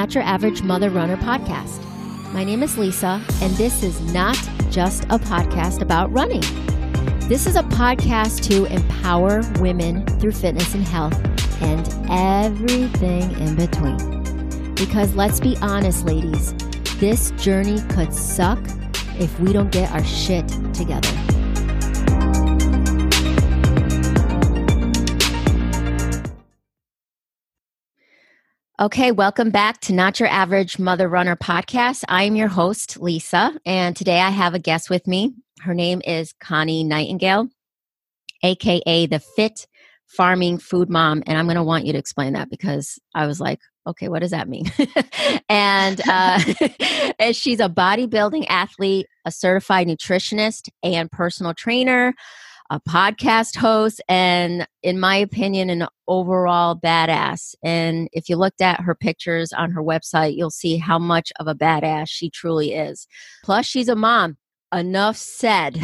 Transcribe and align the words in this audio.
Not 0.00 0.14
Your 0.14 0.24
Average 0.24 0.62
Mother 0.62 0.88
Runner 0.88 1.18
podcast. 1.18 1.84
My 2.32 2.42
name 2.42 2.62
is 2.62 2.78
Lisa, 2.78 3.22
and 3.42 3.52
this 3.56 3.82
is 3.82 4.00
not 4.14 4.34
just 4.70 5.04
a 5.04 5.18
podcast 5.18 5.82
about 5.82 6.10
running. 6.10 6.40
This 7.28 7.46
is 7.46 7.54
a 7.54 7.62
podcast 7.64 8.42
to 8.48 8.64
empower 8.72 9.42
women 9.60 10.06
through 10.18 10.32
fitness 10.32 10.72
and 10.72 10.84
health 10.84 11.22
and 11.60 11.86
everything 12.10 13.30
in 13.40 13.56
between. 13.56 14.74
Because 14.74 15.14
let's 15.16 15.38
be 15.38 15.58
honest, 15.60 16.06
ladies, 16.06 16.54
this 16.96 17.32
journey 17.32 17.82
could 17.90 18.14
suck 18.14 18.58
if 19.18 19.38
we 19.38 19.52
don't 19.52 19.70
get 19.70 19.92
our 19.92 20.02
shit 20.02 20.48
together. 20.72 21.29
Okay, 28.80 29.12
welcome 29.12 29.50
back 29.50 29.82
to 29.82 29.92
Not 29.92 30.18
Your 30.20 30.30
Average 30.30 30.78
Mother 30.78 31.06
Runner 31.06 31.36
podcast. 31.36 32.02
I 32.08 32.22
am 32.22 32.34
your 32.34 32.48
host, 32.48 32.98
Lisa, 32.98 33.52
and 33.66 33.94
today 33.94 34.20
I 34.20 34.30
have 34.30 34.54
a 34.54 34.58
guest 34.58 34.88
with 34.88 35.06
me. 35.06 35.34
Her 35.60 35.74
name 35.74 36.00
is 36.02 36.32
Connie 36.40 36.82
Nightingale, 36.82 37.48
aka 38.42 39.04
the 39.04 39.18
Fit 39.18 39.66
Farming 40.06 40.56
Food 40.56 40.88
Mom. 40.88 41.22
And 41.26 41.36
I'm 41.36 41.44
going 41.44 41.56
to 41.56 41.62
want 41.62 41.84
you 41.84 41.92
to 41.92 41.98
explain 41.98 42.32
that 42.32 42.48
because 42.48 42.98
I 43.14 43.26
was 43.26 43.38
like, 43.38 43.60
okay, 43.86 44.08
what 44.08 44.20
does 44.20 44.30
that 44.30 44.48
mean? 44.48 44.64
and, 45.50 46.00
uh, 46.08 46.42
and 47.18 47.36
she's 47.36 47.60
a 47.60 47.68
bodybuilding 47.68 48.46
athlete, 48.48 49.08
a 49.26 49.30
certified 49.30 49.88
nutritionist, 49.88 50.70
and 50.82 51.12
personal 51.12 51.52
trainer 51.52 52.14
a 52.70 52.80
podcast 52.80 53.56
host, 53.56 54.00
and 54.08 54.66
in 54.82 55.00
my 55.00 55.16
opinion, 55.16 55.70
an 55.70 55.86
overall 56.06 56.76
badass. 56.76 57.56
And 57.64 58.08
if 58.12 58.28
you 58.28 58.36
looked 58.36 58.60
at 58.62 58.80
her 58.80 58.94
pictures 58.94 59.52
on 59.52 59.72
her 59.72 59.82
website, 59.82 60.36
you'll 60.36 60.50
see 60.50 60.76
how 60.76 60.98
much 60.98 61.32
of 61.40 61.48
a 61.48 61.54
badass 61.54 62.08
she 62.08 62.30
truly 62.30 62.72
is. 62.72 63.08
Plus, 63.44 63.66
she's 63.66 63.88
a 63.88 63.96
mom. 63.96 64.36
Enough 64.72 65.16
said. 65.16 65.80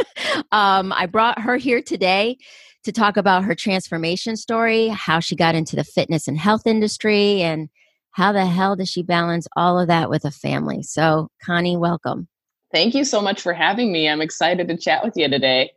um, 0.52 0.90
I 0.94 1.04
brought 1.04 1.40
her 1.40 1.58
here 1.58 1.82
today 1.82 2.38
to 2.84 2.92
talk 2.92 3.18
about 3.18 3.44
her 3.44 3.54
transformation 3.54 4.36
story, 4.36 4.88
how 4.88 5.20
she 5.20 5.36
got 5.36 5.54
into 5.54 5.76
the 5.76 5.84
fitness 5.84 6.26
and 6.26 6.38
health 6.38 6.66
industry, 6.66 7.42
and 7.42 7.68
how 8.12 8.32
the 8.32 8.46
hell 8.46 8.74
does 8.74 8.88
she 8.88 9.02
balance 9.02 9.46
all 9.54 9.78
of 9.78 9.88
that 9.88 10.08
with 10.08 10.24
a 10.24 10.30
family? 10.30 10.82
So, 10.82 11.28
Connie, 11.44 11.76
welcome. 11.76 12.28
Thank 12.72 12.94
you 12.94 13.04
so 13.04 13.20
much 13.20 13.40
for 13.40 13.52
having 13.52 13.92
me. 13.92 14.08
I'm 14.08 14.22
excited 14.22 14.68
to 14.68 14.76
chat 14.76 15.04
with 15.04 15.14
you 15.16 15.28
today. 15.28 15.72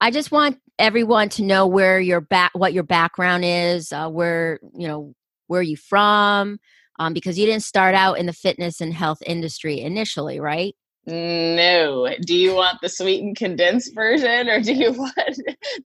I 0.00 0.10
just 0.10 0.30
want 0.30 0.58
everyone 0.78 1.28
to 1.30 1.42
know 1.42 1.66
where 1.66 1.98
your 1.98 2.20
back, 2.20 2.52
what 2.54 2.72
your 2.72 2.84
background 2.84 3.44
is, 3.44 3.92
uh, 3.92 4.08
where 4.08 4.60
you 4.74 4.86
know 4.86 5.14
where 5.48 5.62
you 5.62 5.76
from, 5.76 6.58
um, 6.98 7.12
because 7.12 7.38
you 7.38 7.46
didn't 7.46 7.64
start 7.64 7.94
out 7.94 8.18
in 8.18 8.26
the 8.26 8.32
fitness 8.32 8.80
and 8.80 8.94
health 8.94 9.22
industry 9.26 9.80
initially, 9.80 10.38
right? 10.38 10.74
No. 11.06 12.08
Do 12.22 12.34
you 12.34 12.54
want 12.54 12.80
the 12.80 12.88
sweet 12.88 13.22
and 13.22 13.36
condensed 13.36 13.94
version, 13.94 14.48
or 14.48 14.60
do 14.60 14.72
you 14.72 14.92
want 14.92 15.14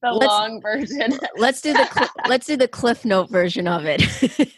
the 0.02 0.12
let's, 0.12 0.25
long 0.25 0.62
version? 0.62 1.20
let's 1.38 1.62
do 1.62 1.73
the 1.73 1.88
cl- 1.88 2.09
let's 2.28 2.48
do 2.48 2.58
the 2.58 2.68
Cliff 2.68 3.06
Note 3.06 3.30
version 3.30 3.68
of 3.68 3.84
it. 3.86 4.02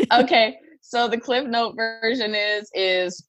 okay. 0.14 0.58
So 0.82 1.08
the 1.08 1.20
Cliff 1.20 1.45
Note 1.45 1.76
version 1.76 2.34
is 2.36 2.70
is 2.73 3.23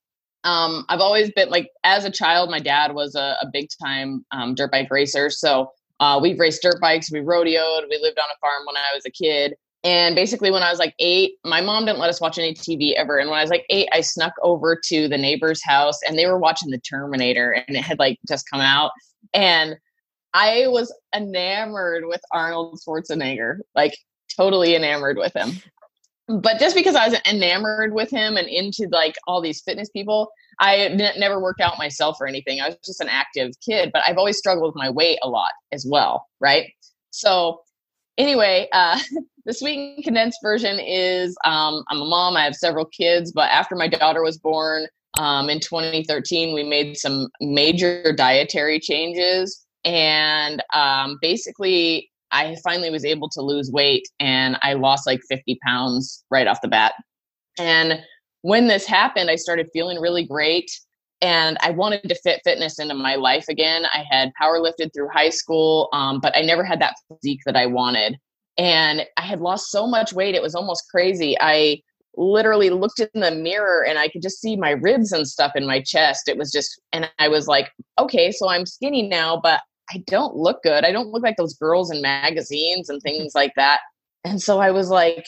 um, 0.45 0.85
I've 0.89 1.01
always 1.01 1.31
been 1.33 1.49
like 1.49 1.71
as 1.83 2.05
a 2.05 2.11
child, 2.11 2.51
my 2.51 2.61
dad 2.61 2.95
was 2.95 3.15
a, 3.15 3.37
a 3.41 3.47
big 3.53 3.69
time 3.83 4.25
um, 4.31 4.55
dirt 4.55 4.71
bike 4.71 4.91
racer. 4.91 5.31
So 5.31 5.71
uh, 6.01 6.19
we've 6.23 6.39
raced 6.39 6.63
dirt 6.63 6.81
bikes, 6.81 7.11
we 7.11 7.21
rodeoed, 7.21 7.89
we 7.89 7.99
lived 8.01 8.19
on 8.19 8.27
a 8.31 8.39
farm 8.41 8.67
when 8.67 8.77
I 8.77 8.95
was 8.95 9.05
a 9.07 9.11
kid. 9.11 9.55
And 9.85 10.15
basically, 10.15 10.51
when 10.51 10.63
I 10.63 10.71
was 10.71 10.79
like 10.79 10.95
eight, 10.99 11.35
my 11.45 11.61
mom 11.61 11.85
didn't 11.85 11.99
let 11.99 12.09
us 12.09 12.21
watch 12.21 12.39
any 12.39 12.55
TV 12.55 12.95
ever. 12.95 13.19
And 13.19 13.29
when 13.29 13.39
I 13.39 13.43
was 13.43 13.51
like 13.51 13.67
eight, 13.69 13.89
I 13.93 14.01
snuck 14.01 14.33
over 14.43 14.81
to 14.87 15.09
the 15.09 15.19
neighbor's 15.19 15.63
house 15.63 15.99
and 16.07 16.19
they 16.19 16.27
were 16.27 16.39
watching 16.39 16.71
The 16.71 16.79
Terminator 16.79 17.53
and 17.53 17.77
it 17.77 17.83
had 17.83 17.99
like 17.99 18.19
just 18.27 18.49
come 18.51 18.63
out. 18.63 18.93
And 19.35 19.77
I 20.33 20.67
was 20.69 20.93
enamored 21.15 22.07
with 22.07 22.23
Arnold 22.33 22.81
Schwarzenegger, 22.81 23.59
like 23.75 23.97
totally 24.37 24.75
enamored 24.75 25.19
with 25.19 25.35
him 25.35 25.51
but 26.29 26.59
just 26.59 26.75
because 26.75 26.95
I 26.95 27.09
was 27.09 27.19
enamored 27.27 27.93
with 27.93 28.11
him 28.11 28.37
and 28.37 28.49
into 28.49 28.89
like 28.91 29.17
all 29.27 29.43
these 29.43 29.61
fitness 29.61 29.91
people, 29.91 30.31
I 30.61 30.89
never 31.17 31.41
worked 31.41 31.61
out 31.61 31.79
myself 31.79 32.19
or 32.21 32.27
anything. 32.27 32.61
I 32.61 32.69
was 32.69 32.79
just 32.85 33.01
an 33.01 33.09
active 33.09 33.53
kid, 33.65 33.91
but 33.93 34.03
I've 34.07 34.17
always 34.17 34.39
struggled 34.39 34.75
with 34.75 34.77
my 34.77 34.91
weight 34.91 35.19
a 35.23 35.29
lot 35.29 35.51
as 35.73 35.87
well, 35.89 36.27
right? 36.41 36.71
So, 37.11 37.61
anyway, 38.17 38.69
uh, 38.73 38.99
the 39.45 39.53
sweet 39.53 39.97
and 39.97 40.05
condensed 40.05 40.39
version 40.43 40.79
is 40.81 41.37
um, 41.45 41.85
I'm 41.91 42.01
a 42.01 42.05
mom. 42.05 42.37
I 42.37 42.45
have 42.45 42.55
several 42.55 42.87
kids, 42.87 43.33
but 43.33 43.51
after 43.51 43.75
my 43.75 43.89
daughter 43.89 44.23
was 44.23 44.39
born 44.39 44.87
um, 45.19 45.51
in 45.51 45.61
2013, 45.61 46.55
we 46.55 46.63
made 46.63 46.97
some 46.97 47.29
major 47.41 48.13
dietary 48.13 48.81
changes. 48.81 49.65
And 49.85 50.63
um, 50.73 51.19
basically, 51.21 52.11
I 52.35 52.57
finally 52.65 52.91
was 52.91 53.05
able 53.05 53.29
to 53.31 53.41
lose 53.41 53.71
weight 53.71 54.07
and 54.21 54.59
I 54.63 54.75
lost 54.75 55.07
like 55.07 55.23
50 55.29 55.59
pounds 55.65 56.25
right 56.31 56.47
off 56.49 56.61
the 56.61 56.69
bat. 56.69 56.95
And 57.59 58.01
when 58.43 58.67
this 58.67 58.87
happened, 58.87 59.31
I 59.31 59.37
started 59.37 59.71
feeling 59.73 60.01
really 60.01 60.27
great 60.27 60.71
and 61.23 61.57
I 61.61 61.71
wanted 61.71 62.09
to 62.09 62.15
fit 62.17 62.41
fitness 62.45 62.79
into 62.79 62.95
my 62.95 63.15
life 63.15 63.49
again. 63.49 63.87
I 63.87 64.05
had 64.11 64.35
power 64.35 64.59
lifted 64.59 64.91
through 64.93 65.09
high 65.15 65.31
school, 65.31 65.89
um, 65.93 66.21
but 66.21 66.37
I 66.37 66.43
never 66.43 66.65
had 66.65 66.81
that 66.81 66.97
physique 67.09 67.41
that 67.47 67.57
I 67.57 67.67
wanted. 67.67 68.19
And 68.59 69.07
I 69.17 69.23
had 69.23 69.41
lost 69.41 69.71
so 69.71 69.87
much 69.87 70.13
weight, 70.13 70.35
it 70.35 70.43
was 70.43 70.55
almost 70.55 70.91
crazy. 70.91 71.37
I 71.41 71.81
literally 72.17 72.71
looked 72.71 73.01
in 73.01 73.21
the 73.21 73.31
mirror 73.31 73.85
and 73.85 73.99
I 73.99 74.09
could 74.09 74.23
just 74.23 74.41
see 74.41 74.57
my 74.57 74.71
ribs 74.71 75.13
and 75.13 75.27
stuff 75.27 75.53
in 75.55 75.67
my 75.67 75.81
chest. 75.81 76.29
It 76.29 76.37
was 76.37 76.53
just, 76.53 76.81
and 76.93 77.11
I 77.19 77.29
was 77.29 77.47
like, 77.47 77.71
okay, 77.99 78.31
so 78.31 78.49
I'm 78.49 78.67
skinny 78.67 79.03
now, 79.03 79.41
but 79.41 79.61
I 79.91 80.03
don't 80.07 80.37
look 80.37 80.63
good. 80.63 80.85
I 80.85 80.93
don't 80.93 81.09
look 81.09 81.23
like 81.23 81.37
those 81.37 81.55
girls 81.55 81.91
in 81.91 82.01
magazines 82.01 82.89
and 82.89 83.03
things 83.03 83.35
like 83.35 83.53
that. 83.57 83.81
And 84.25 84.41
so 84.41 84.59
I 84.59 84.71
was 84.71 84.89
like, 84.89 85.27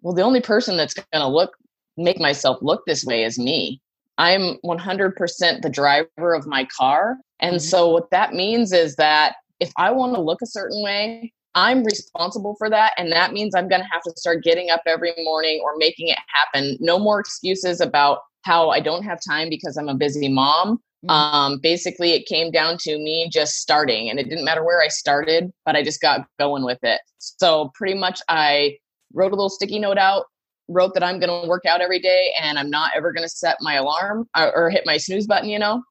well, 0.00 0.14
the 0.14 0.22
only 0.22 0.40
person 0.40 0.76
that's 0.76 0.94
going 0.94 1.06
to 1.12 1.28
look, 1.28 1.56
make 1.96 2.18
myself 2.18 2.58
look 2.62 2.82
this 2.86 3.04
way 3.04 3.24
is 3.24 3.38
me. 3.38 3.80
I'm 4.16 4.56
100% 4.64 5.62
the 5.62 5.70
driver 5.70 6.34
of 6.34 6.46
my 6.46 6.66
car. 6.76 7.16
And 7.40 7.56
mm-hmm. 7.56 7.68
so 7.68 7.88
what 7.88 8.10
that 8.10 8.32
means 8.32 8.72
is 8.72 8.96
that 8.96 9.36
if 9.60 9.72
I 9.76 9.90
want 9.90 10.14
to 10.14 10.20
look 10.20 10.40
a 10.42 10.46
certain 10.46 10.82
way, 10.82 11.32
I'm 11.54 11.84
responsible 11.84 12.54
for 12.58 12.70
that. 12.70 12.94
And 12.98 13.10
that 13.12 13.32
means 13.32 13.54
I'm 13.54 13.68
going 13.68 13.82
to 13.82 13.88
have 13.90 14.02
to 14.02 14.12
start 14.16 14.44
getting 14.44 14.70
up 14.70 14.82
every 14.86 15.12
morning 15.18 15.60
or 15.62 15.76
making 15.76 16.08
it 16.08 16.18
happen. 16.28 16.76
No 16.80 16.98
more 16.98 17.20
excuses 17.20 17.80
about 17.80 18.20
how 18.42 18.70
I 18.70 18.80
don't 18.80 19.02
have 19.02 19.18
time 19.26 19.48
because 19.50 19.76
I'm 19.76 19.88
a 19.88 19.94
busy 19.94 20.28
mom 20.28 20.80
Mm-hmm. 21.06 21.10
Um, 21.10 21.58
basically, 21.58 22.12
it 22.12 22.26
came 22.26 22.50
down 22.50 22.76
to 22.78 22.98
me 22.98 23.28
just 23.32 23.56
starting, 23.56 24.10
and 24.10 24.18
it 24.18 24.28
didn't 24.28 24.44
matter 24.44 24.64
where 24.64 24.82
I 24.82 24.88
started, 24.88 25.52
but 25.64 25.76
I 25.76 25.82
just 25.82 26.00
got 26.00 26.26
going 26.38 26.64
with 26.64 26.78
it. 26.82 27.00
So, 27.18 27.70
pretty 27.74 27.94
much, 27.94 28.20
I 28.28 28.78
wrote 29.12 29.32
a 29.32 29.36
little 29.36 29.48
sticky 29.48 29.78
note 29.78 29.98
out, 29.98 30.24
wrote 30.66 30.94
that 30.94 31.04
I'm 31.04 31.20
going 31.20 31.42
to 31.42 31.48
work 31.48 31.66
out 31.66 31.80
every 31.80 32.00
day, 32.00 32.32
and 32.42 32.58
I'm 32.58 32.70
not 32.70 32.90
ever 32.96 33.12
going 33.12 33.22
to 33.22 33.28
set 33.28 33.58
my 33.60 33.74
alarm 33.74 34.28
or, 34.36 34.42
uh, 34.42 34.50
or 34.54 34.70
hit 34.70 34.82
my 34.86 34.96
snooze 34.96 35.26
button. 35.26 35.48
You 35.48 35.60
know, 35.60 35.82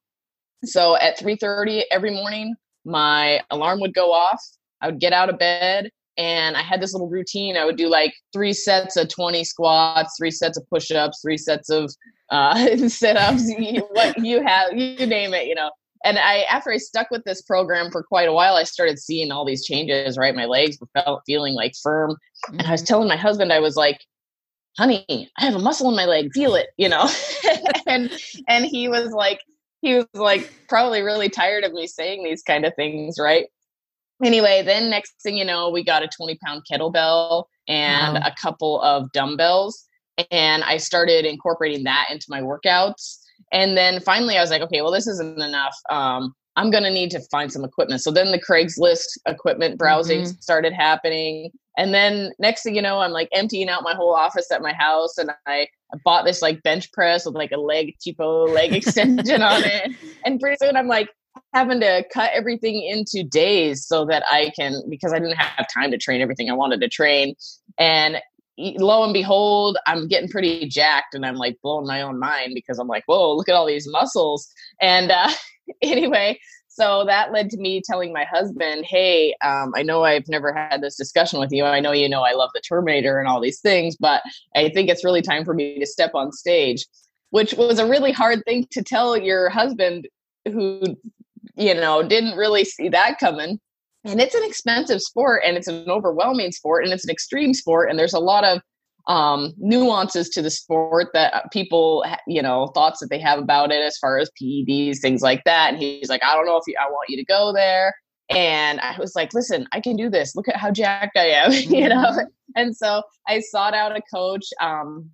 so 0.65 0.97
at 0.97 1.17
3:30 1.17 1.83
every 1.89 2.11
morning, 2.11 2.55
my 2.83 3.41
alarm 3.49 3.79
would 3.79 3.93
go 3.93 4.11
off. 4.11 4.41
I 4.81 4.87
would 4.87 4.99
get 4.99 5.13
out 5.13 5.29
of 5.29 5.39
bed, 5.39 5.89
and 6.17 6.57
I 6.57 6.61
had 6.61 6.81
this 6.81 6.93
little 6.93 7.09
routine. 7.09 7.57
I 7.57 7.65
would 7.65 7.77
do 7.77 7.89
like 7.89 8.13
three 8.33 8.53
sets 8.53 8.95
of 8.95 9.09
20 9.09 9.43
squats, 9.43 10.15
three 10.17 10.31
sets 10.31 10.57
of 10.57 10.67
push 10.69 10.91
ups, 10.91 11.19
three 11.21 11.37
sets 11.37 11.69
of 11.69 11.93
uh, 12.29 12.77
sit-ups, 12.87 13.43
what 13.91 14.17
you 14.23 14.43
have, 14.43 14.73
you 14.73 15.05
name 15.05 15.33
it, 15.33 15.47
you 15.47 15.55
know. 15.55 15.71
And 16.03 16.19
I, 16.19 16.45
after 16.49 16.71
I 16.71 16.77
stuck 16.77 17.09
with 17.11 17.23
this 17.23 17.41
program 17.41 17.91
for 17.91 18.03
quite 18.03 18.29
a 18.29 18.33
while, 18.33 18.55
I 18.55 18.63
started 18.63 18.99
seeing 18.99 19.31
all 19.31 19.45
these 19.45 19.65
changes. 19.65 20.17
Right, 20.17 20.35
my 20.35 20.45
legs 20.45 20.77
were 20.79 20.87
felt 20.93 21.23
feeling 21.25 21.53
like 21.53 21.73
firm, 21.81 22.15
and 22.49 22.61
I 22.61 22.71
was 22.71 22.81
mm-hmm. 22.81 22.87
telling 22.87 23.07
my 23.07 23.17
husband, 23.17 23.51
I 23.51 23.59
was 23.59 23.75
like, 23.75 23.99
"Honey, 24.77 25.05
I 25.09 25.45
have 25.45 25.55
a 25.55 25.59
muscle 25.59 25.89
in 25.89 25.95
my 25.95 26.05
leg. 26.05 26.29
Feel 26.33 26.53
it," 26.55 26.67
you 26.77 26.87
know. 26.87 27.09
and 27.87 28.11
and 28.47 28.65
he 28.65 28.87
was 28.87 29.11
like, 29.11 29.41
he 29.81 29.95
was 29.95 30.05
like, 30.13 30.51
probably 30.69 31.01
really 31.01 31.29
tired 31.29 31.63
of 31.63 31.73
me 31.73 31.87
saying 31.87 32.23
these 32.23 32.43
kind 32.43 32.65
of 32.65 32.75
things, 32.75 33.17
right? 33.19 33.47
Anyway, 34.23 34.63
then 34.63 34.89
next 34.89 35.21
thing 35.21 35.37
you 35.37 35.45
know, 35.45 35.69
we 35.69 35.83
got 35.83 36.03
a 36.03 36.07
20 36.07 36.37
pound 36.43 36.63
kettlebell 36.69 37.45
and 37.67 38.15
wow. 38.15 38.23
a 38.25 38.33
couple 38.41 38.81
of 38.81 39.11
dumbbells 39.11 39.87
and 40.31 40.63
I 40.63 40.77
started 40.77 41.25
incorporating 41.25 41.83
that 41.83 42.07
into 42.11 42.25
my 42.29 42.41
workouts. 42.41 43.19
And 43.51 43.77
then 43.77 43.99
finally, 44.01 44.37
I 44.37 44.41
was 44.41 44.49
like, 44.49 44.61
okay, 44.63 44.81
well, 44.81 44.91
this 44.91 45.07
isn't 45.07 45.39
enough. 45.39 45.75
Um, 45.89 46.33
I'm 46.55 46.71
going 46.71 46.83
to 46.83 46.91
need 46.91 47.11
to 47.11 47.19
find 47.31 47.51
some 47.51 47.63
equipment. 47.63 48.01
So 48.01 48.09
then 48.09 48.31
the 48.31 48.41
Craigslist 48.41 49.05
equipment 49.27 49.77
browsing 49.77 50.21
mm-hmm. 50.21 50.39
started 50.39 50.73
happening. 50.73 51.51
And 51.77 51.93
then 51.93 52.31
next 52.39 52.63
thing 52.63 52.75
you 52.75 52.81
know, 52.81 52.99
I'm 52.99 53.11
like 53.11 53.29
emptying 53.31 53.69
out 53.69 53.83
my 53.83 53.93
whole 53.93 54.13
office 54.13 54.51
at 54.51 54.63
my 54.63 54.73
house. 54.73 55.19
And 55.19 55.29
I, 55.45 55.67
I 55.93 55.97
bought 56.03 56.25
this 56.25 56.41
like 56.41 56.63
bench 56.63 56.91
press 56.91 57.25
with 57.25 57.35
like 57.35 57.51
a 57.51 57.57
leg, 57.57 57.95
cheapo 57.99 58.51
leg 58.51 58.73
extension 58.73 59.43
on 59.43 59.63
it. 59.63 59.95
And 60.25 60.39
pretty 60.39 60.57
soon 60.59 60.75
I'm 60.75 60.87
like 60.87 61.09
having 61.53 61.79
to 61.81 62.03
cut 62.13 62.31
everything 62.33 62.83
into 62.83 63.23
days 63.27 63.85
so 63.85 64.05
that 64.05 64.23
I 64.29 64.51
can, 64.55 64.81
because 64.89 65.13
I 65.13 65.19
didn't 65.19 65.37
have 65.37 65.67
time 65.73 65.91
to 65.91 65.97
train 65.97 66.21
everything 66.21 66.49
I 66.49 66.53
wanted 66.53 66.81
to 66.81 66.89
train. 66.89 67.35
And 67.77 68.17
lo 68.57 69.03
and 69.03 69.13
behold, 69.13 69.77
I'm 69.85 70.07
getting 70.07 70.29
pretty 70.29 70.67
jacked 70.67 71.13
and 71.13 71.25
I'm 71.25 71.35
like 71.35 71.57
blowing 71.61 71.87
my 71.87 72.01
own 72.01 72.19
mind 72.19 72.51
because 72.53 72.79
I'm 72.79 72.87
like, 72.87 73.03
whoa, 73.05 73.35
look 73.35 73.49
at 73.49 73.55
all 73.55 73.67
these 73.67 73.87
muscles. 73.89 74.47
And 74.81 75.11
uh, 75.11 75.29
anyway, 75.81 76.39
so 76.77 77.05
that 77.05 77.31
led 77.31 77.49
to 77.51 77.57
me 77.57 77.81
telling 77.83 78.13
my 78.13 78.23
husband, 78.23 78.85
hey, 78.85 79.35
um, 79.43 79.71
I 79.75 79.81
know 79.81 80.03
I've 80.03 80.27
never 80.27 80.53
had 80.53 80.81
this 80.81 80.95
discussion 80.95 81.39
with 81.39 81.51
you. 81.51 81.65
I 81.65 81.79
know 81.79 81.91
you 81.91 82.07
know 82.07 82.21
I 82.21 82.33
love 82.33 82.51
the 82.53 82.61
Terminator 82.61 83.19
and 83.19 83.27
all 83.27 83.41
these 83.41 83.59
things, 83.59 83.95
but 83.95 84.21
I 84.55 84.69
think 84.69 84.87
it's 84.87 85.03
really 85.03 85.23
time 85.23 85.43
for 85.43 85.55
me 85.55 85.79
to 85.79 85.87
step 85.87 86.11
on 86.13 86.31
stage, 86.31 86.85
which 87.31 87.55
was 87.55 87.79
a 87.79 87.87
really 87.87 88.11
hard 88.11 88.43
thing 88.45 88.67
to 88.71 88.83
tell 88.83 89.17
your 89.17 89.49
husband 89.49 90.07
who, 90.45 90.95
you 91.57 91.73
know, 91.73 92.03
didn't 92.03 92.37
really 92.37 92.63
see 92.63 92.89
that 92.89 93.19
coming. 93.19 93.59
And 94.05 94.21
it's 94.21 94.35
an 94.35 94.43
expensive 94.43 95.01
sport 95.01 95.41
and 95.45 95.57
it's 95.57 95.67
an 95.67 95.89
overwhelming 95.89 96.51
sport 96.51 96.85
and 96.85 96.93
it's 96.93 97.03
an 97.03 97.09
extreme 97.09 97.53
sport 97.53 97.89
and 97.89 97.99
there's 97.99 98.13
a 98.13 98.19
lot 98.19 98.45
of 98.45 98.61
um, 99.07 99.53
nuances 99.57 100.29
to 100.29 100.41
the 100.41 100.49
sport 100.49 101.07
that 101.13 101.33
uh, 101.33 101.41
people 101.51 102.05
you 102.27 102.41
know 102.41 102.67
thoughts 102.67 102.99
that 102.99 103.09
they 103.09 103.19
have 103.19 103.39
about 103.39 103.71
it 103.71 103.81
as 103.81 103.97
far 103.97 104.17
as 104.17 104.29
ped's 104.37 104.99
things 104.99 105.21
like 105.21 105.43
that 105.45 105.71
and 105.71 105.81
he's 105.81 106.09
like 106.09 106.21
i 106.25 106.35
don't 106.35 106.45
know 106.45 106.57
if 106.57 106.63
you, 106.67 106.75
i 106.79 106.89
want 106.89 107.09
you 107.09 107.15
to 107.17 107.23
go 107.25 107.53
there. 107.53 107.93
And 108.29 108.79
i 108.81 108.95
was 108.99 109.15
like 109.15 109.33
listen 109.33 109.65
i 109.71 109.79
can 109.79 109.95
do 109.95 110.09
this. 110.09 110.35
Look 110.35 110.47
at 110.47 110.57
how 110.57 110.71
jacked 110.71 111.17
i 111.17 111.27
am 111.27 111.51
you 111.53 111.89
know? 111.89 111.95
Mm-hmm. 111.95 112.25
and 112.55 112.75
so 112.75 113.01
i 113.27 113.39
sought 113.39 113.73
out 113.73 113.95
a 113.95 114.01
coach 114.13 114.45
um, 114.61 115.09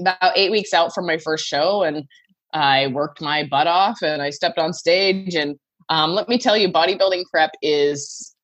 about 0.00 0.36
eight 0.36 0.50
weeks 0.50 0.74
out 0.74 0.94
from 0.94 1.06
my 1.06 1.18
first 1.18 1.46
show 1.46 1.82
and 1.82 2.04
i 2.52 2.86
worked 2.88 3.20
my 3.20 3.46
butt 3.50 3.66
off 3.66 4.02
and 4.02 4.22
i 4.22 4.30
stepped 4.30 4.58
on 4.58 4.72
stage 4.72 5.34
and 5.34 5.56
um, 5.88 6.12
let 6.12 6.28
me 6.28 6.38
tell 6.38 6.56
you, 6.56 6.70
bodybuilding 6.70 7.24
prep 7.30 7.50
is 7.60 8.34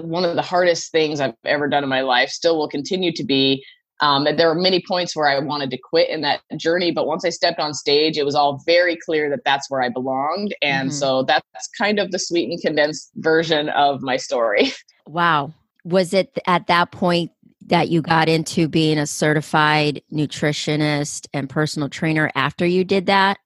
one 0.00 0.24
of 0.24 0.36
the 0.36 0.42
hardest 0.42 0.90
things 0.90 1.20
I've 1.20 1.34
ever 1.44 1.68
done 1.68 1.82
in 1.82 1.88
my 1.90 2.00
life, 2.00 2.30
still 2.30 2.58
will 2.58 2.68
continue 2.68 3.12
to 3.12 3.24
be. 3.24 3.64
Um, 4.00 4.24
there 4.24 4.48
were 4.48 4.60
many 4.60 4.82
points 4.88 5.14
where 5.14 5.28
I 5.28 5.38
wanted 5.38 5.70
to 5.70 5.78
quit 5.78 6.08
in 6.08 6.22
that 6.22 6.40
journey, 6.56 6.90
but 6.90 7.06
once 7.06 7.24
I 7.24 7.28
stepped 7.28 7.60
on 7.60 7.74
stage, 7.74 8.16
it 8.16 8.24
was 8.24 8.34
all 8.34 8.62
very 8.66 8.96
clear 8.96 9.30
that 9.30 9.44
that's 9.44 9.70
where 9.70 9.82
I 9.82 9.88
belonged. 9.88 10.54
And 10.62 10.88
mm-hmm. 10.88 10.98
so 10.98 11.22
that's 11.22 11.68
kind 11.78 11.98
of 11.98 12.10
the 12.10 12.18
sweet 12.18 12.50
and 12.50 12.60
condensed 12.60 13.10
version 13.16 13.68
of 13.70 14.02
my 14.02 14.16
story. 14.16 14.72
Wow. 15.06 15.52
Was 15.84 16.14
it 16.14 16.38
at 16.46 16.66
that 16.68 16.90
point 16.90 17.30
that 17.66 17.90
you 17.90 18.00
got 18.00 18.26
into 18.26 18.68
being 18.68 18.96
a 18.96 19.06
certified 19.06 20.00
nutritionist 20.10 21.26
and 21.34 21.46
personal 21.46 21.90
trainer 21.90 22.30
after 22.34 22.64
you 22.64 22.84
did 22.84 23.04
that? 23.04 23.36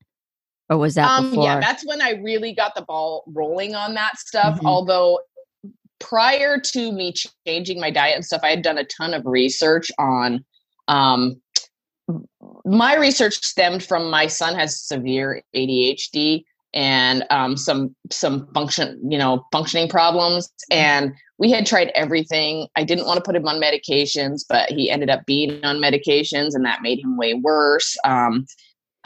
Or 0.71 0.79
was 0.79 0.95
that 0.95 1.09
um, 1.09 1.31
before? 1.31 1.45
Yeah, 1.45 1.61
that's 1.61 1.85
when 1.87 2.03
I 2.03 2.13
really 2.23 2.55
got 2.55 2.75
the 2.75 2.83
ball 2.83 3.25
rolling 3.29 3.75
on 3.75 3.95
that 3.95 4.19
stuff. 4.19 4.57
Mm-hmm. 4.57 4.67
Although 4.67 5.21
prior 5.99 6.59
to 6.59 6.93
me 6.93 7.15
changing 7.47 7.81
my 7.81 7.91
diet 7.91 8.17
and 8.17 8.25
stuff, 8.25 8.43
I 8.43 8.51
had 8.51 8.63
done 8.63 8.79
a 8.79 8.85
ton 8.85 9.15
of 9.15 9.25
research 9.25 9.91
on. 9.99 10.45
Um, 10.89 11.41
my 12.65 12.97
research 12.97 13.43
stemmed 13.45 13.85
from 13.85 14.11
my 14.11 14.27
son 14.27 14.55
has 14.55 14.81
severe 14.81 15.43
ADHD 15.55 16.45
and 16.75 17.25
um, 17.31 17.57
some 17.57 17.95
some 18.11 18.47
function 18.53 19.01
you 19.11 19.19
know 19.19 19.45
functioning 19.53 19.89
problems 19.89 20.49
mm-hmm. 20.71 20.79
and 20.79 21.15
we 21.39 21.51
had 21.51 21.65
tried 21.65 21.91
everything 21.95 22.67
i 22.77 22.85
didn't 22.85 23.07
want 23.07 23.17
to 23.17 23.23
put 23.23 23.35
him 23.35 23.47
on 23.47 23.61
medications 23.61 24.45
but 24.49 24.71
he 24.71 24.91
ended 24.91 25.09
up 25.09 25.25
being 25.25 25.65
on 25.65 25.77
medications 25.77 26.55
and 26.55 26.65
that 26.65 26.83
made 26.83 26.99
him 26.99 27.17
way 27.17 27.35
worse 27.35 27.97
um, 28.05 28.45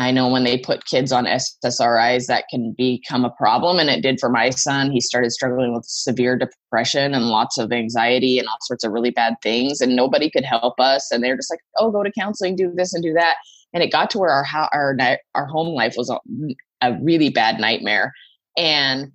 I 0.02 0.10
know 0.10 0.28
when 0.28 0.44
they 0.44 0.58
put 0.58 0.84
kids 0.84 1.12
on 1.12 1.24
SSRIs, 1.24 2.26
that 2.26 2.44
can 2.50 2.74
become 2.76 3.24
a 3.24 3.30
problem. 3.30 3.78
And 3.78 3.88
it 3.88 4.02
did 4.02 4.18
for 4.20 4.28
my 4.28 4.50
son. 4.50 4.90
He 4.90 5.00
started 5.00 5.30
struggling 5.32 5.72
with 5.72 5.84
severe 5.86 6.36
depression 6.36 7.14
and 7.14 7.26
lots 7.26 7.58
of 7.58 7.72
anxiety 7.72 8.38
and 8.38 8.48
all 8.48 8.56
sorts 8.62 8.84
of 8.84 8.92
really 8.92 9.10
bad 9.10 9.34
things. 9.42 9.80
And 9.80 9.94
nobody 9.94 10.30
could 10.30 10.44
help 10.44 10.80
us. 10.80 11.10
And 11.10 11.22
they're 11.22 11.36
just 11.36 11.50
like, 11.50 11.60
oh, 11.78 11.90
go 11.90 12.02
to 12.02 12.12
counseling, 12.12 12.56
do 12.56 12.72
this 12.74 12.92
and 12.92 13.02
do 13.02 13.12
that. 13.14 13.36
And 13.72 13.82
it 13.82 13.92
got 13.92 14.10
to 14.10 14.18
where 14.18 14.30
our, 14.30 14.44
our, 14.72 14.96
our 15.34 15.46
home 15.46 15.68
life 15.68 15.94
was 15.96 16.10
a, 16.10 16.18
a 16.80 16.98
really 17.00 17.30
bad 17.30 17.58
nightmare. 17.58 18.12
And 18.56 19.12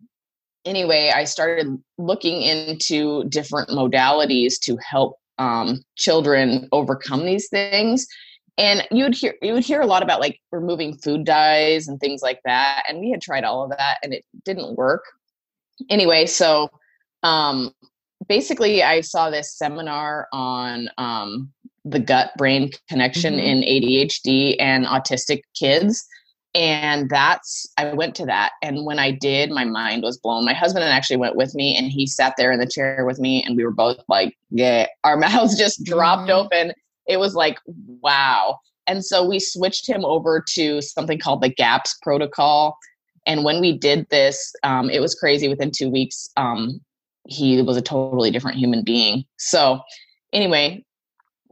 anyway, 0.65 1.11
I 1.13 1.25
started 1.25 1.67
looking 1.97 2.41
into 2.41 3.25
different 3.25 3.69
modalities 3.69 4.53
to 4.63 4.77
help 4.77 5.17
um, 5.37 5.81
children 5.97 6.67
overcome 6.71 7.25
these 7.25 7.47
things 7.49 8.07
and 8.57 8.87
you 8.91 9.03
would 9.03 9.15
hear 9.15 9.35
you 9.41 9.53
would 9.53 9.63
hear 9.63 9.81
a 9.81 9.85
lot 9.85 10.03
about 10.03 10.19
like 10.19 10.39
removing 10.51 10.97
food 10.97 11.25
dyes 11.25 11.87
and 11.87 11.99
things 11.99 12.21
like 12.21 12.39
that 12.45 12.83
and 12.89 12.99
we 12.99 13.11
had 13.11 13.21
tried 13.21 13.43
all 13.43 13.63
of 13.63 13.69
that 13.69 13.97
and 14.03 14.13
it 14.13 14.23
didn't 14.45 14.75
work 14.75 15.03
anyway 15.89 16.25
so 16.25 16.69
um 17.23 17.71
basically 18.27 18.83
i 18.83 19.01
saw 19.01 19.29
this 19.29 19.55
seminar 19.55 20.27
on 20.33 20.89
um 20.97 21.51
the 21.85 21.99
gut 21.99 22.31
brain 22.37 22.69
connection 22.89 23.35
mm-hmm. 23.35 23.61
in 23.61 23.61
adhd 23.61 24.55
and 24.59 24.85
autistic 24.85 25.41
kids 25.57 26.05
and 26.55 27.09
that's 27.09 27.67
i 27.77 27.93
went 27.93 28.15
to 28.15 28.25
that 28.25 28.53
and 28.63 28.85
when 28.85 28.99
i 28.99 29.11
did 29.11 29.51
my 29.51 29.63
mind 29.63 30.01
was 30.01 30.17
blown 30.17 30.43
my 30.43 30.53
husband 30.53 30.83
actually 30.83 31.17
went 31.17 31.35
with 31.35 31.53
me 31.53 31.77
and 31.77 31.87
he 31.91 32.07
sat 32.07 32.33
there 32.37 32.51
in 32.51 32.59
the 32.59 32.67
chair 32.67 33.05
with 33.05 33.19
me 33.19 33.43
and 33.43 33.55
we 33.55 33.63
were 33.63 33.71
both 33.71 33.97
like 34.07 34.35
yeah 34.49 34.87
our 35.03 35.17
mouths 35.17 35.57
just 35.57 35.83
dropped 35.83 36.29
mm-hmm. 36.29 36.45
open 36.45 36.73
it 37.07 37.17
was 37.17 37.35
like, 37.35 37.59
wow. 37.65 38.59
And 38.87 39.03
so 39.03 39.25
we 39.27 39.39
switched 39.39 39.87
him 39.87 40.05
over 40.05 40.43
to 40.53 40.81
something 40.81 41.19
called 41.19 41.41
the 41.41 41.49
GAPS 41.49 41.97
protocol. 42.01 42.77
And 43.25 43.43
when 43.43 43.59
we 43.59 43.77
did 43.77 44.07
this, 44.09 44.53
um, 44.63 44.89
it 44.89 45.01
was 45.01 45.13
crazy. 45.13 45.47
Within 45.47 45.71
two 45.75 45.89
weeks, 45.89 46.29
um, 46.37 46.79
he 47.27 47.61
was 47.61 47.75
a 47.75 47.81
totally 47.81 48.31
different 48.31 48.57
human 48.57 48.83
being. 48.83 49.25
So, 49.37 49.81
anyway, 50.31 50.85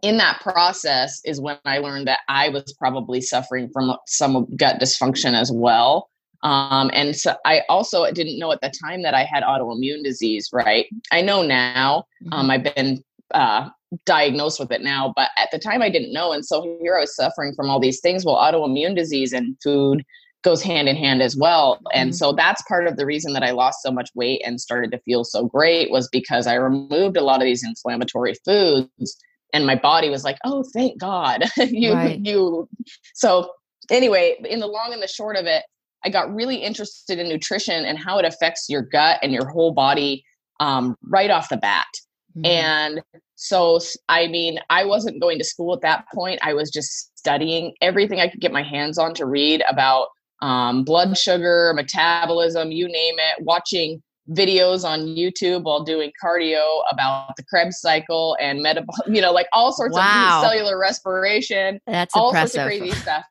in 0.02 0.18
that 0.18 0.40
process 0.40 1.20
is 1.26 1.42
when 1.42 1.58
I 1.66 1.80
learned 1.80 2.08
that 2.08 2.20
I 2.30 2.50
was 2.50 2.74
probably 2.74 3.20
suffering 3.22 3.70
from 3.74 3.96
some 4.08 4.48
gut 4.56 4.80
dysfunction 4.80 5.34
as 5.34 5.52
well. 5.52 6.10
Um, 6.44 6.92
and 6.94 7.16
so 7.16 7.36
I 7.44 7.64
also 7.70 8.10
didn't 8.12 8.38
know 8.38 8.52
at 8.52 8.62
the 8.62 8.72
time 8.84 9.02
that 9.02 9.16
I 9.16 9.24
had 9.24 9.44
autoimmune 9.44 10.04
disease, 10.04 10.50
right? 10.54 10.86
I 11.12 11.22
know 11.22 11.42
now. 11.42 12.06
Um, 12.32 12.44
mm-hmm. 12.44 12.52
I've 12.52 12.76
been 12.76 13.04
uh, 13.34 13.70
diagnosed 14.06 14.60
with 14.60 14.72
it 14.72 14.82
now, 14.82 15.14
but 15.16 15.30
at 15.38 15.50
the 15.52 15.60
time 15.60 15.82
I 15.82 15.90
didn't 15.90 16.14
know. 16.14 16.32
And 16.32 16.46
so 16.46 16.78
here 16.82 16.96
I 16.96 17.02
was 17.02 17.16
suffering 17.16 17.54
from 17.56 17.70
all 17.70 17.80
these 17.80 18.00
things. 18.00 18.26
Well, 18.26 18.36
autoimmune 18.36 18.96
disease 18.96 19.34
and 19.34 19.56
food 19.64 20.04
goes 20.44 20.62
hand 20.62 20.88
in 20.88 20.96
hand 20.96 21.22
as 21.22 21.36
well. 21.36 21.76
Mm-hmm. 21.76 22.00
And 22.00 22.16
so 22.16 22.32
that's 22.34 22.62
part 22.64 22.88
of 22.88 22.98
the 22.98 23.06
reason 23.06 23.34
that 23.34 23.44
I 23.44 23.52
lost 23.52 23.82
so 23.82 23.92
much 23.92 24.10
weight 24.16 24.42
and 24.46 24.62
started 24.62 24.92
to 24.92 25.00
feel 25.00 25.24
so 25.24 25.46
great 25.46 25.90
was 25.90 26.08
because 26.10 26.46
I 26.46 26.56
removed 26.56 27.18
a 27.18 27.24
lot 27.24 27.42
of 27.42 27.46
these 27.46 27.64
inflammatory 27.64 28.36
foods 28.46 29.18
and 29.54 29.66
my 29.66 29.76
body 29.76 30.10
was 30.10 30.24
like, 30.26 30.38
"Oh, 30.44 30.66
thank 30.74 31.00
God." 31.00 31.46
you 31.58 31.94
right. 31.94 32.20
you 32.20 32.68
So 33.14 33.52
anyway, 33.90 34.36
in 34.48 34.60
the 34.60 34.68
long 34.68 34.92
and 34.92 35.02
the 35.02 35.08
short 35.08 35.38
of 35.38 35.46
it, 35.46 35.64
I 36.04 36.10
got 36.10 36.34
really 36.34 36.58
interested 36.58 37.20
in 37.20 37.30
nutrition 37.30 37.86
and 37.86 37.98
how 37.98 38.20
it 38.20 38.26
affects 38.26 38.66
your 38.70 38.82
gut 38.82 39.20
and 39.24 39.32
your 39.32 39.48
whole 39.48 39.74
body 39.74 40.24
um, 40.60 40.96
right 41.04 41.32
off 41.32 41.50
the 41.50 41.58
bat. 41.58 41.88
Mm-hmm. 42.38 42.46
And 42.46 43.02
so, 43.36 43.80
I 44.10 44.28
mean, 44.28 44.60
I 44.70 44.86
wasn't 44.86 45.22
going 45.22 45.38
to 45.40 45.44
school 45.44 45.74
at 45.74 45.82
that 45.82 46.06
point. 46.14 46.40
I 46.42 46.54
was 46.54 46.70
just 46.70 47.18
studying 47.18 47.74
everything 47.82 48.20
I 48.20 48.28
could 48.28 48.42
get 48.42 48.52
my 48.52 48.64
hands 48.64 48.98
on 48.98 49.14
to 49.16 49.26
read 49.26 49.64
about 49.70 50.08
um, 50.42 50.84
blood 50.84 51.18
sugar, 51.18 51.72
metabolism, 51.76 52.72
you 52.72 52.88
name 52.88 53.16
it, 53.18 53.44
watching 53.44 54.02
videos 54.30 54.84
on 54.84 55.02
YouTube 55.02 55.64
while 55.64 55.84
doing 55.84 56.12
cardio 56.24 56.82
about 56.92 57.36
the 57.38 57.44
Krebs 57.44 57.80
cycle 57.80 58.36
and 58.40 58.62
metabolic, 58.62 59.08
you 59.08 59.22
know, 59.22 59.32
like 59.32 59.48
all 59.54 59.72
sorts 59.72 59.96
wow. 59.96 60.42
of 60.42 60.50
cellular 60.50 60.78
respiration. 60.78 61.80
That's 61.88 62.16
all 62.16 62.30
impressive. 62.30 62.62
sorts 62.62 62.76
of 62.76 62.80
crazy 62.82 62.96
stuff. 62.98 63.26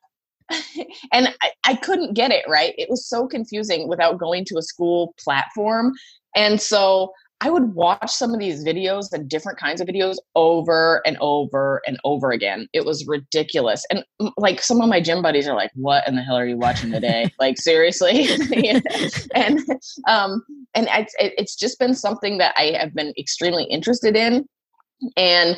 and 1.13 1.35
I, 1.43 1.51
I 1.65 1.75
couldn't 1.77 2.15
get 2.15 2.31
it 2.31 2.45
right. 2.49 2.75
It 2.77 2.91
was 2.91 3.07
so 3.07 3.27
confusing 3.27 3.89
without 3.89 4.19
going 4.19 4.45
to 4.47 4.59
a 4.59 4.63
school 4.63 5.15
platform. 5.19 5.93
And 6.37 6.61
so 6.61 7.13
I 7.41 7.51
would 7.51 7.75
watch 7.75 8.11
some 8.11 8.33
of 8.33 8.41
these 8.41 8.65
videos 8.65 9.13
and 9.13 9.29
different 9.29 9.59
kinds 9.59 9.81
of 9.81 9.89
videos 9.89 10.17
over 10.35 11.03
and 11.05 11.19
over 11.21 11.83
and 11.87 11.99
over 12.05 12.31
again. 12.31 12.69
It 12.73 12.85
was 12.87 13.07
ridiculous. 13.07 13.85
And 13.91 14.05
like 14.39 14.63
some 14.63 14.81
of 14.81 14.89
my 14.89 15.01
gym 15.01 15.21
buddies 15.21 15.47
are 15.47 15.55
like, 15.55 15.71
what 15.75 16.07
in 16.09 16.17
the 16.17 16.23
hell 16.23 16.37
are 16.37 16.47
you 16.47 16.57
watching 16.57 16.91
today? 16.91 17.31
like 17.39 17.59
seriously? 17.59 18.29
and, 19.35 19.61
um, 20.09 20.43
and 20.75 20.89
it's, 20.93 21.15
it's 21.19 21.57
just 21.57 21.79
been 21.79 21.95
something 21.95 22.39
that 22.39 22.55
I 22.57 22.77
have 22.79 22.95
been 22.95 23.13
extremely 23.19 23.65
interested 23.65 24.17
in. 24.17 24.47
And 25.17 25.57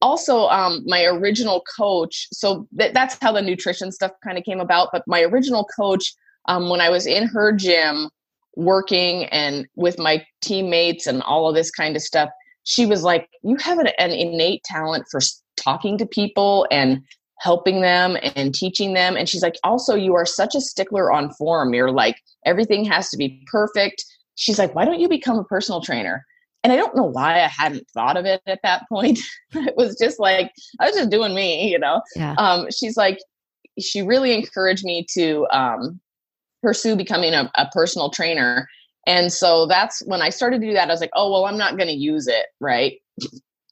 also 0.00 0.46
um, 0.48 0.84
my 0.86 1.04
original 1.04 1.62
coach, 1.76 2.28
so 2.32 2.68
th- 2.78 2.92
that's 2.92 3.16
how 3.20 3.32
the 3.32 3.42
nutrition 3.42 3.90
stuff 3.90 4.12
kind 4.22 4.38
of 4.38 4.44
came 4.44 4.60
about. 4.60 4.90
But 4.92 5.02
my 5.06 5.22
original 5.22 5.66
coach, 5.76 6.12
um, 6.46 6.68
when 6.68 6.80
I 6.80 6.90
was 6.90 7.06
in 7.06 7.26
her 7.26 7.50
gym, 7.50 8.10
working 8.56 9.24
and 9.26 9.66
with 9.76 9.98
my 9.98 10.24
teammates 10.40 11.06
and 11.06 11.22
all 11.22 11.48
of 11.48 11.54
this 11.54 11.70
kind 11.70 11.96
of 11.96 12.02
stuff 12.02 12.28
she 12.64 12.86
was 12.86 13.02
like 13.02 13.28
you 13.42 13.56
have 13.56 13.78
an, 13.78 13.88
an 13.98 14.10
innate 14.10 14.62
talent 14.64 15.04
for 15.10 15.20
talking 15.56 15.98
to 15.98 16.06
people 16.06 16.66
and 16.70 17.02
helping 17.40 17.80
them 17.80 18.16
and 18.36 18.54
teaching 18.54 18.94
them 18.94 19.16
and 19.16 19.28
she's 19.28 19.42
like 19.42 19.56
also 19.64 19.94
you 19.94 20.14
are 20.14 20.26
such 20.26 20.54
a 20.54 20.60
stickler 20.60 21.12
on 21.12 21.32
form 21.34 21.74
you're 21.74 21.90
like 21.90 22.16
everything 22.46 22.84
has 22.84 23.10
to 23.10 23.16
be 23.16 23.42
perfect 23.50 24.04
she's 24.36 24.58
like 24.58 24.74
why 24.74 24.84
don't 24.84 25.00
you 25.00 25.08
become 25.08 25.38
a 25.38 25.44
personal 25.44 25.80
trainer 25.80 26.24
and 26.64 26.72
I 26.72 26.76
don't 26.76 26.96
know 26.96 27.04
why 27.04 27.42
I 27.42 27.46
hadn't 27.46 27.86
thought 27.90 28.16
of 28.16 28.24
it 28.24 28.40
at 28.46 28.60
that 28.62 28.84
point. 28.88 29.20
it 29.52 29.76
was 29.76 29.96
just 29.96 30.18
like 30.18 30.50
I 30.80 30.86
was 30.86 30.96
just 30.96 31.10
doing 31.10 31.34
me, 31.34 31.70
you 31.70 31.78
know. 31.78 32.00
Yeah. 32.16 32.34
Um, 32.38 32.68
she's 32.70 32.96
like, 32.96 33.18
she 33.78 34.02
really 34.02 34.32
encouraged 34.32 34.84
me 34.84 35.06
to 35.12 35.46
um, 35.50 36.00
pursue 36.64 36.96
becoming 36.96 37.34
a, 37.34 37.50
a 37.56 37.66
personal 37.72 38.10
trainer. 38.10 38.68
And 39.06 39.32
so 39.32 39.66
that's 39.66 40.02
when 40.06 40.22
I 40.22 40.30
started 40.30 40.60
to 40.62 40.66
do 40.66 40.72
that. 40.72 40.88
I 40.88 40.92
was 40.92 41.00
like, 41.00 41.10
oh 41.14 41.30
well, 41.30 41.44
I'm 41.44 41.58
not 41.58 41.76
going 41.76 41.88
to 41.88 41.94
use 41.94 42.26
it, 42.26 42.46
right? 42.60 42.94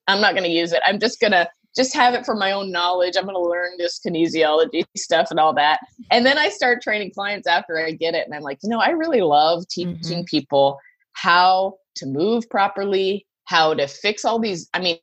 I'm 0.07 0.21
not 0.21 0.33
going 0.33 0.45
to 0.45 0.51
use 0.51 0.73
it. 0.73 0.83
I'm 0.87 1.01
just 1.01 1.21
going 1.21 1.33
to 1.33 1.49
just 1.75 1.95
have 1.95 2.13
it 2.13 2.27
for 2.27 2.35
my 2.35 2.53
own 2.53 2.71
knowledge. 2.71 3.17
I'm 3.17 3.25
going 3.25 3.35
to 3.35 3.41
learn 3.41 3.73
this 3.79 3.99
kinesiology 4.07 4.85
stuff 4.97 5.31
and 5.31 5.41
all 5.41 5.55
that. 5.55 5.81
And 6.11 6.27
then 6.27 6.39
I 6.39 6.51
start 6.51 6.83
training 6.83 7.13
clients 7.15 7.47
after 7.47 7.79
I 7.79 7.93
get 7.93 8.15
it. 8.15 8.27
And 8.27 8.35
I'm 8.35 8.43
like, 8.43 8.59
you 8.63 8.69
know, 8.69 8.81
I 8.81 8.91
really 8.91 9.23
love 9.23 9.67
teaching 9.69 9.97
mm-hmm. 9.97 10.23
people 10.25 10.79
how 11.15 11.79
to 11.97 12.07
move 12.07 12.49
properly, 12.51 13.27
how 13.45 13.75
to 13.75 13.87
fix 13.87 14.25
all 14.25 14.39
these. 14.39 14.69
I 14.75 14.81
mean, 14.81 14.99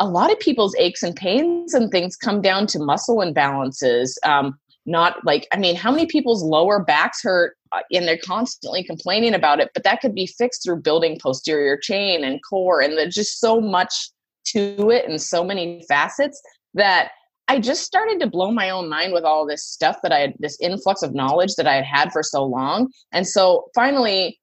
a 0.00 0.08
lot 0.08 0.32
of 0.32 0.40
people's 0.40 0.74
aches 0.76 1.02
and 1.02 1.14
pains 1.14 1.74
and 1.74 1.90
things 1.90 2.16
come 2.16 2.40
down 2.40 2.66
to 2.68 2.78
muscle 2.78 3.18
imbalances. 3.18 4.14
Um, 4.24 4.58
not 4.86 5.24
like, 5.24 5.46
I 5.52 5.56
mean, 5.56 5.76
how 5.76 5.90
many 5.90 6.06
people's 6.06 6.42
lower 6.42 6.82
backs 6.82 7.22
hurt 7.22 7.56
uh, 7.72 7.80
and 7.92 8.06
they're 8.06 8.18
constantly 8.18 8.84
complaining 8.84 9.34
about 9.34 9.60
it, 9.60 9.70
but 9.74 9.84
that 9.84 10.00
could 10.00 10.14
be 10.14 10.26
fixed 10.26 10.62
through 10.62 10.82
building 10.82 11.18
posterior 11.20 11.76
chain 11.76 12.22
and 12.24 12.40
core. 12.48 12.80
And 12.80 12.96
there's 12.96 13.14
just 13.14 13.40
so 13.40 13.60
much 13.60 14.10
to 14.48 14.90
it 14.90 15.08
and 15.08 15.20
so 15.20 15.42
many 15.42 15.82
facets 15.88 16.40
that 16.74 17.12
I 17.48 17.58
just 17.60 17.84
started 17.84 18.20
to 18.20 18.26
blow 18.26 18.50
my 18.50 18.70
own 18.70 18.88
mind 18.88 19.12
with 19.12 19.24
all 19.24 19.46
this 19.46 19.64
stuff 19.64 19.98
that 20.02 20.12
I 20.12 20.20
had, 20.20 20.34
this 20.38 20.58
influx 20.60 21.02
of 21.02 21.14
knowledge 21.14 21.54
that 21.56 21.66
I 21.66 21.74
had 21.74 21.84
had 21.84 22.12
for 22.12 22.22
so 22.22 22.44
long. 22.44 22.90
And 23.12 23.26
so 23.26 23.66
finally, 23.74 24.38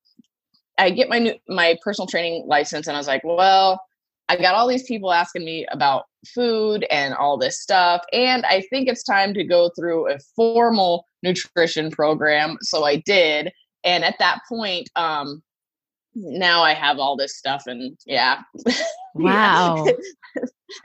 I 0.78 0.90
get 0.90 1.10
my 1.10 1.20
new 1.20 1.36
my 1.48 1.78
personal 1.84 2.08
training 2.08 2.46
license, 2.48 2.88
and 2.88 2.96
I 2.96 3.00
was 3.00 3.08
like, 3.08 3.24
well, 3.24 3.82
I 4.32 4.38
got 4.38 4.56
all 4.56 4.66
these 4.66 4.84
people 4.84 5.12
asking 5.12 5.44
me 5.44 5.66
about 5.74 6.06
food 6.26 6.86
and 6.90 7.14
all 7.14 7.38
this 7.38 7.60
stuff, 7.60 8.02
and 8.14 8.46
I 8.46 8.62
think 8.70 8.88
it's 8.88 9.04
time 9.04 9.34
to 9.34 9.44
go 9.44 9.70
through 9.78 10.10
a 10.10 10.20
formal 10.38 11.06
nutrition 11.22 11.92
program. 11.92 12.58
So 12.62 12.86
I 12.86 12.96
did, 12.96 13.52
and 13.84 14.06
at 14.06 14.16
that 14.20 14.40
point, 14.48 14.90
um, 14.96 15.44
now 16.16 16.64
I 16.64 16.74
have 16.74 16.98
all 16.98 17.18
this 17.18 17.36
stuff, 17.36 17.64
and 17.68 17.98
yeah, 18.06 18.44
wow. 19.16 19.86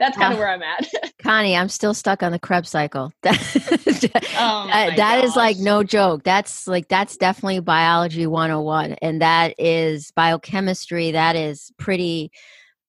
That's 0.01 0.17
kind 0.17 0.33
of 0.33 0.39
where 0.39 0.49
I'm 0.49 0.61
at. 0.61 0.85
Connie, 1.23 1.55
I'm 1.55 1.69
still 1.69 1.93
stuck 1.93 2.21
on 2.21 2.33
the 2.33 2.39
Krebs 2.39 2.69
cycle. 2.69 3.13
oh 3.25 3.31
that, 4.67 4.93
that 4.97 5.23
is 5.23 5.37
like 5.37 5.57
no 5.59 5.81
joke. 5.81 6.23
That's 6.23 6.67
like 6.67 6.89
that's 6.89 7.15
definitely 7.15 7.61
biology 7.61 8.27
101 8.27 8.97
and 9.01 9.21
that 9.21 9.55
is 9.57 10.11
biochemistry. 10.11 11.11
That 11.11 11.37
is 11.37 11.71
pretty 11.77 12.33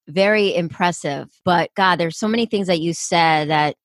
very 0.09 0.55
impressive. 0.55 1.29
But 1.45 1.71
God, 1.75 1.97
there's 1.97 2.19
so 2.19 2.29
many 2.29 2.47
things 2.47 2.67
that 2.67 2.81
you 2.81 2.95
said 2.95 3.49
that 3.49 3.77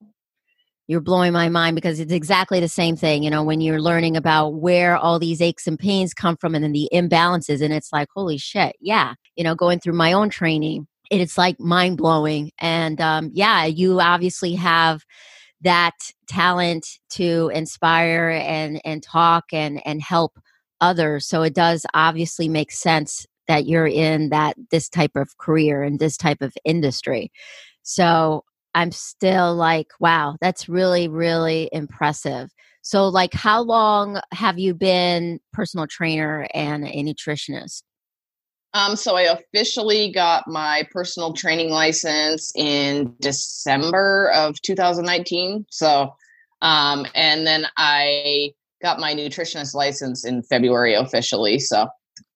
you're 0.88 1.02
blowing 1.02 1.32
my 1.32 1.50
mind 1.50 1.76
because 1.76 2.00
it's 2.00 2.12
exactly 2.12 2.60
the 2.60 2.68
same 2.68 2.96
thing, 2.96 3.24
you 3.24 3.30
know, 3.30 3.44
when 3.44 3.62
you're 3.62 3.82
learning 3.82 4.18
about 4.18 4.56
where 4.56 4.98
all 4.98 5.20
these 5.20 5.42
aches 5.42 5.66
and 5.68 5.80
pains 5.80 6.14
come 6.14 6.36
from 6.36 6.56
and 6.56 6.64
then 6.64 6.74
the 6.74 6.90
imbalances 6.94 7.62
and 7.62 7.74
it's 7.74 7.94
like, 7.94 8.10
holy 8.14 8.38
shit, 8.38 8.76
yeah. 8.82 9.14
You 9.36 9.44
know, 9.44 9.56
going 9.56 9.80
through 9.80 9.94
my 9.94 10.12
own 10.14 10.30
training 10.30 10.88
it's 11.20 11.38
like 11.38 11.60
mind 11.60 11.98
blowing. 11.98 12.52
And 12.60 13.00
um, 13.02 13.30
yeah, 13.34 13.66
you 13.66 14.00
obviously 14.00 14.56
have 14.56 15.04
that 15.62 15.94
talent 16.28 16.86
to 17.12 17.50
inspire 17.54 18.30
and 18.30 18.82
and 18.84 19.02
talk 19.02 19.46
and 19.54 19.82
and 19.86 20.02
help 20.02 20.40
others. 20.82 21.28
So 21.28 21.44
it 21.44 21.54
does 21.56 21.86
obviously 21.94 22.50
make 22.50 22.72
sense 22.72 23.26
that 23.48 23.66
you're 23.66 23.88
in 23.88 24.30
that 24.30 24.56
this 24.72 24.90
type 24.90 25.16
of 25.16 25.38
career 25.38 25.84
and 25.84 26.00
this 26.00 26.18
type 26.18 26.42
of 26.42 26.54
industry. 26.66 27.32
So 27.84 28.44
I'm 28.76 28.92
still 28.92 29.56
like, 29.56 29.88
wow, 30.00 30.36
that's 30.42 30.70
really 30.70 31.08
really 31.08 31.70
impressive. 31.72 32.50
So 32.82 33.08
like 33.08 33.34
how 33.34 33.62
long 33.62 34.20
have 34.32 34.60
you 34.60 34.74
been 34.74 35.40
personal 35.54 35.88
trainer 35.88 36.48
and 36.54 36.86
a 36.86 37.04
nutritionist? 37.04 37.84
Um, 38.74 38.96
so 38.96 39.16
I 39.16 39.24
officially 39.24 40.12
got 40.12 40.48
my 40.48 40.88
personal 40.92 41.34
training 41.34 41.70
license 41.70 42.52
in 42.56 43.16
December 43.20 44.32
of 44.34 44.60
2019. 44.64 45.66
So, 45.70 46.16
um, 46.62 47.06
and 47.14 47.46
then 47.46 47.68
I 47.78 48.52
got 48.82 49.00
my 49.00 49.14
nutritionist 49.14 49.76
license 49.76 50.26
in 50.26 50.42
February 50.42 50.96
officially. 50.96 51.60
So, 51.60 51.88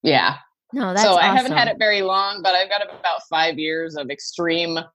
yeah. 0.04 0.36
No, 0.74 0.94
that's 0.94 1.02
so 1.02 1.14
I 1.14 1.28
awesome. 1.28 1.36
haven't 1.36 1.52
had 1.54 1.68
it 1.68 1.78
very 1.80 2.02
long, 2.02 2.42
but 2.42 2.54
I've 2.54 2.70
got 2.70 2.84
about 2.84 3.22
five 3.30 3.58
years 3.58 3.96
of 3.96 4.10
extreme. 4.10 4.80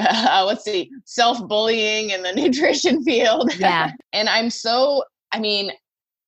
Uh, 0.00 0.44
let's 0.46 0.62
see, 0.62 0.92
self 1.06 1.44
bullying 1.48 2.10
in 2.10 2.22
the 2.22 2.32
nutrition 2.36 3.02
field. 3.02 3.52
Yeah. 3.58 3.90
and 4.12 4.28
I'm 4.28 4.48
so, 4.48 5.02
I 5.32 5.40
mean, 5.40 5.72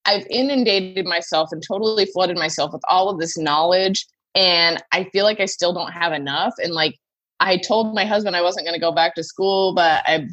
I've 0.06 0.26
inundated 0.28 1.06
myself 1.06 1.50
and 1.52 1.62
totally 1.62 2.06
flooded 2.06 2.36
myself 2.36 2.72
with 2.72 2.82
all 2.88 3.08
of 3.08 3.20
this 3.20 3.38
knowledge 3.38 4.06
and 4.34 4.82
I 4.92 5.04
feel 5.04 5.24
like 5.24 5.40
I 5.40 5.46
still 5.46 5.72
don't 5.72 5.92
have 5.92 6.12
enough. 6.12 6.54
And 6.62 6.72
like 6.72 6.96
I 7.40 7.56
told 7.56 7.94
my 7.94 8.04
husband 8.04 8.36
I 8.36 8.42
wasn't 8.42 8.66
going 8.66 8.74
to 8.74 8.80
go 8.80 8.92
back 8.92 9.14
to 9.16 9.24
school, 9.24 9.74
but 9.74 10.02
i 10.06 10.26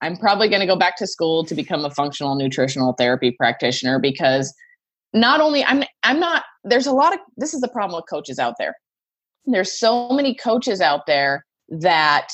I'm 0.00 0.18
probably 0.18 0.48
going 0.48 0.60
to 0.60 0.66
go 0.66 0.76
back 0.76 0.96
to 0.98 1.06
school 1.06 1.46
to 1.46 1.54
become 1.54 1.84
a 1.84 1.90
functional 1.90 2.34
nutritional 2.34 2.92
therapy 2.92 3.30
practitioner 3.30 3.98
because 3.98 4.52
not 5.14 5.40
only 5.40 5.64
I'm 5.64 5.84
I'm 6.02 6.20
not 6.20 6.44
there's 6.64 6.86
a 6.86 6.92
lot 6.92 7.14
of 7.14 7.20
this 7.36 7.54
is 7.54 7.60
the 7.60 7.68
problem 7.68 7.96
with 7.96 8.10
coaches 8.10 8.38
out 8.38 8.56
there. 8.58 8.74
There's 9.46 9.78
so 9.78 10.10
many 10.10 10.34
coaches 10.34 10.80
out 10.80 11.06
there 11.06 11.46
that 11.68 12.32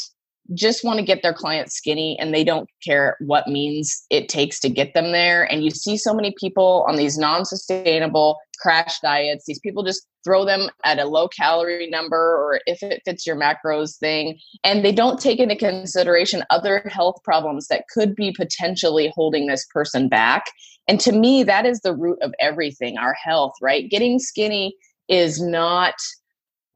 just 0.55 0.85
want 0.85 0.99
to 0.99 1.05
get 1.05 1.23
their 1.23 1.33
clients 1.33 1.77
skinny 1.77 2.19
and 2.19 2.35
they 2.35 2.43
don't 2.43 2.69
care 2.85 3.17
what 3.21 3.47
means 3.47 4.05
it 4.11 4.29
takes 4.29 4.59
to 4.61 4.69
get 4.69 4.95
them 4.95 5.13
there 5.13 5.45
and 5.45 5.63
you 5.63 5.71
see 5.71 5.97
so 5.97 6.13
many 6.13 6.35
people 6.41 6.85
on 6.89 6.97
these 6.97 7.17
non-sustainable 7.17 8.37
crash 8.61 8.99
diets 9.01 9.45
these 9.47 9.61
people 9.61 9.85
just 9.85 10.07
throw 10.25 10.45
them 10.45 10.69
at 10.85 10.99
a 10.99 11.05
low 11.05 11.29
calorie 11.29 11.89
number 11.89 12.17
or 12.17 12.61
if 12.67 12.83
it 12.83 13.01
fits 13.05 13.27
your 13.27 13.37
macros 13.37 13.97
thing 13.99 14.39
and 14.65 14.85
they 14.85 14.93
don't 14.93 15.21
take 15.21 15.39
into 15.39 15.55
consideration 15.55 16.43
other 16.51 16.83
health 16.91 17.17
problems 17.23 17.69
that 17.69 17.85
could 17.95 18.17
be 18.17 18.35
potentially 18.37 19.13
holding 19.15 19.47
this 19.47 19.65
person 19.73 20.09
back 20.09 20.47
and 20.91 21.01
to 21.01 21.13
me 21.13 21.43
that 21.43 21.65
is 21.65 21.81
the 21.81 21.95
root 21.95 22.19
of 22.21 22.35
everything 22.41 22.99
our 22.99 23.15
health 23.15 23.53
right 23.63 23.89
getting 23.91 24.19
skinny 24.19 24.75
is 25.09 25.41
not 25.41 25.95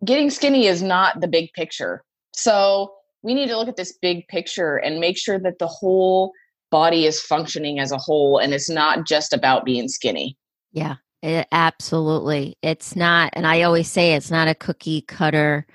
getting 0.04 0.30
skinny 0.30 0.66
is 0.66 0.82
not 0.82 1.20
the 1.20 1.28
big 1.28 1.52
picture 1.52 2.02
so 2.32 2.90
we 3.24 3.34
need 3.34 3.48
to 3.48 3.56
look 3.56 3.68
at 3.68 3.76
this 3.76 3.96
big 4.00 4.28
picture 4.28 4.76
and 4.76 5.00
make 5.00 5.16
sure 5.16 5.38
that 5.40 5.58
the 5.58 5.66
whole 5.66 6.30
body 6.70 7.06
is 7.06 7.20
functioning 7.20 7.80
as 7.80 7.90
a 7.90 7.96
whole 7.96 8.38
and 8.38 8.52
it's 8.52 8.68
not 8.68 9.06
just 9.06 9.32
about 9.32 9.64
being 9.64 9.88
skinny. 9.88 10.36
Yeah, 10.72 10.96
it, 11.22 11.48
absolutely. 11.50 12.58
It's 12.62 12.94
not, 12.94 13.30
and 13.32 13.46
I 13.46 13.62
always 13.62 13.90
say 13.90 14.12
it's 14.12 14.30
not 14.30 14.46
a 14.46 14.54
cookie 14.54 15.00
cutter 15.00 15.66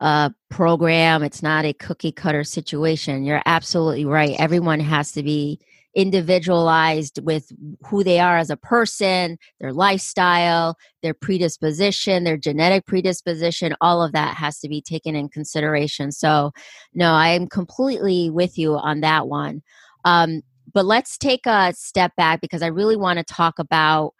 uh, 0.00 0.30
program, 0.48 1.22
it's 1.22 1.42
not 1.42 1.64
a 1.64 1.72
cookie 1.72 2.12
cutter 2.12 2.44
situation. 2.44 3.24
You're 3.24 3.42
absolutely 3.46 4.04
right. 4.04 4.36
Everyone 4.38 4.78
has 4.78 5.10
to 5.12 5.22
be 5.22 5.58
individualized 5.96 7.18
with 7.24 7.50
who 7.86 8.04
they 8.04 8.20
are 8.20 8.36
as 8.36 8.50
a 8.50 8.56
person, 8.56 9.38
their 9.60 9.72
lifestyle, 9.72 10.76
their 11.02 11.14
predisposition, 11.14 12.22
their 12.22 12.36
genetic 12.36 12.84
predisposition, 12.84 13.74
all 13.80 14.02
of 14.02 14.12
that 14.12 14.36
has 14.36 14.60
to 14.60 14.68
be 14.68 14.82
taken 14.82 15.16
in 15.16 15.28
consideration. 15.28 16.12
So, 16.12 16.52
no, 16.94 17.12
I'm 17.12 17.48
completely 17.48 18.28
with 18.28 18.58
you 18.58 18.76
on 18.76 19.00
that 19.00 19.26
one. 19.26 19.62
Um, 20.04 20.42
but 20.72 20.84
let's 20.84 21.16
take 21.16 21.46
a 21.46 21.72
step 21.74 22.14
back 22.16 22.42
because 22.42 22.60
I 22.62 22.66
really 22.66 22.96
want 22.96 23.18
to 23.18 23.24
talk 23.24 23.58
about. 23.58 24.12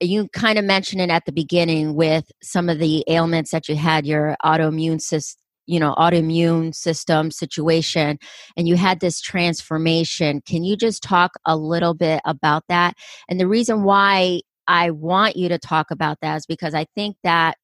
You 0.00 0.28
kind 0.30 0.58
of 0.58 0.64
mentioned 0.64 1.00
it 1.00 1.10
at 1.10 1.24
the 1.24 1.32
beginning 1.32 1.94
with 1.94 2.30
some 2.42 2.68
of 2.68 2.78
the 2.78 3.04
ailments 3.06 3.52
that 3.52 3.68
you 3.68 3.76
had, 3.76 4.06
your 4.06 4.36
autoimmune 4.44 5.00
system 5.00 5.43
you 5.66 5.80
know 5.80 5.94
autoimmune 5.96 6.74
system 6.74 7.30
situation 7.30 8.18
and 8.56 8.68
you 8.68 8.76
had 8.76 9.00
this 9.00 9.20
transformation. 9.20 10.42
Can 10.46 10.64
you 10.64 10.76
just 10.76 11.02
talk 11.02 11.32
a 11.46 11.56
little 11.56 11.94
bit 11.94 12.20
about 12.24 12.64
that? 12.68 12.94
And 13.28 13.40
the 13.40 13.48
reason 13.48 13.84
why 13.84 14.40
i 14.66 14.90
want 14.90 15.36
you 15.36 15.48
to 15.48 15.58
talk 15.58 15.90
about 15.90 16.18
that 16.22 16.36
is 16.36 16.46
because 16.46 16.74
i 16.74 16.86
think 16.94 17.16
that 17.22 17.56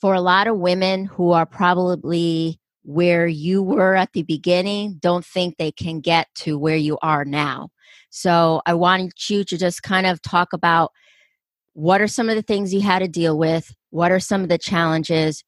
for 0.00 0.14
a 0.14 0.20
lot 0.20 0.46
of 0.46 0.58
women 0.58 1.04
who 1.04 1.32
are 1.32 1.46
probably 1.46 2.60
where 2.82 3.26
you 3.26 3.62
were 3.62 3.96
at 3.96 4.12
the 4.12 4.22
beginning 4.22 4.96
don't 5.00 5.24
think 5.24 5.56
they 5.56 5.72
can 5.72 6.00
get 6.00 6.28
to 6.36 6.56
where 6.58 6.76
you 6.76 6.98
are 7.02 7.24
now. 7.24 7.68
So 8.10 8.62
i 8.66 8.74
want 8.74 9.12
you 9.28 9.44
to 9.44 9.56
just 9.56 9.82
kind 9.82 10.06
of 10.06 10.22
talk 10.22 10.52
about 10.52 10.92
what 11.72 12.00
are 12.00 12.08
some 12.08 12.28
of 12.28 12.36
the 12.36 12.42
things 12.42 12.72
you 12.72 12.80
had 12.80 13.00
to 13.00 13.08
deal 13.08 13.36
with 13.38 13.74
what 13.90 14.12
are 14.12 14.20
some 14.20 14.42
of 14.42 14.48
the 14.48 14.58
challenges 14.58 15.42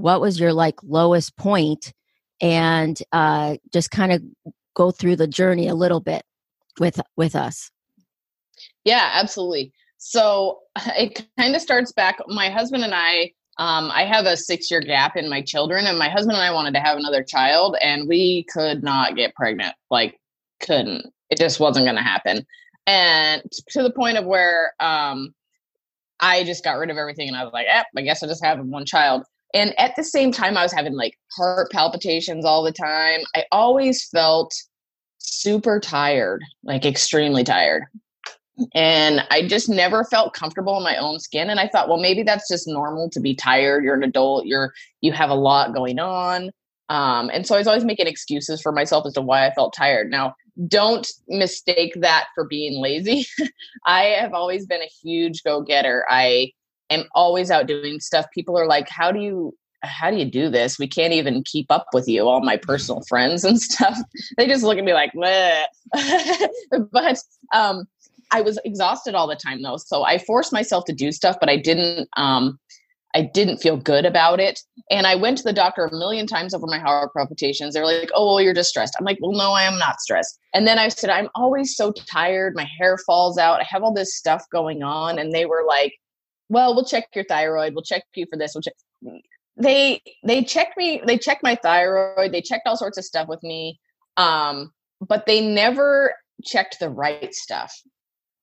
what 0.00 0.20
was 0.20 0.40
your 0.40 0.52
like 0.52 0.76
lowest 0.82 1.36
point 1.36 1.92
and 2.40 3.02
uh, 3.12 3.56
just 3.72 3.90
kind 3.90 4.12
of 4.12 4.22
go 4.74 4.90
through 4.90 5.16
the 5.16 5.26
journey 5.26 5.68
a 5.68 5.74
little 5.74 6.00
bit 6.00 6.22
with 6.78 7.00
with 7.16 7.34
us 7.34 7.70
yeah 8.84 9.10
absolutely 9.14 9.72
so 9.98 10.60
it 10.96 11.26
kind 11.38 11.54
of 11.54 11.60
starts 11.60 11.92
back 11.92 12.18
my 12.28 12.48
husband 12.48 12.84
and 12.84 12.94
i 12.94 13.30
um, 13.60 13.90
I 13.92 14.06
have 14.06 14.24
a 14.24 14.38
six 14.38 14.70
year 14.70 14.80
gap 14.80 15.16
in 15.16 15.28
my 15.28 15.42
children, 15.42 15.86
and 15.86 15.98
my 15.98 16.08
husband 16.08 16.34
and 16.34 16.42
I 16.42 16.50
wanted 16.50 16.72
to 16.74 16.80
have 16.80 16.96
another 16.96 17.22
child, 17.22 17.76
and 17.82 18.08
we 18.08 18.46
could 18.50 18.82
not 18.82 19.16
get 19.16 19.34
pregnant. 19.34 19.74
Like, 19.90 20.18
couldn't. 20.60 21.12
It 21.28 21.36
just 21.36 21.60
wasn't 21.60 21.84
going 21.84 21.96
to 21.96 22.02
happen. 22.02 22.46
And 22.86 23.42
to 23.68 23.82
the 23.82 23.92
point 23.92 24.16
of 24.16 24.24
where 24.24 24.72
um, 24.80 25.34
I 26.20 26.44
just 26.44 26.64
got 26.64 26.78
rid 26.78 26.88
of 26.88 26.96
everything, 26.96 27.28
and 27.28 27.36
I 27.36 27.44
was 27.44 27.52
like, 27.52 27.66
eh, 27.70 27.82
I 27.94 28.00
guess 28.00 28.22
I 28.22 28.28
just 28.28 28.42
have 28.42 28.58
one 28.60 28.86
child. 28.86 29.24
And 29.54 29.78
at 29.78 29.96
the 29.96 30.04
same 30.04 30.32
time, 30.32 30.56
I 30.56 30.62
was 30.62 30.72
having 30.72 30.94
like 30.94 31.18
heart 31.36 31.70
palpitations 31.72 32.44
all 32.44 32.62
the 32.62 32.72
time. 32.72 33.20
I 33.34 33.44
always 33.50 34.04
felt 34.08 34.54
super 35.18 35.80
tired, 35.80 36.42
like 36.62 36.84
extremely 36.84 37.44
tired 37.44 37.84
and 38.74 39.24
I 39.30 39.46
just 39.46 39.68
never 39.68 40.04
felt 40.04 40.34
comfortable 40.34 40.76
in 40.76 40.82
my 40.82 40.96
own 40.96 41.18
skin. 41.18 41.50
And 41.50 41.60
I 41.60 41.68
thought, 41.68 41.88
well, 41.88 42.00
maybe 42.00 42.22
that's 42.22 42.48
just 42.48 42.68
normal 42.68 43.08
to 43.10 43.20
be 43.20 43.34
tired. 43.34 43.84
You're 43.84 43.94
an 43.94 44.02
adult. 44.02 44.46
You're 44.46 44.72
you 45.00 45.12
have 45.12 45.30
a 45.30 45.34
lot 45.34 45.74
going 45.74 45.98
on. 45.98 46.50
Um, 46.88 47.30
and 47.32 47.46
so 47.46 47.54
I 47.54 47.58
was 47.58 47.66
always 47.66 47.84
making 47.84 48.08
excuses 48.08 48.60
for 48.60 48.72
myself 48.72 49.06
as 49.06 49.12
to 49.14 49.22
why 49.22 49.46
I 49.46 49.54
felt 49.54 49.74
tired. 49.74 50.10
Now, 50.10 50.34
don't 50.66 51.06
mistake 51.28 51.94
that 52.00 52.26
for 52.34 52.46
being 52.46 52.80
lazy. 52.80 53.26
I 53.86 54.16
have 54.20 54.34
always 54.34 54.66
been 54.66 54.82
a 54.82 54.90
huge 55.02 55.42
go 55.44 55.62
getter. 55.62 56.04
I 56.08 56.52
am 56.90 57.04
always 57.14 57.50
out 57.50 57.66
doing 57.66 58.00
stuff. 58.00 58.26
People 58.32 58.58
are 58.58 58.66
like, 58.66 58.88
how 58.88 59.12
do 59.12 59.20
you 59.20 59.54
how 59.82 60.10
do 60.10 60.16
you 60.18 60.26
do 60.26 60.50
this? 60.50 60.78
We 60.78 60.86
can't 60.86 61.14
even 61.14 61.42
keep 61.42 61.66
up 61.70 61.86
with 61.94 62.06
you. 62.06 62.28
All 62.28 62.42
my 62.42 62.58
personal 62.58 63.02
friends 63.08 63.44
and 63.44 63.60
stuff, 63.62 63.98
they 64.36 64.46
just 64.46 64.62
look 64.62 64.76
at 64.76 64.84
me 64.84 64.92
like, 64.92 65.12
but 66.92 67.18
um, 67.54 67.86
I 68.30 68.42
was 68.42 68.58
exhausted 68.64 69.14
all 69.14 69.26
the 69.26 69.36
time 69.36 69.62
though. 69.62 69.78
So 69.78 70.04
I 70.04 70.18
forced 70.18 70.52
myself 70.52 70.84
to 70.86 70.92
do 70.92 71.12
stuff, 71.12 71.36
but 71.40 71.48
I 71.48 71.56
didn't 71.56 72.08
um 72.16 72.58
I 73.14 73.22
didn't 73.22 73.58
feel 73.58 73.76
good 73.76 74.06
about 74.06 74.38
it. 74.38 74.60
And 74.90 75.06
I 75.06 75.16
went 75.16 75.38
to 75.38 75.44
the 75.44 75.52
doctor 75.52 75.84
a 75.84 75.90
million 75.90 76.28
times 76.28 76.54
over 76.54 76.66
my 76.66 76.78
heart 76.78 77.10
palpitations. 77.16 77.74
They're 77.74 77.84
like, 77.84 78.10
oh, 78.14 78.26
well, 78.26 78.40
you're 78.40 78.54
just 78.54 78.70
stressed. 78.70 78.94
I'm 78.98 79.04
like, 79.04 79.18
well, 79.20 79.32
no, 79.32 79.50
I 79.50 79.64
am 79.64 79.78
not 79.78 80.00
stressed. 80.00 80.38
And 80.54 80.64
then 80.64 80.78
I 80.78 80.88
said, 80.88 81.10
I'm 81.10 81.28
always 81.34 81.74
so 81.74 81.92
tired. 81.92 82.54
My 82.54 82.68
hair 82.78 82.96
falls 82.98 83.36
out. 83.36 83.60
I 83.60 83.64
have 83.68 83.82
all 83.82 83.92
this 83.92 84.16
stuff 84.16 84.44
going 84.52 84.84
on. 84.84 85.18
And 85.18 85.32
they 85.32 85.44
were 85.44 85.64
like, 85.66 85.94
well, 86.50 86.74
we'll 86.74 86.84
check 86.84 87.08
your 87.14 87.24
thyroid. 87.24 87.74
We'll 87.74 87.82
check 87.82 88.04
you 88.14 88.26
for 88.30 88.38
this. 88.38 88.54
We'll 88.54 88.62
check. 88.62 88.74
They 89.56 90.02
they 90.22 90.44
checked 90.44 90.76
me. 90.76 91.00
They 91.06 91.16
checked 91.16 91.42
my 91.42 91.54
thyroid. 91.54 92.32
They 92.32 92.42
checked 92.42 92.66
all 92.66 92.76
sorts 92.76 92.98
of 92.98 93.04
stuff 93.04 93.28
with 93.28 93.42
me. 93.42 93.80
Um, 94.18 94.72
but 95.00 95.24
they 95.24 95.40
never 95.40 96.14
checked 96.44 96.78
the 96.78 96.90
right 96.90 97.34
stuff 97.34 97.72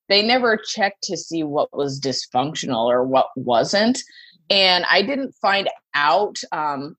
they 0.10 0.22
never 0.22 0.58
checked 0.58 1.04
to 1.04 1.18
see 1.18 1.44
what 1.44 1.76
was 1.76 2.00
dysfunctional 2.00 2.86
or 2.86 3.04
what 3.04 3.28
wasn't. 3.36 4.02
And 4.50 4.86
I 4.90 5.02
didn't 5.02 5.34
find 5.42 5.70
out 5.94 6.38
um, 6.52 6.96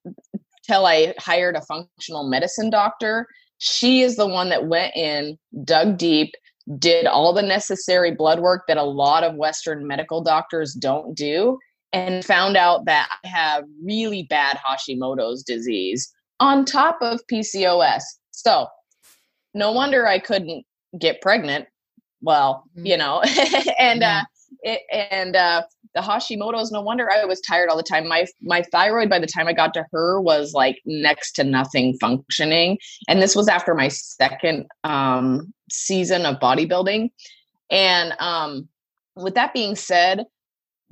till 0.67 0.87
I 0.87 1.15
hired 1.19 1.57
a 1.57 1.63
functional 1.63 2.29
medicine 2.29 2.71
doctor. 2.71 3.27
She 3.59 4.03
is 4.03 4.17
the 4.17 4.27
one 4.27 4.51
that 4.51 4.67
went 4.67 4.95
in, 4.95 5.39
dug 5.65 5.97
deep, 5.97 6.35
did 6.79 7.07
all 7.07 7.33
the 7.33 7.43
necessary 7.43 8.15
blood 8.15 8.41
work 8.41 8.65
that 8.69 8.77
a 8.77 8.83
lot 8.83 9.25
of 9.25 9.37
Western 9.37 9.87
medical 9.87 10.23
doctors 10.23 10.75
don't 10.75 11.15
do, 11.15 11.59
and 11.93 12.25
found 12.25 12.57
out 12.57 12.85
that 12.85 13.09
I 13.25 13.29
have 13.29 13.65
really 13.83 14.25
bad 14.25 14.59
Hashimoto's 14.59 15.43
disease 15.43 16.13
on 16.41 16.65
top 16.65 16.99
of 17.01 17.21
PCOS. 17.31 18.03
So, 18.31 18.67
no 19.55 19.73
wonder 19.73 20.07
I 20.07 20.19
couldn't 20.19 20.65
get 20.99 21.21
pregnant 21.23 21.67
well, 22.21 22.65
mm-hmm. 22.77 22.87
you 22.87 22.97
know, 22.97 23.23
and 23.79 24.03
uh, 24.03 24.25
it, 24.63 24.83
and 24.91 25.37
uh, 25.37 25.63
the 25.95 26.01
Hashimoto's. 26.01 26.71
No 26.71 26.81
wonder 26.81 27.11
I 27.11 27.25
was 27.25 27.41
tired 27.41 27.69
all 27.69 27.77
the 27.77 27.83
time. 27.83 28.09
My 28.09 28.27
my 28.43 28.63
thyroid 28.63 29.09
by 29.09 29.19
the 29.19 29.27
time 29.27 29.49
I 29.49 29.53
got 29.53 29.75
to 29.75 29.87
her 29.93 30.21
was 30.21 30.53
like 30.53 30.81
next 30.85 31.33
to 31.33 31.45
nothing 31.45 31.97
functioning, 32.01 32.79
and 33.09 33.23
this 33.23 33.35
was 33.35 33.49
after 33.49 33.75
my 33.75 33.89
second 33.89 34.67
um, 34.85 35.53
season 35.71 36.27
of 36.27 36.37
bodybuilding. 36.37 37.11
And 37.71 38.15
um, 38.19 38.69
with 39.17 39.35
that 39.35 39.53
being 39.53 39.77
said, 39.77 40.25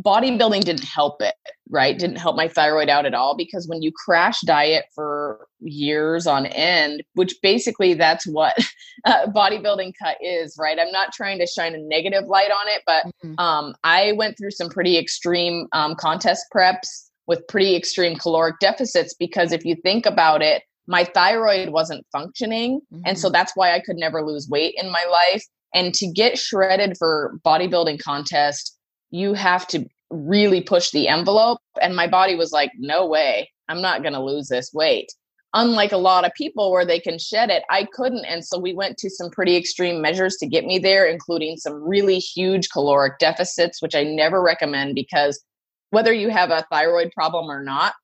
bodybuilding 0.06 0.62
didn't 0.62 0.84
help 0.84 1.20
it, 1.20 1.34
right? 1.68 1.98
Didn't 1.98 2.18
help 2.18 2.36
my 2.36 2.46
thyroid 2.46 2.88
out 2.88 3.06
at 3.06 3.14
all 3.14 3.36
because 3.36 3.66
when 3.66 3.82
you 3.82 3.90
crash 3.92 4.40
diet 4.42 4.84
for 4.94 5.48
years 5.60 6.28
on 6.28 6.46
end, 6.46 7.02
which 7.14 7.34
basically 7.42 7.94
that's 7.94 8.24
what 8.24 8.56
uh, 9.04 9.26
bodybuilding 9.26 9.94
cut 10.00 10.16
is, 10.22 10.56
right? 10.58 10.78
I'm 10.78 10.92
not 10.92 11.12
trying 11.12 11.40
to 11.40 11.46
shine 11.46 11.74
a 11.74 11.78
negative 11.78 12.28
light 12.28 12.52
on 12.52 12.68
it, 12.68 12.82
but 12.86 13.06
mm-hmm. 13.06 13.38
um, 13.38 13.74
I 13.82 14.12
went 14.12 14.38
through 14.38 14.52
some 14.52 14.68
pretty 14.68 14.96
extreme 14.96 15.66
um, 15.72 15.96
contest 15.96 16.46
preps 16.54 17.08
with 17.26 17.46
pretty 17.48 17.74
extreme 17.74 18.16
caloric 18.16 18.60
deficits 18.60 19.12
because 19.12 19.50
if 19.50 19.64
you 19.64 19.74
think 19.82 20.06
about 20.06 20.40
it, 20.40 20.62
my 20.86 21.02
thyroid 21.02 21.70
wasn't 21.70 22.06
functioning. 22.12 22.80
Mm-hmm. 22.92 23.02
And 23.06 23.18
so 23.18 23.26
mm-hmm. 23.26 23.32
that's 23.32 23.52
why 23.56 23.74
I 23.74 23.80
could 23.80 23.96
never 23.96 24.22
lose 24.22 24.48
weight 24.48 24.74
in 24.80 24.88
my 24.92 25.04
life. 25.10 25.42
And 25.74 25.92
to 25.94 26.06
get 26.06 26.38
shredded 26.38 26.96
for 26.96 27.40
bodybuilding 27.44 28.00
contest, 28.00 28.78
you 29.10 29.34
have 29.34 29.66
to 29.68 29.86
really 30.10 30.60
push 30.60 30.90
the 30.90 31.08
envelope. 31.08 31.58
And 31.80 31.96
my 31.96 32.06
body 32.06 32.34
was 32.34 32.52
like, 32.52 32.70
no 32.78 33.06
way, 33.06 33.50
I'm 33.68 33.82
not 33.82 34.02
going 34.02 34.14
to 34.14 34.22
lose 34.22 34.48
this 34.48 34.72
weight. 34.72 35.12
Unlike 35.54 35.92
a 35.92 35.96
lot 35.96 36.26
of 36.26 36.32
people 36.36 36.70
where 36.70 36.84
they 36.84 37.00
can 37.00 37.18
shed 37.18 37.50
it, 37.50 37.62
I 37.70 37.86
couldn't. 37.92 38.24
And 38.26 38.44
so 38.44 38.58
we 38.58 38.74
went 38.74 38.98
to 38.98 39.08
some 39.10 39.30
pretty 39.30 39.56
extreme 39.56 40.02
measures 40.02 40.36
to 40.36 40.46
get 40.46 40.64
me 40.64 40.78
there, 40.78 41.06
including 41.06 41.56
some 41.56 41.82
really 41.82 42.18
huge 42.18 42.68
caloric 42.70 43.18
deficits, 43.18 43.80
which 43.80 43.94
I 43.94 44.02
never 44.02 44.42
recommend 44.42 44.94
because 44.94 45.42
whether 45.90 46.12
you 46.12 46.28
have 46.28 46.50
a 46.50 46.66
thyroid 46.70 47.10
problem 47.12 47.50
or 47.50 47.62
not, 47.62 47.94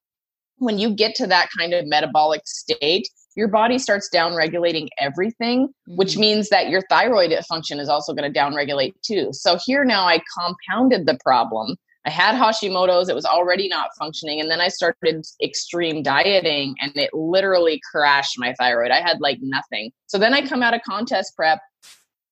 when 0.56 0.78
you 0.78 0.94
get 0.94 1.14
to 1.16 1.26
that 1.26 1.48
kind 1.58 1.74
of 1.74 1.86
metabolic 1.86 2.42
state, 2.46 3.08
your 3.34 3.48
body 3.48 3.78
starts 3.78 4.08
down 4.08 4.34
regulating 4.34 4.88
everything, 4.98 5.68
mm-hmm. 5.68 5.96
which 5.96 6.16
means 6.16 6.48
that 6.50 6.68
your 6.68 6.82
thyroid 6.88 7.32
function 7.46 7.80
is 7.80 7.88
also 7.88 8.12
going 8.12 8.30
to 8.30 8.32
down 8.32 8.54
regulate 8.54 8.94
too. 9.02 9.30
So 9.32 9.58
here 9.64 9.84
now 9.84 10.06
I 10.06 10.22
compounded 10.38 11.06
the 11.06 11.18
problem. 11.22 11.76
I 12.04 12.10
had 12.10 12.34
Hashimoto's, 12.34 13.08
it 13.08 13.14
was 13.14 13.24
already 13.24 13.68
not 13.68 13.90
functioning. 13.98 14.40
And 14.40 14.50
then 14.50 14.60
I 14.60 14.68
started 14.68 15.24
extreme 15.42 16.02
dieting 16.02 16.74
and 16.80 16.92
it 16.96 17.14
literally 17.14 17.80
crashed 17.90 18.38
my 18.38 18.54
thyroid. 18.54 18.90
I 18.90 19.00
had 19.00 19.20
like 19.20 19.38
nothing. 19.40 19.92
So 20.06 20.18
then 20.18 20.34
I 20.34 20.46
come 20.46 20.62
out 20.62 20.74
of 20.74 20.82
contest 20.82 21.34
prep. 21.36 21.60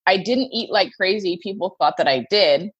I 0.05 0.17
didn't 0.17 0.51
eat 0.51 0.71
like 0.71 0.91
crazy. 0.97 1.39
People 1.41 1.75
thought 1.79 1.95
that 1.97 2.07
I 2.07 2.25
did 2.29 2.71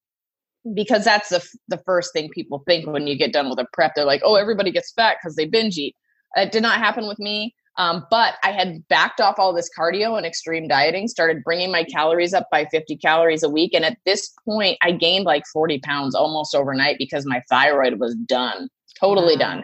because 0.73 1.05
that's 1.05 1.29
the, 1.29 1.47
the 1.69 1.81
first 1.85 2.11
thing 2.13 2.29
people 2.29 2.63
think 2.67 2.87
when 2.87 3.07
you 3.07 3.17
get 3.17 3.33
done 3.33 3.49
with 3.49 3.59
a 3.59 3.67
prep. 3.71 3.93
They're 3.95 4.05
like, 4.05 4.21
oh, 4.25 4.35
everybody 4.35 4.71
gets 4.71 4.91
fat 4.91 5.17
because 5.21 5.35
they 5.35 5.45
binge 5.45 5.77
eat. 5.77 5.95
It 6.35 6.51
did 6.51 6.61
not 6.61 6.79
happen 6.79 7.07
with 7.07 7.19
me. 7.19 7.55
Um, 7.81 8.05
but 8.11 8.35
I 8.43 8.51
had 8.51 8.87
backed 8.89 9.19
off 9.19 9.39
all 9.39 9.53
this 9.53 9.67
cardio 9.75 10.15
and 10.15 10.23
extreme 10.23 10.67
dieting, 10.67 11.07
started 11.07 11.43
bringing 11.43 11.71
my 11.71 11.83
calories 11.83 12.31
up 12.31 12.47
by 12.51 12.65
50 12.65 12.95
calories 12.97 13.41
a 13.41 13.49
week. 13.49 13.73
And 13.73 13.83
at 13.83 13.97
this 14.05 14.31
point, 14.45 14.77
I 14.83 14.91
gained 14.91 15.25
like 15.25 15.47
40 15.51 15.79
pounds 15.79 16.13
almost 16.13 16.53
overnight 16.53 16.99
because 16.99 17.25
my 17.25 17.41
thyroid 17.49 17.99
was 17.99 18.13
done, 18.27 18.69
totally 18.99 19.33
wow. 19.33 19.39
done. 19.39 19.63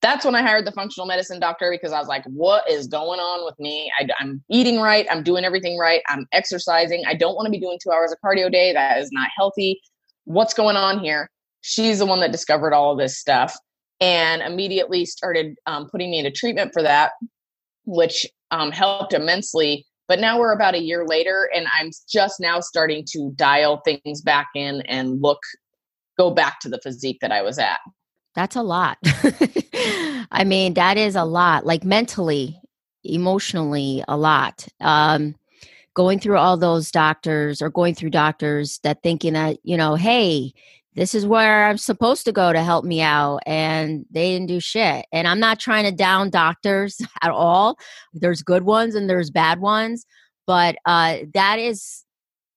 That's 0.00 0.24
when 0.24 0.36
I 0.36 0.42
hired 0.42 0.64
the 0.64 0.70
functional 0.70 1.08
medicine 1.08 1.40
doctor 1.40 1.72
because 1.72 1.92
I 1.92 1.98
was 1.98 2.06
like, 2.06 2.24
what 2.26 2.70
is 2.70 2.86
going 2.86 3.18
on 3.18 3.44
with 3.44 3.58
me? 3.58 3.90
I, 3.98 4.06
I'm 4.20 4.40
eating 4.48 4.78
right. 4.78 5.04
I'm 5.10 5.24
doing 5.24 5.44
everything 5.44 5.76
right. 5.76 6.02
I'm 6.08 6.28
exercising. 6.30 7.02
I 7.04 7.14
don't 7.14 7.34
want 7.34 7.46
to 7.46 7.50
be 7.50 7.58
doing 7.58 7.80
two 7.82 7.90
hours 7.90 8.12
of 8.12 8.18
cardio 8.24 8.46
a 8.46 8.50
day. 8.50 8.72
That 8.72 8.98
is 8.98 9.10
not 9.10 9.28
healthy. 9.36 9.80
What's 10.22 10.54
going 10.54 10.76
on 10.76 11.00
here? 11.00 11.28
She's 11.62 11.98
the 11.98 12.06
one 12.06 12.20
that 12.20 12.30
discovered 12.30 12.72
all 12.72 12.92
of 12.92 12.98
this 12.98 13.18
stuff 13.18 13.56
and 14.00 14.42
immediately 14.42 15.04
started 15.04 15.56
um, 15.66 15.88
putting 15.90 16.10
me 16.10 16.18
into 16.18 16.30
treatment 16.30 16.72
for 16.72 16.82
that, 16.82 17.12
which 17.84 18.26
um, 18.50 18.72
helped 18.72 19.12
immensely. 19.12 19.86
But 20.06 20.20
now 20.20 20.38
we're 20.38 20.52
about 20.52 20.74
a 20.74 20.82
year 20.82 21.06
later, 21.06 21.48
and 21.54 21.66
I'm 21.78 21.90
just 22.08 22.38
now 22.40 22.60
starting 22.60 23.04
to 23.10 23.32
dial 23.36 23.80
things 23.84 24.20
back 24.20 24.48
in 24.54 24.82
and 24.82 25.22
look, 25.22 25.40
go 26.18 26.30
back 26.30 26.60
to 26.60 26.68
the 26.68 26.80
physique 26.82 27.18
that 27.22 27.32
I 27.32 27.42
was 27.42 27.58
at. 27.58 27.78
That's 28.34 28.56
a 28.56 28.62
lot. 28.62 28.98
I 30.30 30.44
mean, 30.44 30.74
that 30.74 30.98
is 30.98 31.14
a 31.14 31.24
lot, 31.24 31.64
like 31.64 31.84
mentally, 31.84 32.60
emotionally, 33.04 34.04
a 34.08 34.16
lot. 34.16 34.66
Um, 34.80 35.36
going 35.94 36.18
through 36.18 36.36
all 36.36 36.56
those 36.56 36.90
doctors 36.90 37.62
or 37.62 37.70
going 37.70 37.94
through 37.94 38.10
doctors 38.10 38.80
that 38.82 39.02
thinking 39.02 39.34
that, 39.34 39.58
you 39.62 39.76
know, 39.76 39.94
hey, 39.94 40.52
this 40.94 41.14
is 41.14 41.26
where 41.26 41.66
I'm 41.66 41.78
supposed 41.78 42.24
to 42.26 42.32
go 42.32 42.52
to 42.52 42.62
help 42.62 42.84
me 42.84 43.00
out. 43.00 43.40
And 43.46 44.06
they 44.10 44.32
didn't 44.32 44.46
do 44.46 44.60
shit. 44.60 45.06
And 45.12 45.26
I'm 45.26 45.40
not 45.40 45.58
trying 45.58 45.84
to 45.84 45.92
down 45.92 46.30
doctors 46.30 47.00
at 47.22 47.30
all. 47.30 47.76
There's 48.12 48.42
good 48.42 48.64
ones 48.64 48.94
and 48.94 49.08
there's 49.10 49.30
bad 49.30 49.60
ones. 49.60 50.06
But 50.46 50.76
uh, 50.86 51.18
that 51.32 51.58
is, 51.58 52.04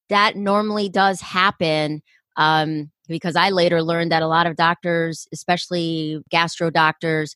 that 0.10 0.36
normally 0.36 0.90
does 0.90 1.22
happen. 1.22 2.02
Um, 2.36 2.92
because 3.08 3.36
I 3.36 3.50
later 3.50 3.82
learned 3.82 4.12
that 4.12 4.22
a 4.22 4.28
lot 4.28 4.46
of 4.46 4.58
doctors, 4.58 5.28
especially 5.34 6.20
gastro 6.30 6.70
doctors, 6.70 7.36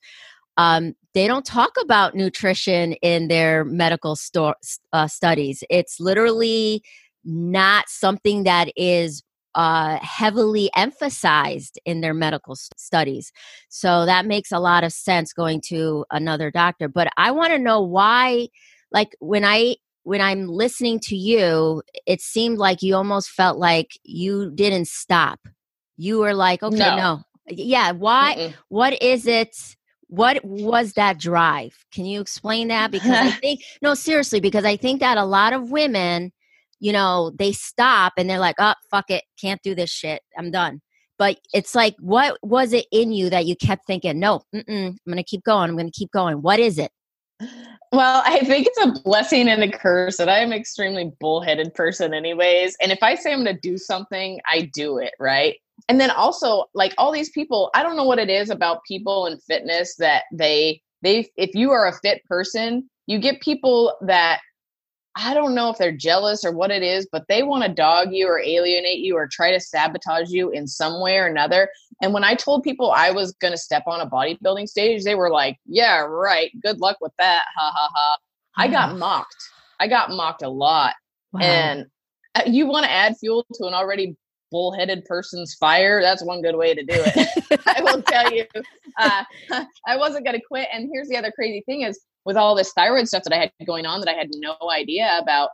um, 0.58 0.94
they 1.14 1.28
don't 1.28 1.46
talk 1.46 1.72
about 1.82 2.14
nutrition 2.14 2.94
in 3.02 3.28
their 3.30 3.64
medical 3.64 4.16
sto- 4.16 4.54
uh, 4.94 5.08
studies. 5.08 5.64
It's 5.70 6.00
literally 6.00 6.84
not 7.24 7.90
something 7.90 8.44
that 8.44 8.72
is 8.76 9.24
uh, 9.56 9.98
heavily 10.02 10.70
emphasized 10.76 11.80
in 11.86 12.02
their 12.02 12.14
medical 12.14 12.56
studies. 12.56 13.32
So 13.70 14.06
that 14.06 14.26
makes 14.26 14.52
a 14.52 14.60
lot 14.60 14.84
of 14.84 14.94
sense 14.94 15.34
going 15.34 15.62
to 15.68 16.06
another 16.12 16.52
doctor. 16.52 16.88
But 16.88 17.10
I 17.18 17.32
want 17.32 17.52
to 17.52 17.60
know 17.60 17.82
why, 17.82 18.48
like 18.92 19.16
when 19.20 19.44
I 19.44 19.76
when 20.04 20.22
I'm 20.22 20.48
listening 20.48 21.00
to 21.02 21.16
you, 21.16 21.84
it 22.08 22.22
seemed 22.22 22.58
like 22.58 22.82
you 22.82 22.96
almost 22.96 23.30
felt 23.30 23.58
like 23.58 23.92
you 24.04 24.52
didn't 24.52 24.88
stop. 24.88 25.40
You 25.98 26.20
were 26.20 26.34
like, 26.34 26.64
okay, 26.64 26.76
no, 26.78 26.96
no. 26.96 27.22
yeah. 27.48 27.92
Why? 27.92 28.36
Mm-mm. 28.38 28.54
What 28.70 29.02
is 29.02 29.28
it? 29.28 29.56
What 30.08 30.44
was 30.44 30.94
that 30.94 31.20
drive? 31.20 31.86
Can 31.94 32.06
you 32.06 32.20
explain 32.20 32.70
that? 32.70 32.92
Because 32.92 33.12
I 33.12 33.32
think 33.42 33.62
no, 33.82 33.94
seriously, 33.94 34.40
because 34.40 34.66
I 34.66 34.78
think 34.78 35.02
that 35.02 35.18
a 35.18 35.26
lot 35.26 35.54
of 35.54 35.72
women 35.72 36.32
you 36.82 36.92
know, 36.92 37.32
they 37.38 37.54
stop 37.54 38.14
and 38.18 38.30
they're 38.30 38.40
like, 38.40 38.56
oh, 38.60 38.74
fuck 38.90 39.10
it, 39.10 39.24
can't 39.40 39.62
do 39.64 39.74
this 39.74 39.90
shit. 39.90 40.22
I'm 40.38 40.52
done. 40.52 40.82
But 41.18 41.40
it's 41.54 41.76
like, 41.76 41.96
what 42.00 42.38
was 42.42 42.74
it 42.74 42.88
in 42.92 43.12
you 43.12 43.30
that 43.30 43.46
you 43.46 43.56
kept 43.56 43.86
thinking, 43.86 44.20
no, 44.20 44.42
I'm 44.54 44.98
going 45.08 45.18
to 45.18 45.24
keep 45.24 45.44
going. 45.44 45.70
I'm 45.70 45.78
going 45.78 45.92
to 45.92 45.98
keep 45.98 46.12
going. 46.12 46.42
What 46.42 46.60
is 46.60 46.80
it? 46.80 46.92
Well, 47.92 48.24
I 48.26 48.40
think 48.40 48.68
it's 48.68 48.84
a 48.84 49.02
blessing 49.04 49.48
and 49.48 49.64
a 49.64 49.72
curse 49.72 50.18
that 50.18 50.30
I'm 50.30 50.52
an 50.52 50.58
extremely 50.58 51.12
bullheaded 51.20 51.74
person, 51.76 52.14
anyways. 52.14 52.76
And 52.82 52.92
if 52.92 53.04
I 53.04 53.14
say 53.14 53.32
I'm 53.32 53.44
going 53.44 53.56
to 53.56 53.62
do 53.62 53.78
something, 53.78 54.40
I 54.48 54.72
do 54.74 54.98
it, 54.98 55.14
right? 55.20 55.58
And 55.88 56.00
then 56.00 56.10
also, 56.10 56.66
like 56.74 56.94
all 56.98 57.12
these 57.12 57.30
people, 57.30 57.70
I 57.76 57.84
don't 57.84 57.98
know 57.98 58.06
what 58.06 58.20
it 58.20 58.30
is 58.30 58.50
about 58.50 58.84
people 58.88 59.28
and 59.28 59.42
fitness 59.44 59.96
that 59.98 60.24
they, 60.34 60.82
they, 61.04 61.30
if 61.38 61.54
you 61.54 61.70
are 61.72 61.88
a 61.88 61.94
fit 62.02 62.24
person, 62.26 62.90
you 63.06 63.20
get 63.20 63.42
people 63.42 63.96
that 64.02 64.40
I 65.16 65.34
don't 65.34 65.54
know 65.54 65.70
if 65.70 65.78
they're 65.78 65.92
jealous 65.92 66.46
or 66.46 66.52
what 66.52 66.72
it 66.72 66.84
is, 66.84 67.08
but 67.12 67.26
they 67.28 67.44
want 67.44 67.64
to 67.64 67.70
dog 67.70 68.14
you 68.14 68.28
or 68.28 68.40
alienate 68.40 69.00
you 69.00 69.16
or 69.16 69.28
try 69.28 69.52
to 69.52 69.60
sabotage 69.60 70.30
you 70.30 70.52
in 70.52 70.68
some 70.68 71.02
way 71.02 71.18
or 71.18 71.28
another. 71.28 71.70
And 72.02 72.14
when 72.14 72.24
I 72.24 72.34
told 72.36 72.64
people 72.64 72.92
I 72.92 73.12
was 73.12 73.34
going 73.34 73.52
to 73.52 73.58
step 73.58 73.84
on 73.88 74.00
a 74.00 74.10
bodybuilding 74.10 74.68
stage, 74.68 75.04
they 75.04 75.16
were 75.16 75.30
like, 75.30 75.58
yeah, 75.66 76.00
right. 76.00 76.52
Good 76.62 76.80
luck 76.80 76.98
with 77.02 77.12
that. 77.20 77.44
Ha 77.58 77.72
ha 77.76 77.90
ha. 77.94 78.18
I 78.58 78.68
got 78.68 78.98
mocked. 78.98 79.36
I 79.80 79.88
got 79.88 80.12
mocked 80.12 80.44
a 80.44 80.50
lot. 80.50 80.94
Wow. 81.34 81.42
And 81.42 81.86
uh, 82.36 82.44
you 82.46 82.66
want 82.68 82.86
to 82.86 82.92
add 82.92 83.18
fuel 83.18 83.46
to 83.56 83.66
an 83.66 83.74
already 83.74 84.16
bullheaded 84.50 85.06
person's 85.06 85.56
fire. 85.56 86.02
That's 86.02 86.24
one 86.24 86.42
good 86.42 86.56
way 86.56 86.74
to 86.74 86.84
do 86.84 86.96
it. 86.96 87.62
I 87.68 87.82
will 87.82 88.02
tell 88.02 88.32
you. 88.32 88.46
Uh, 88.98 89.24
I 89.88 89.98
wasn't 89.98 90.26
going 90.26 90.40
to 90.40 90.46
quit. 90.46 90.68
And 90.74 90.90
here's 90.94 91.08
the 91.08 91.18
other 91.18 91.32
crazy 91.32 91.64
thing 91.66 91.82
is 91.82 92.00
with 92.26 92.38
all 92.38 92.56
this 92.56 92.72
thyroid 92.74 93.08
stuff 93.08 93.24
that 93.24 93.34
I 93.34 93.40
had 93.40 93.52
going 93.66 93.86
on 93.86 94.00
that 94.02 94.10
I 94.10 94.14
had 94.14 94.30
no 94.36 94.56
idea 94.72 95.18
about, 95.22 95.50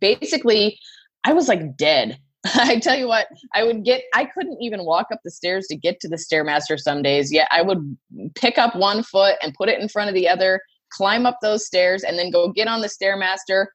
basically, 0.00 0.78
I 1.24 1.32
was 1.32 1.48
like 1.48 1.76
dead. 1.76 2.18
I 2.54 2.78
tell 2.78 2.96
you 2.96 3.06
what, 3.06 3.26
I 3.54 3.64
would 3.64 3.84
get, 3.84 4.02
I 4.14 4.24
couldn't 4.24 4.62
even 4.62 4.84
walk 4.84 5.08
up 5.12 5.20
the 5.24 5.30
stairs 5.30 5.66
to 5.68 5.76
get 5.76 6.00
to 6.00 6.08
the 6.08 6.16
Stairmaster 6.16 6.78
some 6.78 7.02
days. 7.02 7.32
Yet 7.32 7.48
I 7.50 7.62
would 7.62 7.96
pick 8.34 8.56
up 8.56 8.74
one 8.74 9.02
foot 9.02 9.36
and 9.42 9.54
put 9.54 9.68
it 9.68 9.80
in 9.80 9.88
front 9.88 10.08
of 10.08 10.14
the 10.14 10.28
other, 10.28 10.60
climb 10.90 11.26
up 11.26 11.38
those 11.42 11.66
stairs, 11.66 12.02
and 12.02 12.18
then 12.18 12.30
go 12.30 12.50
get 12.50 12.66
on 12.66 12.80
the 12.80 12.88
Stairmaster, 12.88 13.66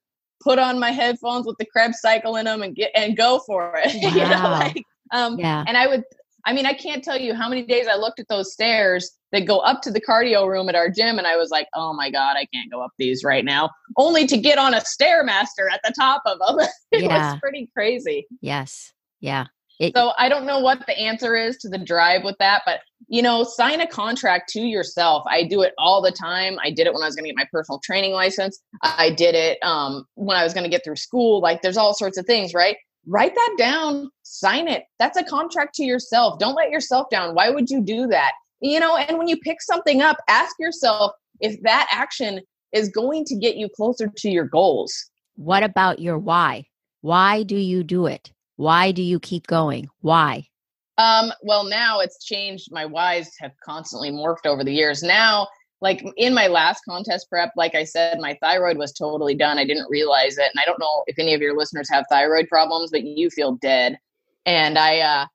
put 0.42 0.58
on 0.58 0.80
my 0.80 0.92
headphones 0.92 1.46
with 1.46 1.58
the 1.60 1.66
Krebs 1.66 2.00
cycle 2.02 2.38
in 2.38 2.46
them 2.46 2.64
and 2.64 2.76
get 2.76 2.92
and 2.96 3.16
go 3.16 3.40
for 3.46 3.80
it. 3.84 3.94
Wow. 4.02 4.10
you 4.16 4.30
know, 4.30 4.50
like, 4.50 4.84
um, 5.12 5.40
yeah. 5.40 5.64
and 5.68 5.78
I 5.78 5.88
would 5.88 6.04
I 6.46 6.54
mean, 6.54 6.66
I 6.66 6.74
can't 6.74 7.04
tell 7.04 7.18
you 7.18 7.34
how 7.34 7.50
many 7.50 7.64
days 7.64 7.88
I 7.88 7.96
looked 7.96 8.20
at 8.20 8.28
those 8.28 8.54
stairs 8.54 9.12
that 9.32 9.46
go 9.46 9.60
up 9.60 9.82
to 9.82 9.92
the 9.92 10.00
cardio 10.00 10.48
room 10.48 10.70
at 10.70 10.76
our 10.76 10.90
gym, 10.90 11.18
and 11.18 11.26
I 11.26 11.36
was 11.36 11.50
like, 11.50 11.68
"Oh 11.74 11.94
my 11.94 12.12
god, 12.12 12.36
I 12.38 12.46
can't 12.54 12.72
go 12.72 12.82
up 12.82 12.92
these 12.98 13.24
right 13.24 13.44
now," 13.44 13.70
only 13.98 14.28
to 14.28 14.38
get 14.38 14.58
on 14.58 14.74
a 14.74 14.82
stairmaster 14.82 15.72
at 15.72 15.82
the 15.84 15.94
top 15.98 16.22
of 16.26 16.40
them. 16.40 16.68
it 16.92 17.04
yeah. 17.04 17.32
was 17.32 17.40
pretty 17.40 17.70
crazy. 17.76 18.28
Yes. 18.42 18.94
Yeah. 19.20 19.46
It, 19.80 19.94
so 19.96 20.14
I 20.18 20.30
don't 20.30 20.46
know 20.46 20.60
what 20.60 20.86
the 20.86 20.98
answer 20.98 21.36
is 21.36 21.58
to 21.58 21.70
the 21.70 21.78
drive 21.78 22.24
with 22.24 22.38
that, 22.40 22.62
but 22.66 22.80
you 23.08 23.22
know, 23.22 23.44
sign 23.44 23.82
a 23.82 23.88
contract 23.88 24.50
to 24.50 24.62
yourself. 24.62 25.24
I 25.28 25.44
do 25.44 25.62
it 25.62 25.74
all 25.78 26.02
the 26.02 26.12
time. 26.12 26.58
I 26.64 26.72
did 26.72 26.88
it 26.88 26.94
when 26.94 27.04
I 27.04 27.06
was 27.06 27.16
going 27.16 27.26
to 27.26 27.30
get 27.30 27.38
my 27.38 27.48
personal 27.52 27.80
training 27.84 28.14
license. 28.14 28.62
I 28.82 29.12
did 29.12 29.36
it 29.36 29.60
um, 29.64 30.06
when 30.16 30.38
I 30.38 30.44
was 30.44 30.54
going 30.54 30.64
to 30.64 30.70
get 30.70 30.84
through 30.84 30.96
school. 30.96 31.42
Like, 31.42 31.62
there's 31.62 31.78
all 31.78 31.94
sorts 31.94 32.18
of 32.18 32.26
things, 32.26 32.54
right? 32.54 32.78
Write 33.08 33.36
that 33.36 33.56
down, 33.58 34.10
sign 34.24 34.68
it. 34.68 34.84
That's 35.00 35.18
a 35.18 35.24
contract 35.24 35.76
to 35.76 35.84
yourself. 35.84 36.40
Don't 36.40 36.56
let 36.56 36.72
yourself 36.72 37.10
down. 37.10 37.36
Why 37.36 37.50
would 37.50 37.70
you 37.70 37.82
do 37.82 38.08
that? 38.08 38.32
You 38.62 38.80
know, 38.80 38.96
and 38.98 39.18
when 39.18 39.28
you 39.28 39.38
pick 39.38 39.62
something 39.62 40.02
up, 40.02 40.18
ask 40.28 40.56
yourself 40.60 41.12
if 41.40 41.62
that 41.64 41.88
action 41.92 42.42
is 42.72 42.90
going 42.90 43.26
to 43.26 43.36
get 43.36 43.56
you 43.56 43.70
closer 43.70 44.08
to 44.08 44.30
your 44.30 44.46
goals. 44.46 44.94
What 45.36 45.64
about 45.64 46.00
your 46.00 46.18
why? 46.18 46.66
Why 47.02 47.44
do 47.44 47.56
you 47.56 47.84
do 47.84 48.08
it? 48.08 48.32
Why 48.56 48.92
do 48.92 49.02
you 49.02 49.20
keep 49.20 49.48
going? 49.48 49.90
Why? 50.02 50.48
Um, 50.98 51.32
well, 51.42 51.66
now 51.66 52.00
it's 52.00 52.24
changed. 52.24 52.70
My 52.72 52.86
whys 52.86 53.32
have 53.40 53.52
constantly 53.64 54.12
morphed 54.12 54.46
over 54.46 54.64
the 54.64 54.74
years. 54.74 55.04
Now 55.04 55.48
like 55.86 56.04
in 56.18 56.34
my 56.34 56.48
last 56.48 56.82
contest 56.84 57.30
prep, 57.30 57.52
like 57.56 57.76
I 57.76 57.84
said, 57.84 58.18
my 58.20 58.36
thyroid 58.42 58.76
was 58.76 58.92
totally 58.92 59.36
done. 59.36 59.60
I 59.60 59.66
didn't 59.66 59.88
realize 59.88 60.36
it. 60.40 60.50
And 60.52 60.60
I 60.60 60.66
don't 60.66 60.80
know 60.80 61.04
if 61.06 61.20
any 61.20 61.36
of 61.36 61.42
your 61.42 61.56
listeners 61.56 61.88
have 61.92 62.06
thyroid 62.10 62.48
problems, 62.48 62.90
but 62.90 63.04
you 63.04 63.30
feel 63.30 63.52
dead. 63.58 64.00
And 64.48 64.80
I, 64.80 65.02
uh, 65.02 65.28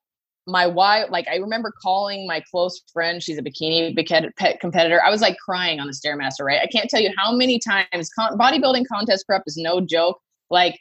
my 0.47 0.67
wife, 0.67 1.05
like 1.09 1.25
I 1.29 1.37
remember 1.37 1.71
calling 1.81 2.27
my 2.27 2.43
close 2.51 2.81
friend. 2.91 3.23
She's 3.23 3.37
a 3.37 3.41
bikini 3.41 3.95
pet 4.35 4.59
competitor. 4.59 5.01
I 5.01 5.09
was 5.09 5.21
like 5.21 5.37
crying 5.37 5.79
on 5.79 5.87
the 5.87 5.93
stairmaster. 5.93 6.43
Right? 6.43 6.59
I 6.61 6.67
can't 6.67 6.89
tell 6.89 6.99
you 6.99 7.13
how 7.15 7.31
many 7.31 7.57
times 7.57 8.09
con- 8.09 8.37
bodybuilding 8.37 8.87
contest 8.91 9.25
prep 9.25 9.43
is 9.47 9.55
no 9.55 9.79
joke. 9.79 10.19
Like 10.49 10.77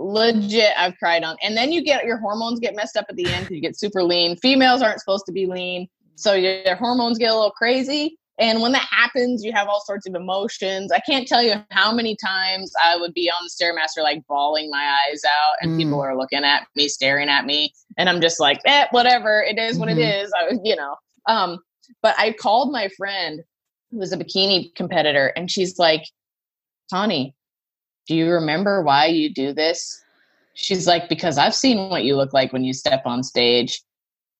legit, 0.00 0.72
I've 0.76 0.96
cried 0.98 1.22
on. 1.22 1.36
And 1.40 1.56
then 1.56 1.70
you 1.70 1.84
get 1.84 2.04
your 2.04 2.16
hormones 2.16 2.58
get 2.58 2.74
messed 2.74 2.96
up 2.96 3.06
at 3.08 3.14
the 3.14 3.26
end. 3.26 3.44
because 3.44 3.54
You 3.54 3.60
get 3.60 3.78
super 3.78 4.02
lean. 4.02 4.36
Females 4.38 4.82
aren't 4.82 4.98
supposed 4.98 5.26
to 5.26 5.32
be 5.32 5.46
lean, 5.46 5.86
so 6.16 6.32
your 6.32 6.74
hormones 6.74 7.16
get 7.16 7.30
a 7.30 7.34
little 7.34 7.52
crazy. 7.52 8.18
And 8.38 8.60
when 8.60 8.72
that 8.72 8.88
happens, 8.90 9.44
you 9.44 9.52
have 9.52 9.68
all 9.68 9.82
sorts 9.84 10.08
of 10.08 10.14
emotions. 10.14 10.90
I 10.90 10.98
can't 11.00 11.28
tell 11.28 11.42
you 11.42 11.54
how 11.70 11.92
many 11.94 12.16
times 12.16 12.72
I 12.82 12.96
would 12.96 13.14
be 13.14 13.30
on 13.30 13.44
the 13.44 13.50
Stairmaster, 13.50 14.02
like 14.02 14.26
bawling 14.26 14.70
my 14.70 14.98
eyes 15.08 15.22
out, 15.24 15.56
and 15.60 15.72
mm. 15.72 15.76
people 15.76 16.00
are 16.00 16.16
looking 16.16 16.42
at 16.42 16.66
me, 16.74 16.88
staring 16.88 17.28
at 17.28 17.46
me. 17.46 17.72
And 17.96 18.08
I'm 18.08 18.20
just 18.20 18.40
like, 18.40 18.60
eh, 18.64 18.86
whatever. 18.90 19.42
It 19.42 19.58
is 19.58 19.78
what 19.78 19.88
mm-hmm. 19.88 20.00
it 20.00 20.24
is. 20.24 20.32
I, 20.36 20.58
you 20.64 20.74
know. 20.74 20.96
Um, 21.28 21.58
but 22.02 22.16
I 22.18 22.32
called 22.32 22.72
my 22.72 22.88
friend 22.96 23.40
who 23.90 23.98
was 23.98 24.12
a 24.12 24.16
bikini 24.16 24.74
competitor, 24.74 25.32
and 25.36 25.48
she's 25.48 25.78
like, 25.78 26.02
Connie, 26.92 27.36
do 28.08 28.16
you 28.16 28.30
remember 28.30 28.82
why 28.82 29.06
you 29.06 29.32
do 29.32 29.52
this? 29.52 30.02
She's 30.54 30.86
like, 30.86 31.08
because 31.08 31.38
I've 31.38 31.54
seen 31.54 31.88
what 31.88 32.04
you 32.04 32.16
look 32.16 32.32
like 32.32 32.52
when 32.52 32.64
you 32.64 32.72
step 32.72 33.02
on 33.06 33.22
stage 33.22 33.80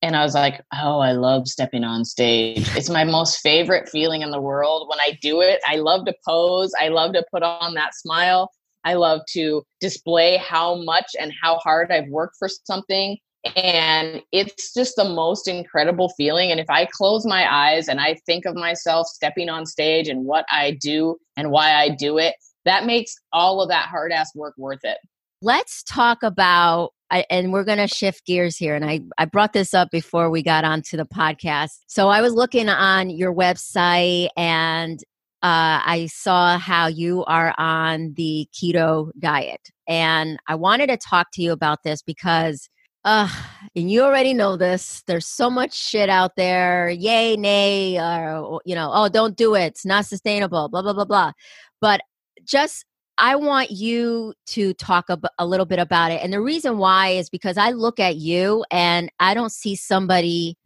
and 0.02 0.16
I 0.16 0.22
was 0.22 0.34
like, 0.34 0.62
oh, 0.74 0.98
I 0.98 1.12
love 1.12 1.48
stepping 1.48 1.84
on 1.84 2.04
stage. 2.04 2.68
It's 2.76 2.90
my 2.90 3.04
most 3.04 3.40
favorite 3.40 3.88
feeling 3.88 4.22
in 4.22 4.30
the 4.30 4.40
world. 4.40 4.88
When 4.88 5.00
I 5.00 5.18
do 5.22 5.40
it, 5.40 5.60
I 5.66 5.76
love 5.76 6.04
to 6.06 6.14
pose. 6.26 6.72
I 6.78 6.88
love 6.88 7.14
to 7.14 7.24
put 7.32 7.42
on 7.42 7.74
that 7.74 7.94
smile. 7.94 8.50
I 8.84 8.94
love 8.94 9.22
to 9.30 9.62
display 9.80 10.36
how 10.36 10.74
much 10.74 11.06
and 11.18 11.32
how 11.42 11.56
hard 11.56 11.90
I've 11.90 12.08
worked 12.08 12.36
for 12.38 12.48
something. 12.48 13.16
And 13.56 14.22
it's 14.32 14.74
just 14.74 14.96
the 14.96 15.04
most 15.04 15.48
incredible 15.48 16.10
feeling. 16.16 16.50
And 16.50 16.60
if 16.60 16.68
I 16.68 16.86
close 16.86 17.26
my 17.26 17.50
eyes 17.50 17.88
and 17.88 18.00
I 18.00 18.16
think 18.26 18.44
of 18.44 18.54
myself 18.54 19.06
stepping 19.06 19.48
on 19.48 19.66
stage 19.66 20.08
and 20.08 20.24
what 20.24 20.44
I 20.50 20.78
do 20.80 21.16
and 21.36 21.50
why 21.50 21.74
I 21.74 21.88
do 21.90 22.18
it, 22.18 22.34
that 22.64 22.86
makes 22.86 23.14
all 23.32 23.60
of 23.60 23.68
that 23.68 23.88
hard 23.88 24.12
ass 24.12 24.34
work 24.34 24.54
worth 24.56 24.80
it. 24.82 24.98
Let's 25.42 25.82
talk 25.82 26.22
about 26.22 26.92
I, 27.10 27.24
and 27.30 27.52
we're 27.52 27.64
going 27.64 27.78
to 27.78 27.86
shift 27.86 28.26
gears 28.26 28.56
here. 28.56 28.74
And 28.74 28.84
I, 28.84 29.00
I 29.18 29.24
brought 29.26 29.52
this 29.52 29.74
up 29.74 29.90
before 29.90 30.30
we 30.30 30.42
got 30.42 30.64
onto 30.64 30.96
the 30.96 31.04
podcast. 31.04 31.70
So 31.86 32.08
I 32.08 32.20
was 32.20 32.32
looking 32.32 32.68
on 32.68 33.10
your 33.10 33.34
website 33.34 34.28
and 34.36 34.98
uh, 35.42 35.84
I 35.84 36.08
saw 36.10 36.58
how 36.58 36.86
you 36.86 37.22
are 37.26 37.54
on 37.58 38.14
the 38.16 38.48
keto 38.54 39.10
diet. 39.18 39.60
And 39.86 40.38
I 40.48 40.54
wanted 40.54 40.86
to 40.86 40.96
talk 40.96 41.28
to 41.34 41.42
you 41.42 41.52
about 41.52 41.82
this 41.84 42.00
because, 42.00 42.70
uh, 43.04 43.28
and 43.76 43.90
you 43.90 44.02
already 44.02 44.32
know 44.32 44.56
this, 44.56 45.02
there's 45.06 45.26
so 45.26 45.50
much 45.50 45.74
shit 45.74 46.08
out 46.08 46.36
there, 46.36 46.88
yay, 46.88 47.36
nay, 47.36 47.98
or, 47.98 48.62
you 48.64 48.74
know, 48.74 48.90
oh, 48.94 49.10
don't 49.10 49.36
do 49.36 49.54
it, 49.54 49.66
it's 49.66 49.84
not 49.84 50.06
sustainable, 50.06 50.70
blah, 50.70 50.80
blah, 50.80 50.94
blah, 50.94 51.04
blah. 51.04 51.32
But 51.78 52.00
just 52.46 52.86
I 53.18 53.36
want 53.36 53.70
you 53.70 54.34
to 54.46 54.74
talk 54.74 55.06
a, 55.08 55.46
little 55.46 55.66
bit 55.66 55.78
about 55.78 56.10
it. 56.10 56.20
And 56.22 56.32
the 56.32 56.40
reason 56.40 56.78
why 56.78 57.10
is 57.10 57.30
because 57.30 57.56
I 57.56 57.70
look 57.70 58.00
at 58.00 58.16
you 58.16 58.64
and 58.70 59.10
I 59.20 59.34
don't 59.34 59.52
see 59.52 59.76
somebody 59.76 60.56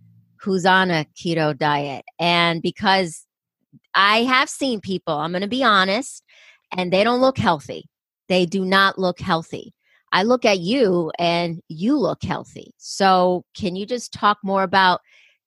who's 0.41 0.65
on 0.65 0.91
a 0.91 1.05
keto 1.15 1.57
diet. 1.57 2.05
And 2.19 2.63
because 2.63 3.27
I 3.95 4.23
have 4.23 4.49
seen 4.49 4.81
people, 4.81 5.15
I'm 5.15 5.33
going 5.33 5.43
to 5.43 5.49
be 5.49 5.63
honest, 5.63 6.23
and 6.77 6.93
they 6.93 7.05
don't 7.05 7.21
look 7.21 7.39
healthy. 7.39 7.85
They 8.29 8.47
do 8.47 8.65
not 8.65 8.99
look 8.99 9.21
healthy. 9.21 9.75
I 10.13 10.23
look 10.23 10.45
at 10.45 10.61
you 10.61 11.13
and 11.19 11.61
you 11.69 11.99
look 11.99 12.23
healthy. 12.23 12.73
So, 12.79 13.45
can 13.55 13.77
you 13.77 13.85
just 13.85 14.13
talk 14.13 14.39
more 14.43 14.63
about 14.63 15.01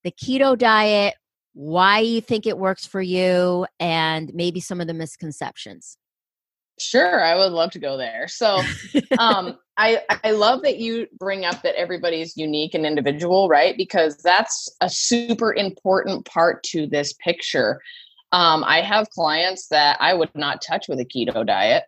the 0.04 0.12
keto 0.12 0.58
diet, 0.58 1.16
why 1.54 2.00
you 2.00 2.22
think 2.22 2.46
it 2.46 2.58
works 2.58 2.86
for 2.86 3.02
you, 3.02 3.66
and 3.80 4.32
maybe 4.36 4.60
some 4.60 4.80
of 4.82 4.88
the 4.88 4.94
misconceptions? 4.94 5.98
Sure, 6.82 7.24
I 7.24 7.36
would 7.36 7.52
love 7.52 7.72
to 7.72 7.80
go 7.80 7.96
there. 7.98 8.28
So, 8.28 8.62
um, 9.20 9.58
I 9.78 10.02
I 10.24 10.32
love 10.32 10.64
that 10.64 10.78
you 10.80 11.08
bring 11.20 11.46
up 11.46 11.62
that 11.62 11.76
everybody's 11.76 12.36
unique 12.36 12.74
and 12.74 12.86
individual, 12.86 13.48
right? 13.48 13.78
Because 13.78 14.18
that's 14.18 14.70
a 14.82 14.90
super 14.90 15.54
important 15.54 16.26
part 16.26 16.64
to 16.64 16.88
this 16.88 17.14
picture. 17.14 17.82
Um, 18.32 18.64
I 18.64 18.82
have 18.82 19.10
clients 19.10 19.68
that 19.68 19.98
I 20.00 20.14
would 20.14 20.34
not 20.36 20.62
touch 20.62 20.88
with 20.88 21.00
a 21.00 21.06
keto 21.06 21.46
diet. 21.46 21.84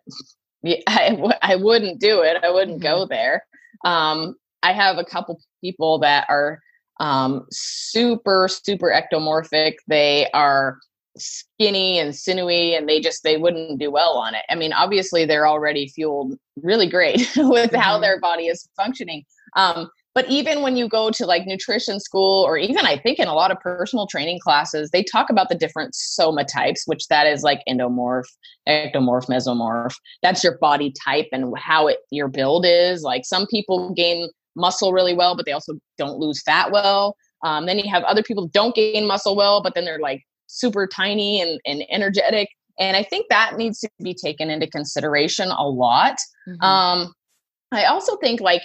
I 0.86 1.10
w- 1.10 1.32
I 1.42 1.56
wouldn't 1.56 2.00
do 2.00 2.22
it. 2.22 2.42
I 2.42 2.50
wouldn't 2.50 2.82
mm-hmm. 2.82 3.00
go 3.00 3.06
there. 3.06 3.44
Um, 3.84 4.36
I 4.62 4.72
have 4.72 4.96
a 4.98 5.04
couple 5.04 5.40
people 5.60 5.98
that 5.98 6.26
are 6.28 6.60
um, 7.00 7.46
super 7.50 8.48
super 8.48 8.90
ectomorphic. 8.90 9.74
They 9.88 10.30
are 10.32 10.78
skinny 11.16 11.98
and 11.98 12.14
sinewy 12.14 12.74
and 12.74 12.88
they 12.88 13.00
just 13.00 13.22
they 13.22 13.36
wouldn't 13.36 13.78
do 13.78 13.90
well 13.90 14.16
on 14.16 14.34
it. 14.34 14.42
I 14.50 14.54
mean 14.54 14.72
obviously 14.72 15.24
they're 15.24 15.46
already 15.46 15.88
fueled 15.88 16.34
really 16.62 16.88
great 16.88 17.18
with 17.36 17.70
mm-hmm. 17.70 17.76
how 17.76 17.98
their 17.98 18.20
body 18.20 18.46
is 18.46 18.68
functioning. 18.76 19.24
Um, 19.56 19.90
but 20.14 20.28
even 20.28 20.62
when 20.62 20.76
you 20.76 20.88
go 20.88 21.10
to 21.10 21.26
like 21.26 21.44
nutrition 21.44 21.98
school 21.98 22.44
or 22.44 22.56
even 22.56 22.86
i 22.86 22.96
think 22.96 23.18
in 23.18 23.26
a 23.26 23.34
lot 23.34 23.50
of 23.50 23.58
personal 23.58 24.06
training 24.06 24.38
classes 24.38 24.90
they 24.90 25.02
talk 25.02 25.28
about 25.28 25.48
the 25.48 25.56
different 25.56 25.92
soma 25.92 26.44
types 26.44 26.84
which 26.86 27.08
that 27.08 27.26
is 27.26 27.42
like 27.42 27.60
endomorph 27.68 28.22
ectomorph 28.68 29.26
mesomorph. 29.26 29.94
That's 30.22 30.42
your 30.42 30.58
body 30.58 30.92
type 31.04 31.26
and 31.32 31.56
how 31.58 31.88
it 31.88 31.98
your 32.10 32.28
build 32.28 32.64
is. 32.66 33.02
Like 33.02 33.24
some 33.24 33.46
people 33.46 33.92
gain 33.94 34.28
muscle 34.56 34.92
really 34.92 35.14
well 35.14 35.36
but 35.36 35.46
they 35.46 35.52
also 35.52 35.74
don't 35.98 36.18
lose 36.18 36.42
fat 36.42 36.70
well. 36.70 37.16
Um, 37.42 37.66
then 37.66 37.78
you 37.78 37.90
have 37.90 38.04
other 38.04 38.22
people 38.22 38.48
don't 38.48 38.74
gain 38.74 39.06
muscle 39.06 39.36
well 39.36 39.62
but 39.62 39.74
then 39.74 39.84
they're 39.84 39.98
like 39.98 40.22
super 40.46 40.86
tiny 40.86 41.40
and, 41.40 41.60
and 41.66 41.84
energetic. 41.90 42.48
And 42.78 42.96
I 42.96 43.02
think 43.02 43.26
that 43.30 43.56
needs 43.56 43.80
to 43.80 43.88
be 44.02 44.14
taken 44.14 44.50
into 44.50 44.66
consideration 44.66 45.48
a 45.50 45.68
lot. 45.68 46.16
Mm-hmm. 46.48 46.62
Um, 46.64 47.14
I 47.72 47.84
also 47.84 48.16
think 48.16 48.40
like 48.40 48.62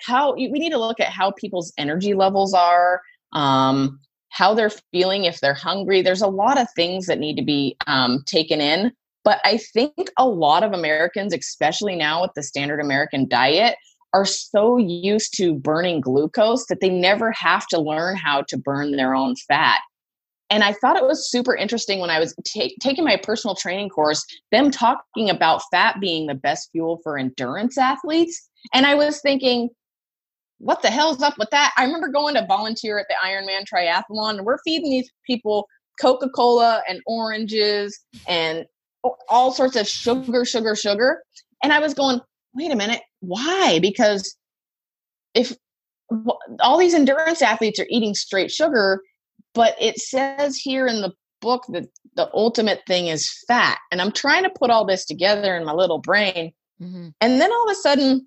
how 0.00 0.34
we 0.34 0.48
need 0.48 0.70
to 0.70 0.78
look 0.78 1.00
at 1.00 1.08
how 1.08 1.32
people's 1.32 1.72
energy 1.76 2.14
levels 2.14 2.54
are, 2.54 3.00
um, 3.32 3.98
how 4.30 4.54
they're 4.54 4.70
feeling, 4.92 5.24
if 5.24 5.40
they're 5.40 5.54
hungry. 5.54 6.02
There's 6.02 6.22
a 6.22 6.28
lot 6.28 6.60
of 6.60 6.68
things 6.76 7.06
that 7.06 7.18
need 7.18 7.36
to 7.36 7.44
be 7.44 7.76
um, 7.86 8.22
taken 8.26 8.60
in. 8.60 8.92
But 9.24 9.40
I 9.44 9.58
think 9.58 9.92
a 10.16 10.26
lot 10.26 10.62
of 10.62 10.72
Americans, 10.72 11.34
especially 11.34 11.96
now 11.96 12.22
with 12.22 12.30
the 12.34 12.42
standard 12.42 12.80
American 12.80 13.28
diet, 13.28 13.76
are 14.14 14.24
so 14.24 14.78
used 14.78 15.36
to 15.36 15.54
burning 15.54 16.00
glucose 16.00 16.66
that 16.66 16.80
they 16.80 16.88
never 16.88 17.30
have 17.32 17.66
to 17.68 17.80
learn 17.80 18.16
how 18.16 18.42
to 18.48 18.56
burn 18.56 18.92
their 18.92 19.14
own 19.14 19.36
fat. 19.36 19.80
And 20.50 20.64
I 20.64 20.72
thought 20.72 20.96
it 20.96 21.04
was 21.04 21.30
super 21.30 21.54
interesting 21.54 22.00
when 22.00 22.10
I 22.10 22.18
was 22.18 22.34
ta- 22.46 22.74
taking 22.80 23.04
my 23.04 23.16
personal 23.16 23.54
training 23.54 23.90
course, 23.90 24.24
them 24.50 24.70
talking 24.70 25.28
about 25.28 25.62
fat 25.70 26.00
being 26.00 26.26
the 26.26 26.34
best 26.34 26.70
fuel 26.72 27.00
for 27.02 27.18
endurance 27.18 27.76
athletes. 27.76 28.48
And 28.72 28.86
I 28.86 28.94
was 28.94 29.20
thinking, 29.20 29.68
what 30.58 30.82
the 30.82 30.90
hell's 30.90 31.22
up 31.22 31.38
with 31.38 31.50
that? 31.50 31.72
I 31.76 31.84
remember 31.84 32.08
going 32.08 32.34
to 32.34 32.46
volunteer 32.46 32.98
at 32.98 33.06
the 33.08 33.14
Ironman 33.24 33.64
triathlon, 33.64 34.38
and 34.38 34.44
we're 34.44 34.58
feeding 34.64 34.90
these 34.90 35.10
people 35.26 35.68
Coca 36.00 36.28
Cola 36.30 36.82
and 36.88 37.00
oranges 37.06 37.98
and 38.26 38.64
all 39.28 39.52
sorts 39.52 39.76
of 39.76 39.86
sugar, 39.86 40.44
sugar, 40.44 40.74
sugar. 40.74 41.22
And 41.62 41.72
I 41.72 41.78
was 41.80 41.94
going, 41.94 42.20
wait 42.54 42.72
a 42.72 42.76
minute, 42.76 43.02
why? 43.20 43.78
Because 43.80 44.36
if 45.34 45.56
all 46.60 46.78
these 46.78 46.94
endurance 46.94 47.42
athletes 47.42 47.78
are 47.78 47.86
eating 47.90 48.14
straight 48.14 48.50
sugar, 48.50 49.02
but 49.58 49.74
it 49.80 49.98
says 49.98 50.56
here 50.56 50.86
in 50.86 51.00
the 51.00 51.12
book 51.40 51.64
that 51.70 51.88
the 52.14 52.30
ultimate 52.32 52.80
thing 52.86 53.08
is 53.08 53.42
fat. 53.48 53.78
And 53.90 54.00
I'm 54.00 54.12
trying 54.12 54.44
to 54.44 54.50
put 54.50 54.70
all 54.70 54.86
this 54.86 55.04
together 55.04 55.56
in 55.56 55.64
my 55.64 55.72
little 55.72 55.98
brain. 55.98 56.52
Mm-hmm. 56.80 57.08
And 57.20 57.40
then 57.40 57.50
all 57.50 57.68
of 57.68 57.72
a 57.72 57.74
sudden, 57.74 58.24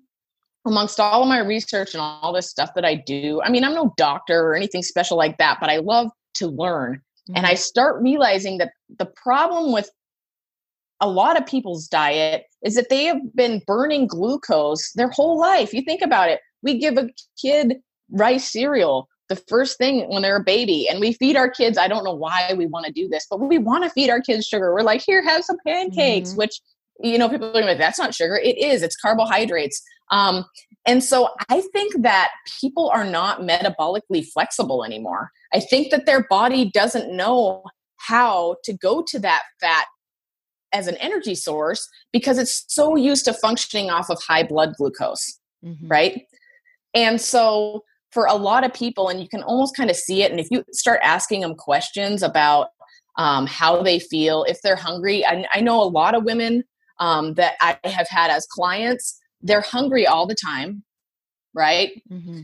amongst 0.66 1.00
all 1.00 1.22
of 1.22 1.28
my 1.28 1.38
research 1.38 1.94
and 1.94 2.02
all 2.02 2.34
this 2.34 2.50
stuff 2.50 2.74
that 2.74 2.84
I 2.84 2.96
do, 2.96 3.40
I 3.42 3.48
mean, 3.48 3.64
I'm 3.64 3.72
no 3.72 3.94
doctor 3.96 4.46
or 4.46 4.54
anything 4.54 4.82
special 4.82 5.16
like 5.16 5.38
that, 5.38 5.56
but 5.58 5.70
I 5.70 5.78
love 5.78 6.10
to 6.34 6.48
learn. 6.48 6.96
Mm-hmm. 6.96 7.36
And 7.36 7.46
I 7.46 7.54
start 7.54 8.02
realizing 8.02 8.58
that 8.58 8.72
the 8.98 9.06
problem 9.06 9.72
with 9.72 9.88
a 11.00 11.08
lot 11.08 11.40
of 11.40 11.46
people's 11.46 11.88
diet 11.88 12.44
is 12.62 12.74
that 12.74 12.90
they 12.90 13.06
have 13.06 13.34
been 13.34 13.62
burning 13.66 14.06
glucose 14.06 14.92
their 14.92 15.08
whole 15.08 15.38
life. 15.38 15.72
You 15.72 15.80
think 15.80 16.02
about 16.02 16.28
it. 16.28 16.40
We 16.62 16.78
give 16.78 16.98
a 16.98 17.08
kid 17.40 17.78
rice 18.10 18.52
cereal 18.52 19.08
the 19.32 19.42
first 19.48 19.78
thing 19.78 20.08
when 20.10 20.22
they're 20.22 20.36
a 20.36 20.44
baby 20.44 20.86
and 20.88 21.00
we 21.00 21.14
feed 21.14 21.36
our 21.36 21.48
kids 21.48 21.78
i 21.78 21.88
don't 21.88 22.04
know 22.04 22.14
why 22.14 22.54
we 22.56 22.66
want 22.66 22.84
to 22.84 22.92
do 22.92 23.08
this 23.08 23.26
but 23.30 23.40
we 23.40 23.58
want 23.58 23.82
to 23.82 23.90
feed 23.90 24.10
our 24.10 24.20
kids 24.20 24.46
sugar. 24.46 24.74
We're 24.74 24.82
like 24.82 25.00
here 25.00 25.22
have 25.22 25.44
some 25.44 25.56
pancakes 25.66 26.30
mm-hmm. 26.30 26.38
which 26.38 26.60
you 27.00 27.16
know 27.18 27.28
people 27.28 27.56
are 27.56 27.62
like 27.62 27.78
that's 27.78 27.98
not 27.98 28.14
sugar. 28.14 28.36
It 28.36 28.58
is 28.58 28.82
it's 28.82 28.96
carbohydrates. 28.96 29.82
Um, 30.10 30.44
and 30.84 31.02
so 31.02 31.28
i 31.48 31.62
think 31.72 32.02
that 32.02 32.32
people 32.60 32.90
are 32.90 33.04
not 33.04 33.40
metabolically 33.40 34.26
flexible 34.26 34.84
anymore. 34.84 35.30
I 35.54 35.60
think 35.60 35.90
that 35.90 36.06
their 36.06 36.24
body 36.28 36.70
doesn't 36.70 37.14
know 37.16 37.64
how 37.96 38.56
to 38.64 38.72
go 38.72 39.02
to 39.08 39.18
that 39.20 39.44
fat 39.60 39.86
as 40.72 40.86
an 40.88 40.96
energy 40.96 41.34
source 41.34 41.88
because 42.12 42.38
it's 42.38 42.64
so 42.68 42.96
used 42.96 43.24
to 43.26 43.32
functioning 43.32 43.90
off 43.90 44.10
of 44.10 44.18
high 44.26 44.42
blood 44.42 44.74
glucose 44.76 45.38
mm-hmm. 45.64 45.88
right? 45.88 46.22
And 46.94 47.20
so 47.20 47.84
for 48.12 48.26
a 48.26 48.34
lot 48.34 48.64
of 48.64 48.72
people, 48.74 49.08
and 49.08 49.20
you 49.20 49.28
can 49.28 49.42
almost 49.42 49.76
kind 49.76 49.90
of 49.90 49.96
see 49.96 50.22
it. 50.22 50.30
And 50.30 50.38
if 50.38 50.48
you 50.50 50.64
start 50.72 51.00
asking 51.02 51.40
them 51.40 51.54
questions 51.54 52.22
about 52.22 52.68
um, 53.18 53.46
how 53.46 53.82
they 53.82 53.98
feel, 53.98 54.44
if 54.44 54.60
they're 54.62 54.76
hungry, 54.76 55.24
I, 55.24 55.46
I 55.52 55.60
know 55.60 55.82
a 55.82 55.84
lot 55.84 56.14
of 56.14 56.24
women 56.24 56.64
um, 56.98 57.34
that 57.34 57.54
I 57.60 57.78
have 57.84 58.08
had 58.08 58.30
as 58.30 58.46
clients, 58.46 59.18
they're 59.40 59.62
hungry 59.62 60.06
all 60.06 60.26
the 60.26 60.36
time, 60.36 60.84
right? 61.54 61.90
Mm-hmm. 62.10 62.42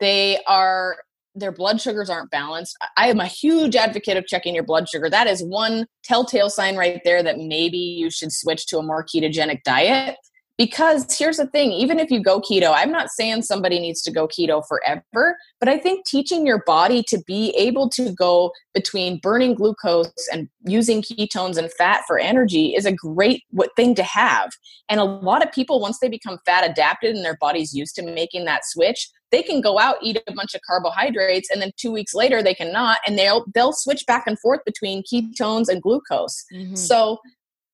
They 0.00 0.40
are 0.46 0.96
their 1.36 1.52
blood 1.52 1.80
sugars 1.80 2.10
aren't 2.10 2.30
balanced. 2.30 2.76
I 2.96 3.08
am 3.08 3.20
a 3.20 3.26
huge 3.26 3.76
advocate 3.76 4.16
of 4.16 4.26
checking 4.26 4.52
your 4.54 4.64
blood 4.64 4.88
sugar. 4.88 5.08
That 5.08 5.28
is 5.28 5.44
one 5.44 5.86
telltale 6.02 6.50
sign 6.50 6.76
right 6.76 7.00
there 7.04 7.22
that 7.22 7.38
maybe 7.38 7.78
you 7.78 8.10
should 8.10 8.32
switch 8.32 8.66
to 8.66 8.78
a 8.78 8.82
more 8.82 9.04
ketogenic 9.04 9.62
diet 9.62 10.16
because 10.60 11.16
here's 11.16 11.38
the 11.38 11.46
thing 11.46 11.72
even 11.72 11.98
if 11.98 12.10
you 12.10 12.22
go 12.22 12.38
keto 12.38 12.70
i'm 12.76 12.92
not 12.92 13.08
saying 13.08 13.40
somebody 13.40 13.80
needs 13.80 14.02
to 14.02 14.12
go 14.12 14.28
keto 14.28 14.62
forever 14.68 15.34
but 15.58 15.70
i 15.70 15.78
think 15.78 16.04
teaching 16.04 16.46
your 16.46 16.62
body 16.66 17.02
to 17.02 17.18
be 17.26 17.48
able 17.56 17.88
to 17.88 18.12
go 18.12 18.52
between 18.74 19.18
burning 19.22 19.54
glucose 19.54 20.12
and 20.30 20.50
using 20.66 21.00
ketones 21.00 21.56
and 21.56 21.72
fat 21.72 22.02
for 22.06 22.18
energy 22.18 22.74
is 22.74 22.84
a 22.84 22.92
great 22.92 23.42
thing 23.74 23.94
to 23.94 24.02
have 24.02 24.50
and 24.90 25.00
a 25.00 25.04
lot 25.04 25.42
of 25.42 25.50
people 25.50 25.80
once 25.80 25.98
they 25.98 26.10
become 26.10 26.38
fat 26.44 26.70
adapted 26.70 27.16
and 27.16 27.24
their 27.24 27.38
body's 27.40 27.72
used 27.74 27.94
to 27.94 28.02
making 28.02 28.44
that 28.44 28.60
switch 28.66 29.08
they 29.30 29.42
can 29.42 29.62
go 29.62 29.78
out 29.78 29.96
eat 30.02 30.20
a 30.26 30.32
bunch 30.34 30.54
of 30.54 30.60
carbohydrates 30.66 31.48
and 31.50 31.62
then 31.62 31.72
two 31.78 31.90
weeks 31.90 32.12
later 32.12 32.42
they 32.42 32.54
cannot 32.54 32.98
and 33.06 33.18
they'll 33.18 33.46
they'll 33.54 33.72
switch 33.72 34.04
back 34.06 34.24
and 34.26 34.38
forth 34.38 34.60
between 34.66 35.02
ketones 35.10 35.70
and 35.70 35.80
glucose 35.80 36.44
mm-hmm. 36.52 36.74
so 36.74 37.18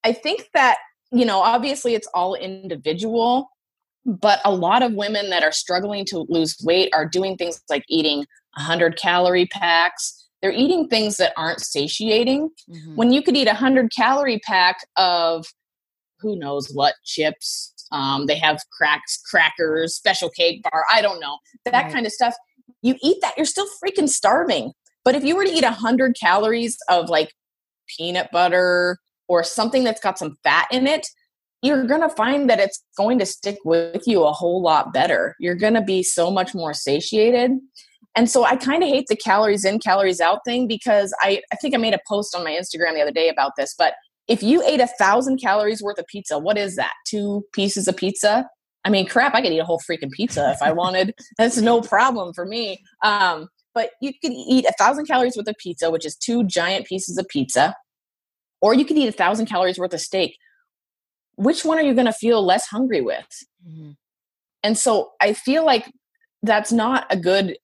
i 0.05 0.13
think 0.13 0.49
that 0.55 0.77
you 1.13 1.25
know, 1.25 1.41
obviously 1.41 1.95
it's 1.95 2.09
all 2.15 2.35
individual, 2.35 3.49
but 4.05 4.41
a 4.45 4.53
lot 4.53 4.83
of 4.83 4.93
women 4.93 5.31
that 5.31 5.43
are 5.43 5.53
struggling 5.53 6.05
to 6.07 6.27
lose 6.29 6.57
weight 6.63 6.91
are 6.95 7.07
doing 7.07 7.37
things 7.37 7.61
like 7.69 7.85
eating 7.89 8.19
100 8.57 8.97
calorie 8.99 9.47
packs. 9.47 10.29
They're 10.43 10.53
eating 10.53 10.89
things 10.89 11.17
that 11.17 11.33
aren't 11.37 11.61
satiating. 11.61 12.51
Mm-hmm. 12.71 12.97
When 12.97 13.13
you 13.13 13.23
could 13.23 13.37
eat 13.37 13.49
a 13.49 13.53
100 13.53 13.91
calorie 13.95 14.41
pack 14.41 14.79
of 14.97 15.47
who 16.21 16.39
knows 16.39 16.71
what 16.73 16.95
chips, 17.05 17.73
um, 17.93 18.27
they 18.27 18.37
have 18.37 18.61
cracks, 18.73 19.21
crackers, 19.29 19.95
Special 19.95 20.29
K 20.31 20.61
bar, 20.63 20.85
I 20.93 21.03
don't 21.03 21.21
know, 21.21 21.39
that 21.65 21.73
right. 21.73 21.93
kind 21.93 22.07
of 22.07 22.13
stuff. 22.13 22.35
You 22.83 22.97
eat 23.03 23.19
that, 23.23 23.35
you're 23.37 23.47
still 23.47 23.67
freaking 23.83 24.09
starving. 24.09 24.73
But 25.05 25.15
if 25.15 25.25
you 25.25 25.37
were 25.37 25.45
to 25.45 25.51
eat 25.51 25.65
100 25.65 26.17
calories 26.21 26.79
of 26.89 27.09
like 27.09 27.33
peanut 27.97 28.31
butter, 28.33 28.99
or 29.29 29.43
something 29.43 29.85
that's 29.85 30.01
got 30.01 30.19
some 30.19 30.37
fat 30.43 30.67
in 30.71 30.87
it, 30.87 31.07
you're 31.63 31.85
going 31.85 32.03
to 32.03 32.09
find 32.09 32.49
that 32.51 32.61
it's 32.61 32.83
going 32.97 33.19
to 33.19 33.27
stick 33.27 33.59
with 33.65 34.07
you 34.07 34.25
a 34.25 34.33
whole 34.33 34.63
lot 34.63 34.93
better. 34.93 35.35
You're 35.41 35.55
going 35.55 35.75
to 35.75 35.83
be 35.83 36.03
so 36.03 36.31
much 36.31 36.55
more 36.55 36.75
satiated. 36.75 37.53
And 38.15 38.31
so 38.31 38.45
I 38.45 38.57
kind 38.57 38.83
of 38.83 38.89
hate 38.89 39.07
the 39.09 39.17
calories 39.17 39.65
in, 39.65 39.79
calories 39.79 40.21
out 40.21 40.41
thing 40.45 40.67
because 40.67 41.15
I, 41.21 41.43
I 41.53 41.57
think 41.57 41.75
I 41.75 41.79
made 41.79 41.95
a 41.95 42.01
post 42.09 42.35
on 42.35 42.45
my 42.45 42.53
Instagram 42.53 42.95
the 42.95 43.03
other 43.03 43.13
day 43.13 43.29
about 43.29 43.53
this. 43.57 43.75
But 43.77 43.95
if 44.29 44.43
you 44.43 44.63
ate 44.65 44.81
a 44.81 44.87
thousand 44.87 45.39
calories 45.39 45.83
worth 45.83 45.99
of 45.99 46.07
pizza, 46.07 46.39
what 46.39 46.57
is 46.57 46.77
that? 46.77 46.93
Two 47.07 47.45
pieces 47.53 47.89
of 47.89 47.97
pizza? 47.97 48.49
I 48.85 48.91
mean, 48.91 49.07
crap, 49.07 49.35
I 49.35 49.43
could 49.43 49.53
eat 49.53 49.59
a 49.59 49.65
whole 49.65 49.81
freaking 49.81 50.11
pizza 50.11 50.51
if 50.53 50.63
I 50.63 50.73
wanted. 50.73 51.15
That's 51.39 51.59
no 51.59 51.81
problem 51.81 52.33
for 52.33 52.47
me. 52.47 52.83
Um, 53.03 53.49
but 53.75 53.91
you 54.01 54.13
could 54.23 54.33
eat 54.33 54.65
a 54.65 54.73
thousand 54.79 55.07
calories 55.07 55.37
worth 55.37 55.49
of 55.49 55.57
pizza, 55.59 55.91
which 55.91 56.07
is 56.07 56.17
two 56.17 56.45
giant 56.45 56.87
pieces 56.87 57.19
of 57.19 57.29
pizza 57.29 57.75
or 58.67 58.75
you 58.75 58.85
could 58.85 58.99
eat 58.99 59.09
a 59.09 59.13
thousand 59.13 59.47
calories 59.47 59.79
worth 59.79 59.95
of 59.95 60.01
steak 60.01 60.37
which 61.37 61.65
one 61.65 61.79
are 61.79 61.83
you 61.83 61.95
going 61.95 62.07
to 62.07 62.13
feel 62.13 62.45
less 62.45 62.67
hungry 62.67 63.01
with 63.01 63.29
mm-hmm. 63.67 63.93
and 64.63 64.77
so 64.77 65.13
i 65.21 65.33
feel 65.33 65.65
like 65.65 65.91
that's 66.43 66.73
not 66.73 67.07
a 67.11 67.17
good 67.17 67.57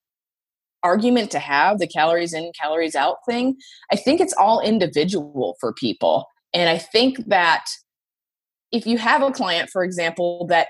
argument 0.84 1.30
to 1.30 1.38
have 1.38 1.78
the 1.78 1.86
calories 1.86 2.32
in 2.32 2.52
calories 2.60 2.94
out 2.94 3.16
thing 3.28 3.56
i 3.92 3.96
think 3.96 4.20
it's 4.20 4.34
all 4.34 4.60
individual 4.60 5.56
for 5.60 5.72
people 5.72 6.26
and 6.54 6.68
i 6.68 6.78
think 6.78 7.18
that 7.26 7.66
if 8.72 8.86
you 8.86 8.98
have 8.98 9.22
a 9.22 9.30
client, 9.30 9.70
for 9.70 9.84
example, 9.84 10.46
that 10.48 10.68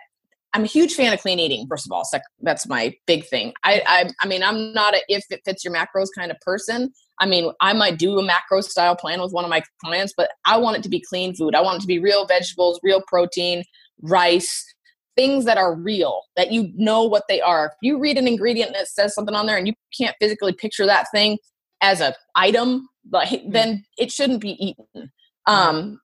I'm 0.52 0.64
a 0.64 0.66
huge 0.66 0.94
fan 0.94 1.14
of 1.14 1.20
clean 1.20 1.38
eating. 1.38 1.66
First 1.68 1.86
of 1.86 1.92
all, 1.92 2.04
so 2.04 2.18
that's 2.40 2.68
my 2.68 2.94
big 3.06 3.26
thing. 3.26 3.54
I, 3.64 3.82
I, 3.86 4.10
I 4.20 4.26
mean, 4.26 4.42
I'm 4.42 4.74
not 4.74 4.94
a 4.94 5.02
if 5.08 5.24
it 5.30 5.40
fits 5.46 5.64
your 5.64 5.72
macros 5.72 6.08
kind 6.14 6.30
of 6.30 6.38
person. 6.40 6.92
I 7.22 7.26
mean, 7.26 7.52
I 7.60 7.72
might 7.72 8.00
do 8.00 8.18
a 8.18 8.22
macro 8.22 8.62
style 8.62 8.96
plan 8.96 9.22
with 9.22 9.30
one 9.30 9.44
of 9.44 9.50
my 9.50 9.62
clients, 9.80 10.12
but 10.16 10.32
I 10.44 10.56
want 10.56 10.76
it 10.76 10.82
to 10.82 10.88
be 10.88 11.00
clean 11.00 11.36
food. 11.36 11.54
I 11.54 11.60
want 11.60 11.76
it 11.76 11.80
to 11.82 11.86
be 11.86 12.00
real 12.00 12.26
vegetables, 12.26 12.80
real 12.82 13.00
protein, 13.06 13.62
rice, 14.00 14.64
things 15.14 15.44
that 15.44 15.56
are 15.56 15.72
real, 15.72 16.22
that 16.34 16.50
you 16.50 16.72
know 16.74 17.04
what 17.04 17.22
they 17.28 17.40
are. 17.40 17.66
If 17.66 17.72
you 17.80 18.00
read 18.00 18.18
an 18.18 18.26
ingredient 18.26 18.72
that 18.72 18.88
says 18.88 19.14
something 19.14 19.36
on 19.36 19.46
there 19.46 19.56
and 19.56 19.68
you 19.68 19.74
can't 19.96 20.16
physically 20.20 20.52
picture 20.52 20.84
that 20.84 21.06
thing 21.14 21.38
as 21.80 22.00
an 22.00 22.12
item, 22.34 22.88
like 23.12 23.28
mm. 23.28 23.52
then 23.52 23.84
it 23.96 24.10
shouldn't 24.10 24.40
be 24.40 24.56
eaten. 24.58 25.12
Um, 25.46 26.00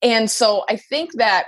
and 0.00 0.30
so 0.30 0.64
I 0.68 0.76
think 0.76 1.14
that 1.14 1.46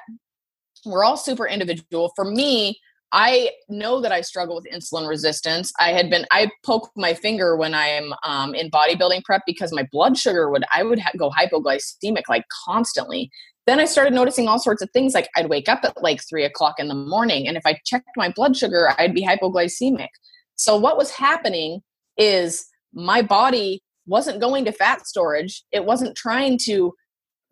we're 0.85 1.05
all 1.05 1.17
super 1.17 1.47
individual. 1.47 2.11
For 2.17 2.25
me, 2.25 2.81
I 3.17 3.53
know 3.69 4.01
that 4.01 4.11
I 4.11 4.23
struggle 4.23 4.57
with 4.57 4.67
insulin 4.75 5.09
resistance. 5.09 5.73
I 5.79 5.93
had 5.93 6.11
been 6.11 6.27
I 6.33 6.51
poke 6.67 6.91
my 6.97 7.15
finger 7.15 7.57
when 7.57 7.73
I'm 7.73 8.13
um, 8.25 8.57
in 8.57 8.73
bodybuilding 8.73 9.23
prep 9.23 9.43
because 9.47 9.73
my 9.73 9.87
blood 9.93 10.19
sugar 10.19 10.51
would 10.51 10.65
I 10.75 10.83
would 10.83 10.99
ha- 10.99 11.13
go 11.17 11.31
hypoglycemic 11.31 12.25
like 12.29 12.45
constantly. 12.67 13.31
Then 13.67 13.79
I 13.79 13.85
started 13.85 14.15
noticing 14.15 14.49
all 14.49 14.59
sorts 14.59 14.83
of 14.83 14.91
things 14.91 15.15
like 15.15 15.29
I'd 15.37 15.49
wake 15.49 15.69
up 15.69 15.85
at 15.85 16.03
like 16.03 16.23
three 16.29 16.45
o'clock 16.45 16.75
in 16.79 16.89
the 16.89 16.95
morning, 16.95 17.47
and 17.47 17.57
if 17.57 17.63
I 17.65 17.79
checked 17.87 18.11
my 18.17 18.31
blood 18.31 18.57
sugar, 18.57 18.91
I'd 18.99 19.15
be 19.15 19.25
hypoglycemic. 19.25 20.09
So 20.57 20.77
what 20.77 20.99
was 20.99 21.13
happening 21.13 21.83
is 22.19 22.67
my 22.93 23.23
body 23.23 23.81
wasn't 24.07 24.41
going 24.41 24.65
to 24.65 24.73
fat 24.73 25.07
storage. 25.07 25.63
It 25.71 25.85
wasn't 25.85 26.17
trying 26.17 26.59
to 26.65 26.93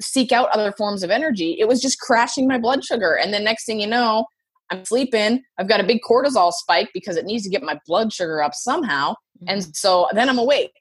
seek 0.01 0.33
out 0.33 0.51
other 0.51 0.73
forms 0.73 1.05
of 1.05 1.11
energy. 1.11 1.57
It 1.61 1.69
was 1.69 1.81
just 1.81 2.01
crashing 2.01 2.49
my 2.49 2.59
blood 2.59 2.85
sugar. 2.85 3.17
And 3.17 3.33
then 3.33 3.45
next 3.45 3.65
thing 3.65 3.81
you 3.81 3.87
know, 3.87 4.27
I'm 4.73 4.85
sleeping. 4.85 5.43
I've 5.59 5.69
got 5.69 5.81
a 5.81 5.85
big 5.85 6.01
cortisol 6.09 6.51
spike 6.51 6.89
because 6.95 7.17
it 7.17 7.27
needs 7.27 7.45
to 7.45 7.51
get 7.51 7.63
my 7.63 7.79
blood 7.87 8.13
sugar 8.13 8.43
up 8.43 8.55
somehow. 8.55 9.15
And 9.47 9.61
mm-hmm. 9.61 9.71
so 9.75 10.09
then 10.13 10.29
I'm 10.29 10.39
awake, 10.39 10.73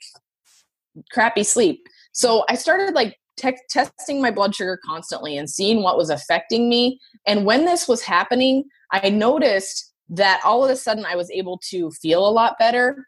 crappy 1.11 1.43
sleep. 1.43 1.85
So 2.13 2.45
I 2.47 2.55
started 2.55 2.93
like 2.95 3.17
te- 3.37 3.57
testing 3.69 4.21
my 4.21 4.31
blood 4.31 4.55
sugar 4.55 4.79
constantly 4.85 5.37
and 5.37 5.49
seeing 5.49 5.83
what 5.83 5.97
was 5.97 6.09
affecting 6.09 6.69
me. 6.69 6.99
And 7.27 7.45
when 7.45 7.65
this 7.65 7.87
was 7.87 8.01
happening, 8.01 8.63
I 8.91 9.09
noticed 9.09 9.93
that 10.09 10.41
all 10.45 10.63
of 10.63 10.71
a 10.71 10.75
sudden 10.75 11.05
I 11.05 11.15
was 11.15 11.29
able 11.31 11.59
to 11.69 11.91
feel 11.91 12.27
a 12.27 12.31
lot 12.31 12.57
better. 12.59 13.05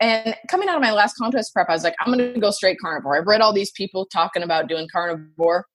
And 0.00 0.34
coming 0.48 0.68
out 0.68 0.76
of 0.76 0.82
my 0.82 0.92
last 0.92 1.16
contest 1.16 1.52
prep, 1.52 1.68
I 1.68 1.72
was 1.72 1.84
like, 1.84 1.96
I'm 2.00 2.12
going 2.12 2.32
to 2.32 2.40
go 2.40 2.50
straight 2.50 2.78
carnivore. 2.80 3.18
I've 3.18 3.26
read 3.26 3.40
all 3.40 3.52
these 3.52 3.72
people 3.72 4.06
talking 4.06 4.42
about 4.42 4.68
doing 4.68 4.88
carnivore. 4.90 5.66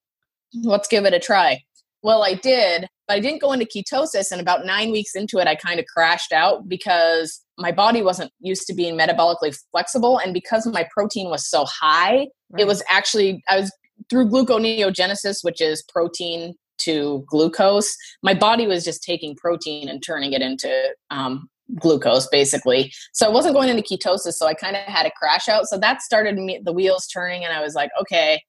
Let's 0.53 0.87
give 0.87 1.05
it 1.05 1.13
a 1.13 1.19
try. 1.19 1.59
Well, 2.03 2.23
I 2.23 2.33
did, 2.33 2.87
but 3.07 3.15
I 3.15 3.19
didn't 3.19 3.41
go 3.41 3.53
into 3.53 3.65
ketosis. 3.65 4.31
And 4.31 4.41
about 4.41 4.65
nine 4.65 4.91
weeks 4.91 5.15
into 5.15 5.39
it, 5.39 5.47
I 5.47 5.55
kind 5.55 5.79
of 5.79 5.85
crashed 5.85 6.33
out 6.33 6.67
because 6.67 7.41
my 7.57 7.71
body 7.71 8.01
wasn't 8.01 8.31
used 8.39 8.67
to 8.67 8.73
being 8.73 8.97
metabolically 8.97 9.57
flexible. 9.71 10.19
And 10.19 10.33
because 10.33 10.67
my 10.67 10.87
protein 10.93 11.29
was 11.29 11.49
so 11.49 11.65
high, 11.65 12.27
right. 12.51 12.59
it 12.59 12.67
was 12.67 12.83
actually, 12.89 13.41
I 13.49 13.61
was 13.61 13.71
through 14.09 14.29
gluconeogenesis, 14.29 15.43
which 15.43 15.61
is 15.61 15.83
protein 15.83 16.55
to 16.79 17.23
glucose, 17.27 17.95
my 18.21 18.33
body 18.33 18.67
was 18.67 18.83
just 18.83 19.03
taking 19.03 19.35
protein 19.35 19.87
and 19.87 20.03
turning 20.03 20.33
it 20.33 20.41
into 20.41 20.93
um, 21.11 21.47
glucose 21.79 22.27
basically. 22.27 22.91
So 23.13 23.25
I 23.27 23.29
wasn't 23.29 23.55
going 23.55 23.69
into 23.69 23.83
ketosis, 23.83 24.33
so 24.33 24.47
I 24.47 24.53
kind 24.53 24.75
of 24.75 24.81
had 24.83 25.05
a 25.05 25.11
crash 25.11 25.47
out. 25.47 25.67
So 25.67 25.77
that 25.77 26.01
started 26.01 26.35
me 26.35 26.59
the 26.63 26.73
wheels 26.73 27.07
turning 27.07 27.45
and 27.45 27.53
I 27.53 27.61
was 27.61 27.75
like, 27.75 27.91
okay, 28.01 28.41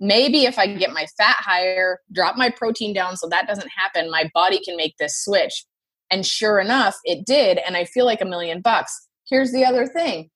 maybe 0.00 0.44
if 0.44 0.58
I 0.58 0.66
get 0.66 0.92
my 0.92 1.06
fat 1.16 1.36
higher, 1.38 2.00
drop 2.12 2.36
my 2.36 2.50
protein 2.50 2.92
down 2.92 3.16
so 3.16 3.28
that 3.28 3.46
doesn't 3.46 3.70
happen, 3.76 4.10
my 4.10 4.30
body 4.34 4.60
can 4.62 4.76
make 4.76 4.96
this 4.98 5.22
switch. 5.22 5.64
And 6.10 6.24
sure 6.24 6.60
enough, 6.60 6.96
it 7.04 7.26
did 7.26 7.58
and 7.58 7.76
I 7.76 7.84
feel 7.84 8.04
like 8.04 8.20
a 8.20 8.26
million 8.26 8.60
bucks. 8.60 9.08
Here's 9.28 9.52
the 9.52 9.64
other 9.64 9.86
thing. 9.86 10.30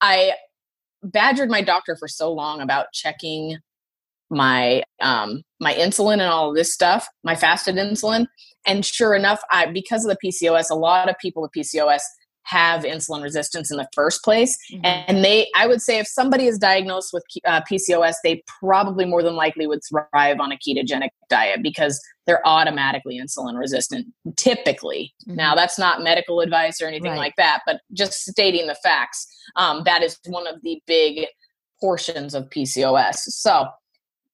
I 0.00 0.32
badgered 1.02 1.50
my 1.50 1.60
doctor 1.60 1.96
for 1.96 2.08
so 2.08 2.32
long 2.32 2.60
about 2.60 2.86
checking 2.92 3.58
my 4.30 4.82
um 5.00 5.42
my 5.60 5.74
insulin 5.74 6.14
and 6.14 6.22
all 6.22 6.52
this 6.52 6.72
stuff, 6.72 7.06
my 7.22 7.36
fasted 7.36 7.76
insulin. 7.76 8.26
And 8.66 8.84
sure 8.84 9.14
enough, 9.14 9.40
I 9.50 9.66
because 9.66 10.04
of 10.04 10.10
the 10.10 10.28
PCOS, 10.28 10.70
a 10.70 10.74
lot 10.74 11.08
of 11.08 11.16
people 11.20 11.42
with 11.42 11.52
PCOS 11.56 12.00
have 12.44 12.82
insulin 12.82 13.22
resistance 13.22 13.70
in 13.70 13.76
the 13.76 13.88
first 13.94 14.22
place 14.22 14.56
mm-hmm. 14.72 14.84
and 14.84 15.24
they 15.24 15.48
i 15.56 15.66
would 15.66 15.82
say 15.82 15.98
if 15.98 16.06
somebody 16.06 16.46
is 16.46 16.58
diagnosed 16.58 17.12
with 17.12 17.24
uh, 17.46 17.60
pcos 17.70 18.14
they 18.22 18.42
probably 18.60 19.04
more 19.04 19.22
than 19.22 19.34
likely 19.34 19.66
would 19.66 19.80
thrive 19.88 20.40
on 20.40 20.52
a 20.52 20.56
ketogenic 20.56 21.10
diet 21.28 21.62
because 21.62 22.00
they're 22.26 22.46
automatically 22.46 23.20
insulin 23.20 23.58
resistant 23.58 24.06
typically 24.36 25.12
mm-hmm. 25.26 25.36
now 25.36 25.54
that's 25.54 25.78
not 25.78 26.02
medical 26.02 26.40
advice 26.40 26.80
or 26.80 26.86
anything 26.86 27.12
right. 27.12 27.18
like 27.18 27.34
that 27.36 27.60
but 27.66 27.80
just 27.92 28.24
stating 28.24 28.66
the 28.66 28.76
facts 28.76 29.26
um, 29.56 29.82
that 29.84 30.02
is 30.02 30.18
one 30.26 30.46
of 30.46 30.60
the 30.62 30.80
big 30.86 31.26
portions 31.80 32.34
of 32.34 32.48
pcos 32.50 33.14
so 33.14 33.68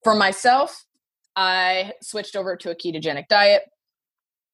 for 0.03 0.15
myself, 0.15 0.85
I 1.37 1.93
switched 2.03 2.37
over 2.37 2.57
to 2.57 2.71
a 2.71 2.75
ketogenic 2.75 3.29
diet 3.29 3.63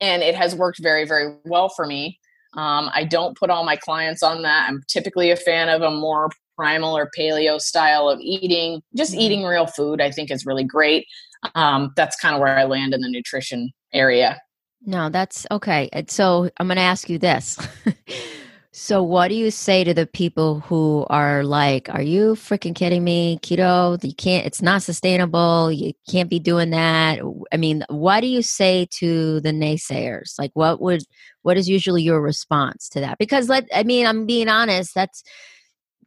and 0.01 0.23
it 0.23 0.35
has 0.35 0.55
worked 0.55 0.81
very, 0.83 1.07
very 1.07 1.37
well 1.45 1.69
for 1.69 1.87
me. 1.87 2.19
Um, 2.57 2.91
I 2.95 3.05
don't 3.05 3.37
put 3.37 3.51
all 3.51 3.65
my 3.65 3.77
clients 3.77 4.23
on 4.23 4.43
that. 4.43 4.67
I'm 4.69 4.83
typically 4.89 5.31
a 5.31 5.37
fan 5.37 5.69
of 5.69 5.83
a 5.83 5.91
more 5.91 6.31
primal 6.57 6.97
or 6.97 7.11
paleo 7.17 7.61
style 7.61 8.09
of 8.09 8.19
eating. 8.21 8.83
Just 8.97 9.13
mm-hmm. 9.13 9.21
eating 9.21 9.45
real 9.45 9.67
food, 9.67 10.01
I 10.01 10.11
think, 10.11 10.31
is 10.31 10.47
really 10.47 10.65
great. 10.65 11.07
Um, 11.55 11.93
that's 11.97 12.17
kind 12.17 12.35
of 12.35 12.41
where 12.41 12.59
I 12.59 12.65
land 12.65 12.95
in 12.95 13.03
the 13.03 13.11
nutrition 13.11 13.71
area. 13.93 14.41
No, 14.85 15.09
that's 15.09 15.47
okay. 15.51 15.91
So 16.09 16.51
I'm 16.59 16.67
going 16.67 16.77
to 16.77 16.83
ask 16.83 17.09
you 17.09 17.19
this. 17.19 17.59
So, 18.79 19.03
what 19.03 19.29
do 19.29 19.35
you 19.35 19.51
say 19.51 19.85
to 19.85 19.95
the 19.95 20.07
people 20.07 20.61
who 20.61 21.07
are 21.09 21.43
like, 21.45 21.89
"Are 21.89 22.03
you 22.03 22.35
freaking 22.35 22.75
kidding 22.75 23.03
me? 23.05 23.39
Keto, 23.43 23.99
you 24.05 24.15
can't. 24.15 24.45
It's 24.47 24.61
not 24.61 24.83
sustainable. 24.83 25.73
You 25.73 25.95
can't 26.11 26.29
be 26.29 26.39
doing 26.39 26.69
that." 26.71 27.21
I 27.51 27.57
mean, 27.57 27.87
what 27.89 28.21
do 28.21 28.27
you 28.27 28.43
say 28.43 28.87
to 28.99 29.41
the 29.41 29.51
naysayers? 29.53 30.39
Like, 30.39 30.51
what 30.53 30.83
would 30.83 31.01
what 31.41 31.57
is 31.57 31.71
usually 31.71 32.03
your 32.03 32.21
response 32.21 32.91
to 32.91 33.01
that? 33.01 33.17
Because 33.19 33.49
let 33.49 33.65
I 33.75 33.83
mean, 33.83 34.07
I'm 34.07 34.27
being 34.27 34.51
honest. 34.51 34.95
That's 34.95 35.23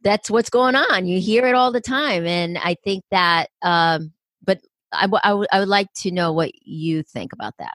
that's 0.02 0.30
what's 0.30 0.50
going 0.50 0.76
on. 0.76 1.06
You 1.06 1.20
hear 1.20 1.46
it 1.48 1.56
all 1.56 1.72
the 1.72 1.80
time, 1.80 2.26
and 2.26 2.58
I 2.58 2.76
think 2.84 3.04
that. 3.10 3.48
Um, 3.62 4.12
but 4.44 4.60
I, 4.92 5.02
w- 5.02 5.20
I, 5.24 5.30
w- 5.30 5.48
I 5.52 5.60
would 5.60 5.68
like 5.68 5.92
to 6.02 6.12
know 6.12 6.32
what 6.32 6.52
you 6.64 7.02
think 7.02 7.32
about 7.32 7.54
that. 7.58 7.74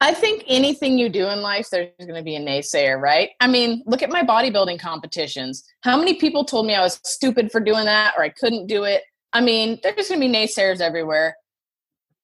I 0.00 0.14
think 0.14 0.44
anything 0.46 0.96
you 0.96 1.08
do 1.08 1.28
in 1.28 1.42
life, 1.42 1.70
there's 1.70 1.90
going 1.98 2.14
to 2.14 2.22
be 2.22 2.36
a 2.36 2.40
naysayer, 2.40 3.00
right? 3.00 3.30
I 3.40 3.48
mean, 3.48 3.82
look 3.84 4.02
at 4.02 4.10
my 4.10 4.22
bodybuilding 4.22 4.78
competitions. 4.78 5.64
How 5.80 5.96
many 5.96 6.14
people 6.14 6.44
told 6.44 6.66
me 6.66 6.74
I 6.74 6.80
was 6.80 7.00
stupid 7.04 7.50
for 7.50 7.60
doing 7.60 7.84
that 7.86 8.14
or 8.16 8.22
I 8.22 8.28
couldn't 8.28 8.68
do 8.68 8.84
it? 8.84 9.02
I 9.32 9.40
mean, 9.40 9.80
there's 9.82 10.08
going 10.08 10.20
to 10.20 10.26
be 10.26 10.32
naysayers 10.32 10.80
everywhere. 10.80 11.36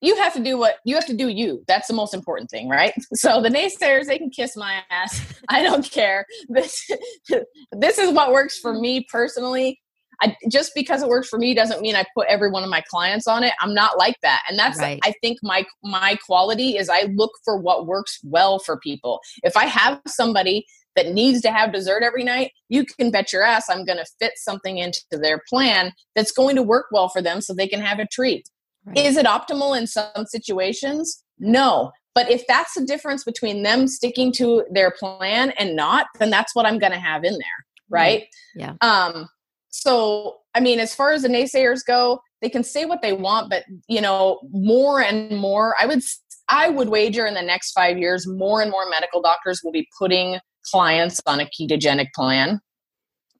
You 0.01 0.17
have 0.17 0.35
to 0.35 0.43
do 0.43 0.59
what 0.59 0.77
you 0.85 0.95
have 0.95 1.07
to 1.07 1.17
do, 1.17 1.29
you. 1.29 1.65
That's 1.67 1.89
the 1.89 1.95
most 1.95 2.15
important 2.15 2.51
thing, 2.51 2.69
right? 2.69 2.93
So 3.15 3.41
the 3.41 3.49
naysayers, 3.49 4.07
they 4.07 4.19
can 4.19 4.31
kiss 4.31 4.57
my 4.57 4.83
ass. 4.91 5.21
I 5.49 5.63
don't 5.63 5.91
care. 5.91 6.27
This, 6.49 6.89
this 7.73 7.99
is 7.99 8.13
what 8.13 8.33
works 8.33 8.59
for 8.59 8.75
me 8.75 9.07
personally. 9.11 9.81
I, 10.21 10.37
just 10.51 10.73
because 10.75 11.03
it 11.03 11.09
works 11.09 11.29
for 11.29 11.39
me 11.39 11.55
doesn't 11.55 11.81
mean 11.81 11.97
I 11.97 12.05
put 12.17 12.27
every 12.29 12.51
one 12.51 12.65
of 12.65 12.71
my 12.71 12.83
clients 12.89 13.27
on 13.27 13.43
it. 13.45 13.53
I'm 13.61 13.75
not 13.75 13.99
like 13.99 14.17
that. 14.23 14.43
And 14.49 14.59
that's 14.59 14.79
right. 14.79 15.01
I 15.05 15.15
think 15.21 15.39
my 15.43 15.65
my 15.83 16.17
quality 16.25 16.77
is 16.77 16.89
I 16.89 17.03
look 17.15 17.33
for 17.45 17.59
what 17.59 17.87
works 17.87 18.19
well 18.23 18.59
for 18.59 18.79
people. 18.79 19.21
If 19.43 19.57
I 19.57 19.67
have 19.67 20.01
somebody 20.07 20.67
that 20.97 21.13
needs 21.13 21.41
to 21.43 21.51
have 21.51 21.73
dessert 21.73 22.03
every 22.03 22.25
night, 22.25 22.53
you 22.69 22.85
can 22.85 23.11
bet 23.11 23.33
your 23.33 23.43
ass 23.43 23.69
I'm 23.69 23.85
going 23.85 23.99
to 23.99 24.07
fit 24.19 24.35
something 24.37 24.79
into 24.79 25.01
their 25.11 25.43
plan 25.49 25.93
that's 26.15 26.33
going 26.33 26.57
to 26.57 26.63
work 26.63 26.87
well 26.93 27.09
for 27.09 27.21
them 27.21 27.41
so 27.41 27.53
they 27.53 27.69
can 27.69 27.81
have 27.81 27.99
a 27.99 28.07
treat. 28.07 28.49
Right. 28.85 28.99
Is 28.99 29.17
it 29.17 29.27
optimal 29.27 29.77
in 29.77 29.87
some 29.87 30.27
situations? 30.27 31.25
No. 31.39 31.93
But 32.15 32.31
if 32.31 32.47
that's 32.47 32.75
the 32.75 32.85
difference 32.85 33.25
between 33.25 33.65
them 33.65 33.89
sticking 33.89 34.31
to 34.35 34.65
their 34.71 34.93
plan 34.93 35.51
and 35.59 35.75
not, 35.75 36.07
then 36.19 36.31
that's 36.31 36.55
what 36.55 36.67
I'm 36.67 36.79
going 36.79 36.93
to 36.93 36.99
have 36.99 37.25
in 37.25 37.33
there. 37.33 37.67
Right. 37.89 38.27
Yeah. 38.55 38.75
Um, 38.81 39.29
so 39.75 40.37
i 40.55 40.61
mean 40.61 40.79
as 40.79 40.95
far 40.95 41.13
as 41.13 41.23
the 41.23 41.29
naysayers 41.29 41.81
go 41.85 42.21
they 42.41 42.49
can 42.49 42.63
say 42.63 42.85
what 42.85 43.03
they 43.03 43.13
want 43.13 43.51
but 43.51 43.65
you 43.89 44.01
know 44.01 44.41
more 44.53 45.01
and 45.01 45.37
more 45.37 45.75
i 45.81 45.87
would 45.87 46.01
i 46.49 46.69
would 46.69 46.89
wager 46.89 47.27
in 47.27 47.35
the 47.35 47.43
next 47.43 47.73
five 47.73 47.99
years 47.99 48.27
more 48.27 48.63
and 48.63 48.71
more 48.71 48.89
medical 48.89 49.21
doctors 49.21 49.61
will 49.65 49.73
be 49.73 49.89
putting 49.99 50.39
clients 50.65 51.21
on 51.27 51.41
a 51.41 51.47
ketogenic 51.47 52.13
plan. 52.15 52.61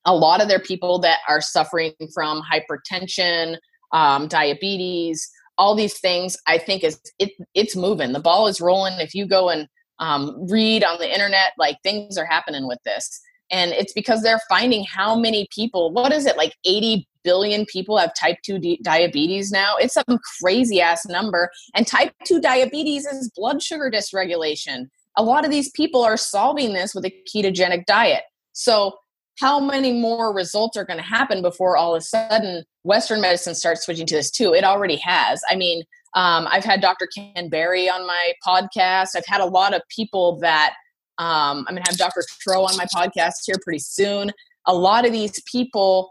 A 0.05 0.15
lot 0.15 0.43
of 0.43 0.49
their 0.49 0.61
people 0.61 0.99
that 1.01 1.21
are 1.29 1.41
suffering 1.41 1.95
from 2.13 2.43
hypertension 2.43 3.57
um, 3.93 4.29
diabetes 4.29 5.31
all 5.57 5.77
these 5.77 6.01
things 6.01 6.37
i 6.49 6.59
think 6.59 6.83
is 6.83 7.01
it, 7.21 7.31
it's 7.55 7.77
moving. 7.77 8.13
The 8.13 8.19
ball 8.19 8.49
is 8.49 8.61
rolling. 8.61 8.99
If 8.99 9.15
you 9.15 9.25
go 9.25 9.51
and 9.51 9.69
um, 10.01 10.49
read 10.51 10.83
on 10.83 10.99
the 10.99 11.13
internet 11.13 11.53
like 11.59 11.77
things 11.85 12.19
are 12.19 12.25
happening 12.25 12.67
with 12.67 12.81
this 12.85 13.21
and 13.51 13.73
it's 13.73 13.93
because 13.93 14.23
they're 14.23 14.41
finding 14.49 14.85
how 14.85 15.15
many 15.15 15.47
people 15.55 15.93
what 15.93 16.13
is 16.13 16.27
it 16.27 16.37
like 16.37 16.55
80 16.65 17.07
billion 17.25 17.65
people 17.67 17.99
have 17.99 18.15
type 18.15 18.37
2 18.45 18.59
di- 18.61 18.81
diabetes 18.85 19.51
now. 19.51 19.75
It's 19.77 19.95
some 19.95 20.19
crazy 20.41 20.81
ass 20.81 21.07
number. 21.07 21.51
And 21.75 21.87
type 21.87 22.13
2 22.27 22.41
diabetes 22.41 23.07
is 23.07 23.33
blood 23.35 23.61
sugar 23.63 23.91
dysregulation. 23.91 24.87
A 25.17 25.23
lot 25.23 25.45
of 25.45 25.51
these 25.51 25.71
people 25.71 26.03
are 26.03 26.17
solving 26.17 26.75
this 26.75 26.95
with 26.95 27.05
a 27.05 27.15
ketogenic 27.35 27.87
diet. 27.87 28.23
So, 28.53 28.99
how 29.41 29.59
many 29.59 29.93
more 29.93 30.33
results 30.33 30.77
are 30.77 30.85
going 30.85 30.99
to 30.99 31.05
happen 31.05 31.43
before 31.43 31.77
all 31.77 31.97
of 31.97 31.99
a 31.99 32.05
sudden 32.05 32.63
Western 32.85 33.21
medicine 33.21 33.57
starts 33.57 33.85
switching 33.85 34.07
to 34.07 34.15
this 34.15 34.31
too? 34.31 34.55
It 34.55 34.63
already 34.63 34.97
has. 34.97 35.43
I 35.51 35.57
mean, 35.57 35.83
um, 36.15 36.47
I've 36.49 36.63
had 36.65 36.81
Dr. 36.81 37.09
Ken 37.13 37.49
Berry 37.49 37.91
on 37.91 38.07
my 38.07 38.33
podcast. 38.47 39.17
I've 39.17 39.27
had 39.27 39.41
a 39.41 39.47
lot 39.47 39.75
of 39.75 39.83
people 39.89 40.39
that 40.39 40.75
um, 41.19 41.65
I'm 41.69 41.75
going 41.75 41.85
to 41.85 41.91
have 41.91 41.99
Dr. 41.99 42.23
Tro 42.41 42.63
on 42.65 42.77
my 42.77 42.87
podcast 42.87 43.43
here 43.47 43.57
pretty 43.63 43.79
soon. 43.79 44.33
A 44.67 44.75
lot 44.75 45.07
of 45.07 45.13
these 45.13 45.41
people 45.51 46.11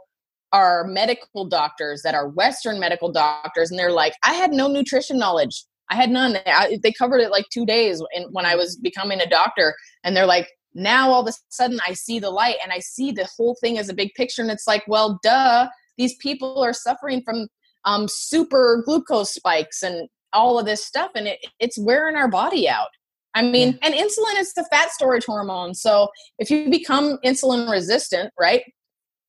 are 0.54 0.86
medical 0.86 1.46
doctors 1.46 2.04
that 2.04 2.16
are 2.16 2.30
Western 2.30 2.80
medical 2.80 3.12
doctors, 3.12 3.72
and 3.72 3.80
they're 3.80 3.92
like, 3.92 4.14
I 4.24 4.34
had 4.34 4.52
no 4.52 4.68
nutrition 4.68 5.18
knowledge. 5.18 5.66
I 5.90 5.96
had 5.96 6.10
none. 6.10 6.38
I, 6.46 6.78
they 6.82 6.94
covered 6.94 7.20
it 7.20 7.32
like 7.32 7.46
two 7.52 7.66
days 7.66 8.02
in, 8.14 8.24
when 8.32 8.46
I 8.46 8.56
was 8.56 8.78
becoming 8.78 9.20
a 9.20 9.30
doctor, 9.30 9.76
and 10.04 10.16
they're 10.16 10.26
like, 10.26 10.48
now 10.76 11.12
all 11.12 11.28
of 11.28 11.28
a 11.28 11.38
sudden 11.50 11.80
I 11.88 11.94
see 11.94 12.20
the 12.20 12.32
light 12.32 12.56
and 12.64 12.72
I 12.72 12.80
see 12.80 13.12
the 13.12 13.30
whole 13.38 13.56
thing 13.62 13.78
as 13.78 13.90
a 13.90 13.94
big 13.94 14.14
picture, 14.14 14.42
and 14.42 14.52
it's 14.52 14.68
like, 14.68 14.84
well, 14.88 15.20
duh, 15.24 15.68
these 15.98 16.16
people 16.18 16.64
are 16.64 16.74
suffering 16.74 17.22
from 17.24 17.48
um, 17.86 18.08
super 18.08 18.82
glucose 18.86 19.34
spikes 19.34 19.84
and 19.84 20.08
all 20.34 20.58
of 20.60 20.66
this 20.66 20.86
stuff, 20.86 21.12
and 21.16 21.28
it, 21.28 21.40
it's 21.60 21.78
wearing 21.78 22.16
our 22.16 22.30
body 22.30 22.70
out. 22.70 22.90
I 23.36 23.42
mean, 23.42 23.80
yeah. 23.82 23.88
and 23.88 23.94
insulin 23.96 24.40
is 24.40 24.54
the 24.54 24.66
fat 24.72 24.92
storage 24.92 25.26
hormone. 25.26 25.74
So 25.74 26.10
if 26.38 26.50
you 26.50 26.70
become 26.70 27.18
insulin 27.26 27.70
resistant, 27.70 28.32
right, 28.40 28.64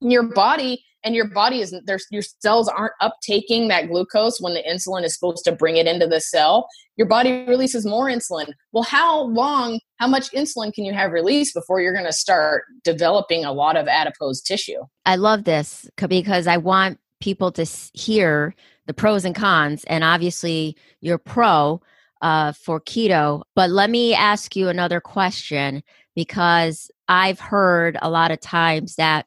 your 0.00 0.22
body 0.22 0.84
and 1.04 1.14
your 1.14 1.26
body 1.26 1.60
is 1.60 1.74
there's 1.84 2.06
your 2.10 2.22
cells 2.22 2.68
aren't 2.68 2.94
uptaking 3.00 3.68
that 3.68 3.88
glucose 3.88 4.40
when 4.40 4.54
the 4.54 4.62
insulin 4.62 5.04
is 5.04 5.14
supposed 5.14 5.44
to 5.44 5.52
bring 5.52 5.76
it 5.76 5.86
into 5.86 6.06
the 6.06 6.20
cell 6.20 6.66
your 6.96 7.06
body 7.06 7.44
releases 7.46 7.86
more 7.86 8.06
insulin 8.06 8.52
well 8.72 8.82
how 8.82 9.22
long 9.24 9.78
how 9.98 10.08
much 10.08 10.30
insulin 10.32 10.72
can 10.72 10.84
you 10.84 10.92
have 10.92 11.12
released 11.12 11.54
before 11.54 11.80
you're 11.80 11.92
going 11.92 12.04
to 12.04 12.12
start 12.12 12.64
developing 12.82 13.44
a 13.44 13.52
lot 13.52 13.76
of 13.76 13.86
adipose 13.86 14.40
tissue 14.40 14.82
i 15.06 15.14
love 15.14 15.44
this 15.44 15.88
because 16.08 16.46
i 16.46 16.56
want 16.56 16.98
people 17.20 17.52
to 17.52 17.64
hear 17.92 18.54
the 18.86 18.94
pros 18.94 19.24
and 19.24 19.34
cons 19.34 19.84
and 19.84 20.02
obviously 20.02 20.76
you're 21.00 21.18
pro 21.18 21.80
uh, 22.22 22.52
for 22.52 22.80
keto 22.80 23.42
but 23.54 23.70
let 23.70 23.90
me 23.90 24.14
ask 24.14 24.56
you 24.56 24.68
another 24.68 25.00
question 25.00 25.82
because 26.14 26.90
i've 27.08 27.40
heard 27.40 27.96
a 28.00 28.10
lot 28.10 28.30
of 28.30 28.40
times 28.40 28.96
that 28.96 29.26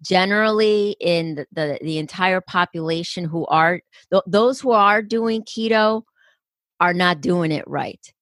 generally 0.00 0.96
in 1.00 1.36
the, 1.36 1.46
the, 1.52 1.78
the 1.82 1.98
entire 1.98 2.40
population 2.40 3.24
who 3.24 3.46
are 3.46 3.80
th- 4.10 4.22
those 4.26 4.60
who 4.60 4.72
are 4.72 5.02
doing 5.02 5.42
keto 5.42 6.02
are 6.80 6.94
not 6.94 7.20
doing 7.20 7.52
it 7.52 7.66
right 7.66 8.12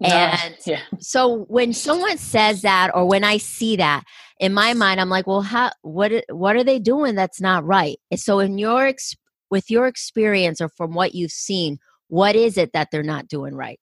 and 0.00 0.56
yeah. 0.66 0.80
so 0.98 1.44
when 1.44 1.72
someone 1.72 2.18
says 2.18 2.62
that 2.62 2.90
or 2.94 3.06
when 3.06 3.22
i 3.22 3.36
see 3.36 3.76
that 3.76 4.02
in 4.40 4.52
my 4.52 4.74
mind 4.74 5.00
i'm 5.00 5.08
like 5.08 5.26
well 5.26 5.42
how 5.42 5.70
what 5.82 6.12
what 6.30 6.56
are 6.56 6.64
they 6.64 6.78
doing 6.78 7.14
that's 7.14 7.40
not 7.40 7.64
right 7.64 7.98
and 8.10 8.18
so 8.18 8.40
in 8.40 8.58
your 8.58 8.86
ex- 8.86 9.14
with 9.50 9.70
your 9.70 9.86
experience 9.86 10.60
or 10.60 10.68
from 10.70 10.92
what 10.94 11.14
you've 11.14 11.30
seen 11.30 11.78
what 12.12 12.36
is 12.36 12.58
it 12.58 12.74
that 12.74 12.88
they're 12.92 13.02
not 13.02 13.26
doing 13.26 13.54
right 13.54 13.80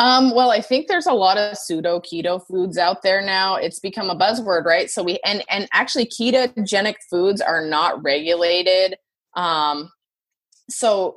um, 0.00 0.32
well, 0.32 0.52
I 0.52 0.60
think 0.60 0.86
there's 0.86 1.08
a 1.08 1.12
lot 1.12 1.38
of 1.38 1.58
pseudo 1.58 1.98
keto 1.98 2.40
foods 2.46 2.78
out 2.78 3.02
there 3.02 3.20
now. 3.20 3.56
It's 3.56 3.80
become 3.80 4.10
a 4.10 4.14
buzzword, 4.14 4.64
right? 4.64 4.88
So 4.88 5.02
we 5.02 5.18
and 5.24 5.42
and 5.50 5.68
actually 5.72 6.06
ketogenic 6.06 6.94
foods 7.10 7.40
are 7.40 7.66
not 7.66 8.00
regulated. 8.04 8.94
Um, 9.34 9.90
so 10.70 11.16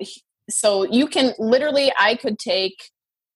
so 0.50 0.84
you 0.92 1.06
can 1.06 1.36
literally, 1.38 1.94
I 2.00 2.16
could 2.16 2.40
take 2.40 2.90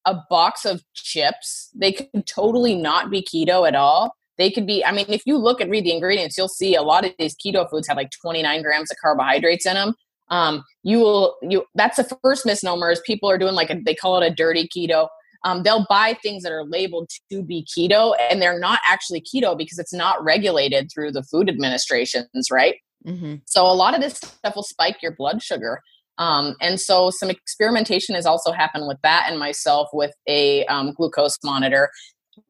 a 0.05 0.15
box 0.31 0.65
of 0.65 0.81
chips. 0.95 1.69
They 1.75 1.91
could 1.91 2.25
totally 2.25 2.73
not 2.73 3.11
be 3.11 3.21
keto 3.21 3.67
at 3.67 3.75
all. 3.75 4.15
They 4.39 4.49
could 4.49 4.65
be. 4.65 4.83
I 4.83 4.91
mean, 4.91 5.05
if 5.09 5.27
you 5.27 5.37
look 5.37 5.61
and 5.61 5.69
read 5.69 5.85
the 5.85 5.93
ingredients, 5.93 6.39
you'll 6.39 6.47
see 6.47 6.73
a 6.73 6.81
lot 6.81 7.05
of 7.05 7.11
these 7.19 7.35
keto 7.35 7.69
foods 7.69 7.87
have 7.87 7.97
like 7.97 8.09
29 8.19 8.63
grams 8.63 8.89
of 8.89 8.97
carbohydrates 8.99 9.67
in 9.67 9.75
them 9.75 9.93
um, 10.29 10.63
you 10.83 10.99
will 10.99 11.35
you 11.41 11.63
that's 11.75 11.97
the 11.97 12.17
first 12.23 12.45
misnomer 12.45 12.91
is 12.91 13.01
people 13.05 13.29
are 13.29 13.37
doing 13.37 13.53
like 13.53 13.69
a, 13.69 13.79
they 13.85 13.95
call 13.95 14.21
it 14.21 14.25
a 14.25 14.33
dirty 14.33 14.67
keto 14.75 15.07
um, 15.45 15.61
they'll 15.61 15.85
buy 15.87 16.17
things 16.21 16.41
that 16.43 16.51
are 16.51 16.65
labeled 16.65 17.09
to 17.31 17.43
be 17.43 17.65
keto 17.65 18.15
and 18.19 18.41
they're 18.41 18.59
not 18.59 18.79
actually 18.89 19.21
keto 19.21 19.55
because 19.55 19.77
it's 19.77 19.93
not 19.93 20.21
regulated 20.23 20.89
through 20.91 21.11
the 21.11 21.21
food 21.21 21.49
administrations, 21.49 22.49
right? 22.51 22.75
Mm-hmm. 23.05 23.35
So 23.45 23.63
a 23.63 23.71
lot 23.71 23.93
of 23.93 24.01
this 24.01 24.15
stuff 24.15 24.55
will 24.55 24.63
spike 24.63 24.97
your 25.03 25.15
blood 25.15 25.43
sugar. 25.43 25.81
Um, 26.17 26.55
and 26.61 26.79
so 26.79 27.11
some 27.11 27.29
experimentation 27.29 28.15
has 28.15 28.25
also 28.25 28.51
happened 28.51 28.87
with 28.87 28.97
that 29.03 29.27
and 29.29 29.39
myself 29.39 29.89
with 29.93 30.13
a 30.27 30.65
um, 30.65 30.93
glucose 30.93 31.37
monitor. 31.43 31.91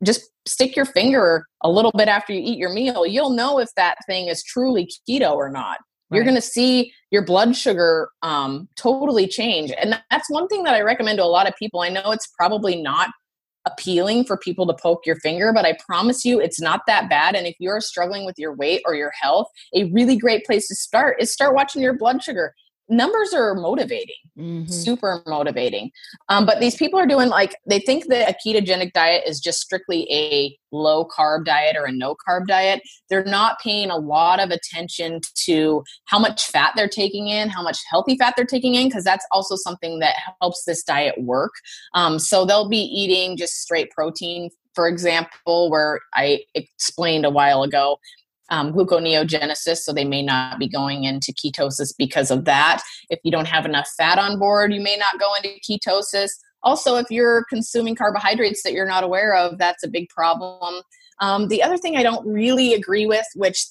Just 0.01 0.21
stick 0.47 0.75
your 0.75 0.85
finger 0.85 1.45
a 1.63 1.69
little 1.69 1.91
bit 1.91 2.07
after 2.07 2.31
you 2.31 2.39
eat 2.39 2.57
your 2.57 2.71
meal. 2.71 3.05
You'll 3.05 3.31
know 3.31 3.59
if 3.59 3.69
that 3.75 3.97
thing 4.07 4.27
is 4.27 4.41
truly 4.41 4.89
keto 5.09 5.33
or 5.33 5.49
not. 5.49 5.79
Right. 6.09 6.17
You're 6.17 6.23
going 6.23 6.35
to 6.35 6.41
see 6.41 6.93
your 7.15 7.23
blood 7.23 7.55
sugar 7.55 8.09
um, 8.23 8.67
totally 8.75 9.25
change. 9.25 9.71
And 9.71 9.97
that's 10.11 10.29
one 10.29 10.49
thing 10.49 10.63
that 10.63 10.73
I 10.73 10.81
recommend 10.81 11.17
to 11.19 11.23
a 11.23 11.25
lot 11.25 11.47
of 11.47 11.55
people. 11.55 11.79
I 11.79 11.87
know 11.87 12.11
it's 12.11 12.27
probably 12.37 12.75
not 12.81 13.09
appealing 13.65 14.25
for 14.25 14.37
people 14.37 14.67
to 14.67 14.73
poke 14.73 15.05
your 15.05 15.15
finger, 15.21 15.53
but 15.53 15.65
I 15.65 15.77
promise 15.87 16.25
you 16.25 16.41
it's 16.41 16.59
not 16.59 16.81
that 16.87 17.09
bad. 17.09 17.33
And 17.33 17.47
if 17.47 17.55
you're 17.57 17.79
struggling 17.79 18.25
with 18.25 18.35
your 18.37 18.53
weight 18.53 18.81
or 18.85 18.95
your 18.95 19.13
health, 19.19 19.47
a 19.73 19.85
really 19.93 20.17
great 20.17 20.45
place 20.45 20.67
to 20.67 20.75
start 20.75 21.15
is 21.21 21.31
start 21.31 21.55
watching 21.55 21.81
your 21.81 21.97
blood 21.97 22.21
sugar 22.21 22.53
numbers 22.89 23.33
are 23.33 23.55
motivating 23.55 24.15
mm-hmm. 24.37 24.71
super 24.71 25.23
motivating. 25.27 25.91
Um, 26.29 26.45
but 26.45 26.59
these 26.59 26.75
people 26.75 26.99
are 26.99 27.07
doing 27.07 27.29
like 27.29 27.55
they 27.67 27.79
think 27.79 28.07
that 28.07 28.29
a 28.29 28.35
ketogenic 28.47 28.93
diet 28.93 29.23
is 29.25 29.39
just 29.39 29.61
strictly 29.61 30.07
a 30.11 30.57
low 30.71 31.07
carb 31.07 31.45
diet 31.45 31.75
or 31.77 31.85
a 31.85 31.91
no 31.91 32.15
carb 32.27 32.47
diet. 32.47 32.81
They're 33.09 33.23
not 33.23 33.59
paying 33.59 33.89
a 33.89 33.97
lot 33.97 34.39
of 34.39 34.49
attention 34.51 35.21
to 35.45 35.83
how 36.05 36.19
much 36.19 36.45
fat 36.47 36.73
they're 36.75 36.87
taking 36.87 37.27
in 37.29 37.49
how 37.49 37.63
much 37.63 37.79
healthy 37.89 38.17
fat 38.17 38.33
they're 38.35 38.45
taking 38.45 38.75
in 38.75 38.87
because 38.87 39.03
that's 39.03 39.25
also 39.31 39.55
something 39.55 39.99
that 39.99 40.15
helps 40.41 40.63
this 40.65 40.83
diet 40.83 41.15
work. 41.21 41.53
Um, 41.93 42.19
so 42.19 42.45
they'll 42.45 42.69
be 42.69 42.77
eating 42.77 43.37
just 43.37 43.61
straight 43.61 43.91
protein. 43.91 44.49
For 44.73 44.89
example 44.89 45.69
where 45.69 46.01
i 46.15 46.41
explained 46.53 47.25
a 47.25 47.29
while 47.29 47.63
ago 47.63 47.97
um, 48.49 48.73
gluconeogenesis, 48.73 49.77
so 49.77 49.93
they 49.93 50.05
may 50.05 50.21
not 50.21 50.59
be 50.59 50.67
going 50.67 51.03
into 51.03 51.33
ketosis 51.33 51.93
because 51.97 52.31
of 52.31 52.45
that. 52.45 52.81
If 53.09 53.19
you 53.23 53.31
don't 53.31 53.47
have 53.47 53.65
enough 53.65 53.89
fat 53.97 54.19
on 54.19 54.39
board, 54.39 54.73
you 54.73 54.81
may 54.81 54.97
not 54.97 55.19
go 55.19 55.33
into 55.35 55.59
ketosis. 55.67 56.29
Also, 56.63 56.95
if 56.95 57.05
you're 57.09 57.45
consuming 57.45 57.95
carbohydrates 57.95 58.63
that 58.63 58.73
you're 58.73 58.87
not 58.87 59.03
aware 59.03 59.35
of, 59.35 59.57
that's 59.57 59.83
a 59.83 59.87
big 59.87 60.09
problem. 60.09 60.81
Um, 61.21 61.47
the 61.47 61.63
other 61.63 61.77
thing 61.77 61.95
I 61.95 62.03
don't 62.03 62.25
really 62.27 62.73
agree 62.73 63.05
with, 63.05 63.25
which 63.35 63.65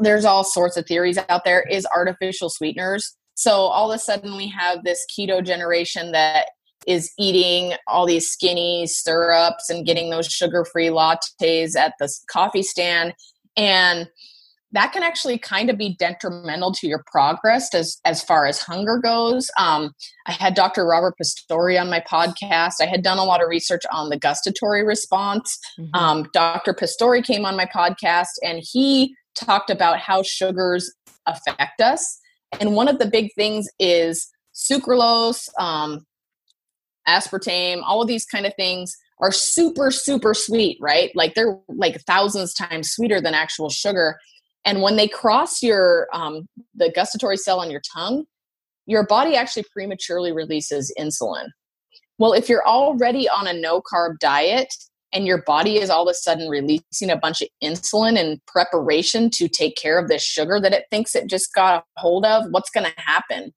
there's 0.00 0.24
all 0.24 0.44
sorts 0.44 0.76
of 0.76 0.86
theories 0.86 1.18
out 1.28 1.44
there, 1.44 1.62
is 1.62 1.86
artificial 1.94 2.50
sweeteners. 2.50 3.16
So 3.34 3.52
all 3.52 3.90
of 3.90 3.96
a 3.96 3.98
sudden, 3.98 4.36
we 4.36 4.48
have 4.48 4.84
this 4.84 5.04
keto 5.10 5.44
generation 5.44 6.12
that 6.12 6.46
is 6.86 7.12
eating 7.18 7.74
all 7.86 8.06
these 8.06 8.28
skinny 8.28 8.86
syrups 8.86 9.68
and 9.68 9.86
getting 9.86 10.10
those 10.10 10.26
sugar 10.26 10.64
free 10.64 10.88
lattes 10.88 11.76
at 11.76 11.94
the 11.98 12.12
coffee 12.30 12.62
stand 12.62 13.12
and 13.58 14.08
that 14.72 14.92
can 14.92 15.02
actually 15.02 15.38
kind 15.38 15.70
of 15.70 15.78
be 15.78 15.96
detrimental 15.98 16.72
to 16.72 16.86
your 16.86 17.02
progress 17.06 17.74
as 17.74 17.98
as 18.04 18.22
far 18.22 18.46
as 18.46 18.60
hunger 18.60 18.98
goes. 18.98 19.50
Um, 19.58 19.92
I 20.26 20.32
had 20.32 20.54
Dr. 20.54 20.86
Robert 20.86 21.14
Pastore 21.16 21.78
on 21.78 21.88
my 21.88 22.00
podcast. 22.00 22.74
I 22.80 22.86
had 22.86 23.02
done 23.02 23.18
a 23.18 23.24
lot 23.24 23.42
of 23.42 23.48
research 23.48 23.82
on 23.90 24.10
the 24.10 24.18
gustatory 24.18 24.84
response. 24.84 25.58
Mm-hmm. 25.78 25.94
Um, 25.94 26.26
Dr. 26.32 26.74
Pastore 26.74 27.22
came 27.22 27.44
on 27.44 27.56
my 27.56 27.66
podcast, 27.66 28.36
and 28.42 28.62
he 28.62 29.14
talked 29.34 29.70
about 29.70 29.98
how 29.98 30.22
sugars 30.22 30.92
affect 31.26 31.80
us. 31.80 32.18
And 32.60 32.74
one 32.74 32.88
of 32.88 32.98
the 32.98 33.06
big 33.06 33.30
things 33.34 33.66
is 33.78 34.28
sucralose, 34.54 35.48
um, 35.58 36.04
aspartame, 37.08 37.82
all 37.84 38.02
of 38.02 38.08
these 38.08 38.26
kind 38.26 38.44
of 38.44 38.52
things 38.56 38.94
are 39.20 39.32
super 39.32 39.90
super 39.90 40.34
sweet 40.34 40.78
right? 40.80 41.10
Like 41.14 41.34
they're 41.34 41.58
like 41.68 42.00
thousands 42.02 42.54
times 42.54 42.90
sweeter 42.90 43.20
than 43.20 43.34
actual 43.34 43.70
sugar. 43.70 44.18
And 44.64 44.82
when 44.82 44.96
they 44.96 45.08
cross 45.08 45.62
your 45.62 46.08
um, 46.12 46.46
the 46.74 46.92
gustatory 46.94 47.36
cell 47.36 47.60
on 47.60 47.70
your 47.70 47.82
tongue 47.94 48.24
your 48.86 49.06
body 49.06 49.36
actually 49.36 49.64
prematurely 49.70 50.32
releases 50.32 50.92
insulin. 50.98 51.48
Well 52.18 52.32
if 52.32 52.48
you're 52.48 52.66
already 52.66 53.28
on 53.28 53.46
a 53.46 53.52
no 53.52 53.80
carb 53.80 54.18
diet 54.18 54.72
and 55.12 55.26
your 55.26 55.42
body 55.42 55.78
is 55.78 55.90
all 55.90 56.06
of 56.06 56.10
a 56.10 56.14
sudden 56.14 56.48
releasing 56.48 57.10
a 57.10 57.16
bunch 57.16 57.40
of 57.40 57.48
insulin 57.62 58.18
in 58.18 58.40
preparation 58.46 59.30
to 59.30 59.48
take 59.48 59.76
care 59.76 59.98
of 59.98 60.08
this 60.08 60.22
sugar 60.22 60.60
that 60.60 60.72
it 60.72 60.84
thinks 60.90 61.14
it 61.14 61.28
just 61.28 61.54
got 61.54 61.84
a 61.96 62.00
hold 62.00 62.24
of 62.24 62.44
what's 62.50 62.70
going 62.70 62.84
to 62.84 63.00
happen 63.00 63.52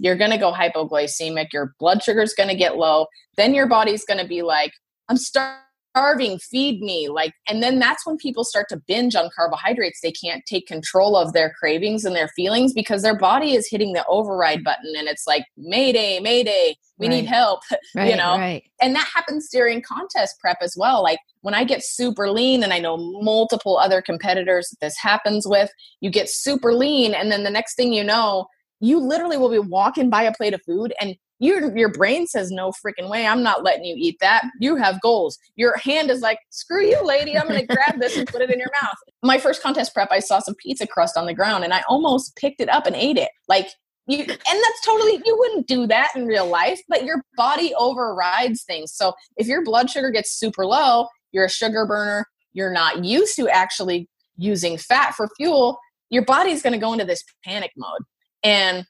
you're 0.00 0.16
going 0.16 0.30
to 0.30 0.38
go 0.38 0.52
hypoglycemic 0.52 1.52
your 1.52 1.74
blood 1.78 2.02
sugar 2.02 2.22
is 2.22 2.34
going 2.34 2.48
to 2.48 2.56
get 2.56 2.76
low 2.76 3.06
then 3.36 3.54
your 3.54 3.68
body's 3.68 4.04
going 4.04 4.18
to 4.18 4.26
be 4.26 4.42
like 4.42 4.72
i'm 5.08 5.16
starving 5.16 6.38
feed 6.38 6.80
me 6.80 7.08
like 7.08 7.32
and 7.48 7.62
then 7.62 7.78
that's 7.78 8.06
when 8.06 8.16
people 8.16 8.44
start 8.44 8.66
to 8.68 8.80
binge 8.88 9.14
on 9.14 9.30
carbohydrates 9.34 10.00
they 10.02 10.12
can't 10.12 10.44
take 10.46 10.66
control 10.66 11.16
of 11.16 11.32
their 11.32 11.52
cravings 11.58 12.04
and 12.04 12.16
their 12.16 12.28
feelings 12.28 12.72
because 12.72 13.02
their 13.02 13.16
body 13.16 13.54
is 13.54 13.68
hitting 13.68 13.92
the 13.92 14.04
override 14.06 14.64
button 14.64 14.94
and 14.96 15.08
it's 15.08 15.26
like 15.26 15.44
mayday 15.56 16.18
mayday 16.20 16.74
we 16.98 17.08
right. 17.08 17.16
need 17.16 17.26
help 17.26 17.60
right, 17.94 18.10
you 18.10 18.16
know 18.16 18.38
right. 18.38 18.62
and 18.80 18.94
that 18.94 19.08
happens 19.14 19.48
during 19.50 19.82
contest 19.82 20.36
prep 20.40 20.58
as 20.62 20.74
well 20.78 21.02
like 21.02 21.18
when 21.40 21.54
i 21.54 21.64
get 21.64 21.82
super 21.84 22.30
lean 22.30 22.62
and 22.62 22.72
i 22.72 22.78
know 22.78 22.96
multiple 23.20 23.76
other 23.76 24.00
competitors 24.00 24.74
this 24.80 24.96
happens 24.96 25.46
with 25.46 25.70
you 26.00 26.10
get 26.10 26.28
super 26.28 26.72
lean 26.72 27.14
and 27.14 27.32
then 27.32 27.42
the 27.42 27.50
next 27.50 27.74
thing 27.74 27.92
you 27.92 28.04
know 28.04 28.46
you 28.80 28.98
literally 28.98 29.36
will 29.36 29.50
be 29.50 29.58
walking 29.58 30.10
by 30.10 30.22
a 30.22 30.32
plate 30.32 30.54
of 30.54 30.62
food 30.62 30.92
and 31.00 31.16
your 31.40 31.76
your 31.76 31.90
brain 31.90 32.26
says 32.26 32.50
no 32.50 32.70
freaking 32.70 33.08
way 33.08 33.26
i'm 33.26 33.42
not 33.42 33.64
letting 33.64 33.84
you 33.84 33.94
eat 33.98 34.18
that. 34.20 34.44
You 34.60 34.76
have 34.76 35.00
goals. 35.00 35.38
Your 35.56 35.76
hand 35.78 36.10
is 36.10 36.20
like 36.20 36.38
screw 36.50 36.84
you 36.84 37.02
lady 37.04 37.36
i'm 37.36 37.48
gonna 37.48 37.66
grab 37.66 37.98
this 37.98 38.16
and 38.16 38.28
put 38.28 38.42
it 38.42 38.50
in 38.50 38.58
your 38.58 38.70
mouth. 38.82 38.96
My 39.22 39.38
first 39.38 39.62
contest 39.62 39.94
prep 39.94 40.08
i 40.10 40.20
saw 40.20 40.38
some 40.38 40.54
pizza 40.54 40.86
crust 40.86 41.16
on 41.16 41.26
the 41.26 41.34
ground 41.34 41.64
and 41.64 41.72
i 41.72 41.82
almost 41.88 42.36
picked 42.36 42.60
it 42.60 42.68
up 42.68 42.86
and 42.86 42.94
ate 42.94 43.16
it. 43.16 43.30
Like 43.48 43.68
you 44.06 44.18
and 44.18 44.28
that's 44.28 44.84
totally 44.84 45.20
you 45.24 45.36
wouldn't 45.38 45.66
do 45.66 45.86
that 45.86 46.10
in 46.14 46.26
real 46.26 46.46
life 46.46 46.80
but 46.88 47.04
your 47.04 47.22
body 47.36 47.74
overrides 47.78 48.62
things. 48.64 48.92
So 48.92 49.14
if 49.36 49.46
your 49.46 49.64
blood 49.64 49.90
sugar 49.90 50.10
gets 50.10 50.32
super 50.32 50.66
low 50.66 51.06
you're 51.32 51.46
a 51.46 51.50
sugar 51.50 51.86
burner 51.86 52.26
you're 52.52 52.72
not 52.72 53.04
used 53.04 53.36
to 53.36 53.48
actually 53.48 54.08
using 54.36 54.76
fat 54.76 55.14
for 55.14 55.28
fuel 55.36 55.78
your 56.10 56.24
body's 56.24 56.60
going 56.60 56.72
to 56.72 56.78
go 56.78 56.92
into 56.92 57.04
this 57.04 57.22
panic 57.44 57.70
mode 57.76 58.02
and 58.42 58.86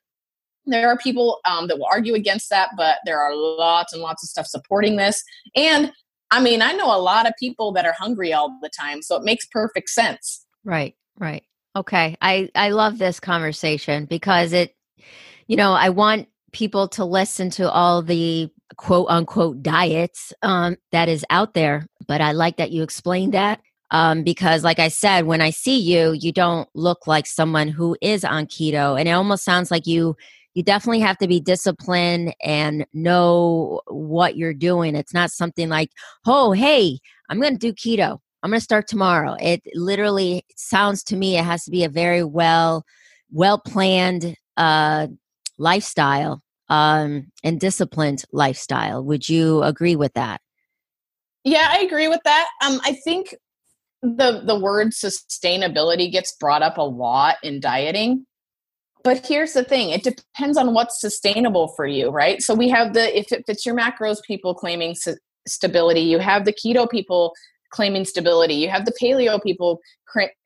there 0.66 0.88
are 0.88 0.96
people 0.96 1.40
um, 1.46 1.68
that 1.68 1.78
will 1.78 1.88
argue 1.90 2.14
against 2.14 2.50
that, 2.50 2.70
but 2.76 2.98
there 3.04 3.20
are 3.20 3.34
lots 3.34 3.92
and 3.92 4.02
lots 4.02 4.22
of 4.22 4.28
stuff 4.28 4.46
supporting 4.46 4.96
this. 4.96 5.22
And 5.56 5.92
I 6.30 6.40
mean, 6.40 6.62
I 6.62 6.72
know 6.72 6.94
a 6.94 6.98
lot 6.98 7.26
of 7.26 7.32
people 7.38 7.72
that 7.72 7.86
are 7.86 7.94
hungry 7.98 8.32
all 8.32 8.56
the 8.62 8.70
time, 8.70 9.02
so 9.02 9.16
it 9.16 9.24
makes 9.24 9.46
perfect 9.46 9.90
sense. 9.90 10.46
Right, 10.64 10.94
right. 11.18 11.42
Okay. 11.76 12.16
I 12.20 12.50
I 12.54 12.70
love 12.70 12.98
this 12.98 13.20
conversation 13.20 14.04
because 14.04 14.52
it 14.52 14.74
you 15.46 15.56
know, 15.56 15.72
I 15.72 15.88
want 15.88 16.28
people 16.52 16.88
to 16.88 17.04
listen 17.04 17.50
to 17.50 17.70
all 17.70 18.02
the 18.02 18.50
quote 18.76 19.08
unquote 19.08 19.62
diets 19.62 20.32
um, 20.42 20.76
that 20.92 21.08
is 21.08 21.24
out 21.30 21.54
there, 21.54 21.86
but 22.06 22.20
I 22.20 22.32
like 22.32 22.58
that 22.58 22.70
you 22.70 22.82
explained 22.82 23.34
that 23.34 23.60
um, 23.90 24.22
because 24.22 24.64
like 24.64 24.78
i 24.78 24.88
said 24.88 25.26
when 25.26 25.40
i 25.40 25.50
see 25.50 25.78
you 25.78 26.12
you 26.12 26.32
don't 26.32 26.68
look 26.74 27.06
like 27.06 27.26
someone 27.26 27.68
who 27.68 27.96
is 28.00 28.24
on 28.24 28.46
keto 28.46 28.98
and 28.98 29.08
it 29.08 29.12
almost 29.12 29.44
sounds 29.44 29.70
like 29.70 29.86
you 29.86 30.16
you 30.54 30.62
definitely 30.62 31.00
have 31.00 31.18
to 31.18 31.28
be 31.28 31.40
disciplined 31.40 32.34
and 32.42 32.84
know 32.92 33.80
what 33.86 34.36
you're 34.36 34.54
doing. 34.54 34.96
It's 34.96 35.14
not 35.14 35.30
something 35.30 35.68
like, 35.68 35.90
oh, 36.26 36.52
hey, 36.52 36.98
I'm 37.28 37.40
going 37.40 37.56
to 37.56 37.58
do 37.58 37.72
keto. 37.72 38.18
I'm 38.42 38.50
going 38.50 38.58
to 38.58 38.64
start 38.64 38.88
tomorrow. 38.88 39.36
It 39.40 39.62
literally 39.74 40.44
sounds 40.56 41.04
to 41.04 41.16
me 41.16 41.38
it 41.38 41.44
has 41.44 41.64
to 41.64 41.70
be 41.70 41.84
a 41.84 41.88
very 41.88 42.24
well, 42.24 42.84
well 43.30 43.58
planned 43.58 44.34
uh, 44.56 45.08
lifestyle 45.58 46.42
um, 46.68 47.30
and 47.44 47.60
disciplined 47.60 48.24
lifestyle. 48.32 49.04
Would 49.04 49.28
you 49.28 49.62
agree 49.62 49.96
with 49.96 50.14
that? 50.14 50.40
Yeah, 51.44 51.68
I 51.70 51.80
agree 51.80 52.08
with 52.08 52.20
that. 52.24 52.48
Um, 52.64 52.80
I 52.84 52.92
think 53.04 53.34
the 54.02 54.42
the 54.44 54.58
word 54.58 54.88
sustainability 54.88 56.10
gets 56.10 56.34
brought 56.36 56.62
up 56.62 56.78
a 56.78 56.82
lot 56.82 57.36
in 57.42 57.60
dieting. 57.60 58.26
But 59.02 59.26
here's 59.26 59.52
the 59.52 59.64
thing 59.64 59.90
it 59.90 60.02
depends 60.02 60.56
on 60.56 60.74
what's 60.74 61.00
sustainable 61.00 61.68
for 61.68 61.86
you 61.86 62.10
right? 62.10 62.42
So 62.42 62.54
we 62.54 62.68
have 62.68 62.94
the 62.94 63.16
if 63.18 63.32
it 63.32 63.44
fits 63.46 63.64
your 63.64 63.76
macros 63.76 64.22
people 64.22 64.54
claiming 64.54 64.94
su- 64.94 65.16
stability 65.46 66.00
you 66.00 66.18
have 66.18 66.44
the 66.44 66.52
keto 66.52 66.88
people 66.88 67.32
claiming 67.70 68.04
stability 68.04 68.54
you 68.54 68.68
have 68.68 68.84
the 68.84 68.92
paleo 69.00 69.42
people 69.42 69.80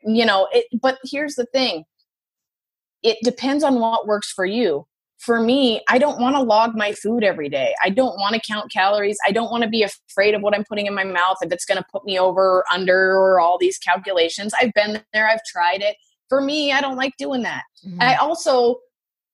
you 0.05 0.25
know 0.25 0.47
it 0.53 0.67
but 0.81 0.99
here's 1.05 1.35
the 1.35 1.47
thing. 1.47 1.85
It 3.03 3.19
depends 3.23 3.63
on 3.65 3.81
what 3.81 4.07
works 4.07 4.33
for 4.33 4.47
you 4.47 4.87
for 5.25 5.41
me 5.41 5.81
i 5.89 5.97
don't 5.99 6.21
want 6.21 6.37
to 6.37 6.43
log 6.43 6.75
my 6.75 6.93
food 6.93 7.25
every 7.25 7.49
day. 7.49 7.75
I 7.83 7.91
don't 7.91 8.17
want 8.19 8.35
to 8.35 8.41
count 8.41 8.71
calories. 8.71 9.17
I 9.27 9.33
don't 9.33 9.51
want 9.51 9.65
to 9.65 9.71
be 9.71 9.83
afraid 9.83 10.35
of 10.35 10.43
what 10.43 10.55
i'm 10.55 10.65
putting 10.65 10.87
in 10.87 10.95
my 10.95 11.05
mouth 11.05 11.39
if 11.41 11.53
it's 11.53 11.65
going 11.65 11.79
to 11.79 11.87
put 11.91 12.05
me 12.05 12.19
over 12.19 12.65
under 12.73 13.17
or 13.17 13.41
all 13.41 13.59
these 13.59 13.79
calculations. 13.79 14.53
I've 14.61 14.73
been 14.75 15.03
there. 15.13 15.29
I've 15.29 15.45
tried 15.47 15.83
it. 15.83 15.97
For 16.29 16.41
me 16.41 16.73
i 16.73 16.81
don't 16.81 16.97
like 16.97 17.15
doing 17.17 17.43
that. 17.43 17.63
Mm-hmm. 17.87 18.03
i 18.03 18.17
also 18.17 18.77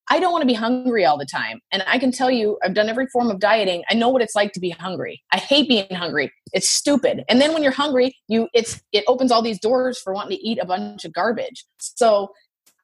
i 0.09 0.19
don't 0.19 0.31
want 0.31 0.41
to 0.41 0.47
be 0.47 0.53
hungry 0.53 1.05
all 1.05 1.17
the 1.17 1.25
time. 1.25 1.59
And 1.71 1.83
i 1.87 1.97
can 1.99 2.11
tell 2.11 2.31
you 2.31 2.57
i've 2.63 2.73
done 2.73 2.89
every 2.89 3.07
form 3.07 3.29
of 3.29 3.39
dieting. 3.39 3.83
I 3.89 3.95
know 3.95 4.09
what 4.09 4.21
it's 4.21 4.35
like 4.35 4.53
to 4.53 4.59
be 4.59 4.69
hungry. 4.69 5.21
I 5.31 5.37
hate 5.37 5.67
being 5.67 5.93
hungry. 5.93 6.31
It's 6.53 6.69
stupid. 6.69 7.23
And 7.29 7.41
then 7.41 7.53
when 7.53 7.63
you're 7.63 7.71
hungry 7.73 8.15
you 8.27 8.47
it's 8.53 8.81
it 8.91 9.03
opens 9.07 9.31
all 9.31 9.41
these 9.41 9.59
doors 9.59 9.99
for 9.99 10.13
wanting 10.13 10.37
to 10.37 10.47
eat 10.47 10.59
a 10.61 10.65
bunch 10.65 11.05
of 11.05 11.13
garbage. 11.13 11.65
So 11.79 12.31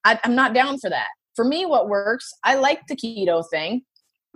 I, 0.03 0.19
i'm 0.23 0.35
not 0.35 0.53
down 0.53 0.77
for 0.79 0.89
that 0.89 1.07
for 1.37 1.45
me 1.45 1.65
what 1.65 1.87
works 1.87 2.33
i 2.43 2.55
like 2.55 2.81
the 2.87 2.95
keto 2.95 3.41
thing 3.49 3.81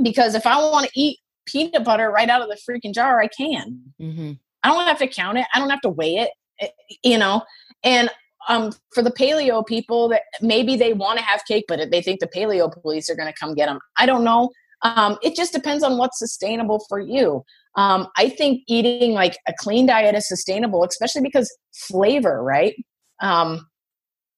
because 0.02 0.36
if 0.36 0.48
i 0.48 0.56
want 0.58 0.86
to 0.86 0.92
eat 0.96 1.20
peanut 1.46 1.84
butter 1.84 2.10
right 2.10 2.30
out 2.30 2.42
of 2.42 2.48
the 2.48 2.58
freaking 2.58 2.94
jar 2.94 3.20
i 3.20 3.28
can 3.28 3.82
mm-hmm. 4.00 4.32
i 4.64 4.70
don't 4.70 4.88
have 4.88 5.00
to 5.00 5.08
count 5.08 5.38
it 5.38 5.46
i 5.54 5.60
don't 5.60 5.70
have 5.70 5.82
to 5.82 5.90
weigh 5.90 6.16
it, 6.16 6.30
it 6.60 6.72
eh, 6.90 6.96
you 7.04 7.18
know 7.18 7.42
and 7.84 8.10
um, 8.48 8.72
for 8.94 9.04
the 9.04 9.12
paleo 9.12 9.66
people 9.66 10.10
that 10.10 10.24
maybe 10.42 10.76
they 10.76 10.94
want 10.94 11.20
to 11.20 11.26
have 11.26 11.46
cake, 11.46 11.66
but 11.68 11.92
they 11.92 12.02
think 12.02 12.20
the 12.20 12.28
paleo 12.28 12.72
police 12.72 13.10
are 13.10 13.16
going 13.16 13.32
to 13.32 13.40
come 13.40 13.54
get 13.54 13.68
them. 13.68 13.80
I 13.98 14.06
don't 14.06 14.24
know. 14.24 14.50
Um, 14.84 15.18
it 15.22 15.36
just 15.36 15.54
depends 15.54 15.84
on 15.84 15.98
what's 15.98 16.18
sustainable 16.18 16.84
for 16.90 17.00
you. 17.00 17.44
Um, 17.76 18.08
I 18.18 18.30
think 18.30 18.64
eating 18.68 19.14
like 19.14 19.38
a 19.48 19.54
clean 19.58 19.86
diet 19.86 20.16
is 20.16 20.28
sustainable, 20.28 20.84
especially 20.84 21.22
because 21.22 21.56
flavor, 21.74 22.44
right? 22.44 22.76
Um, 23.22 23.68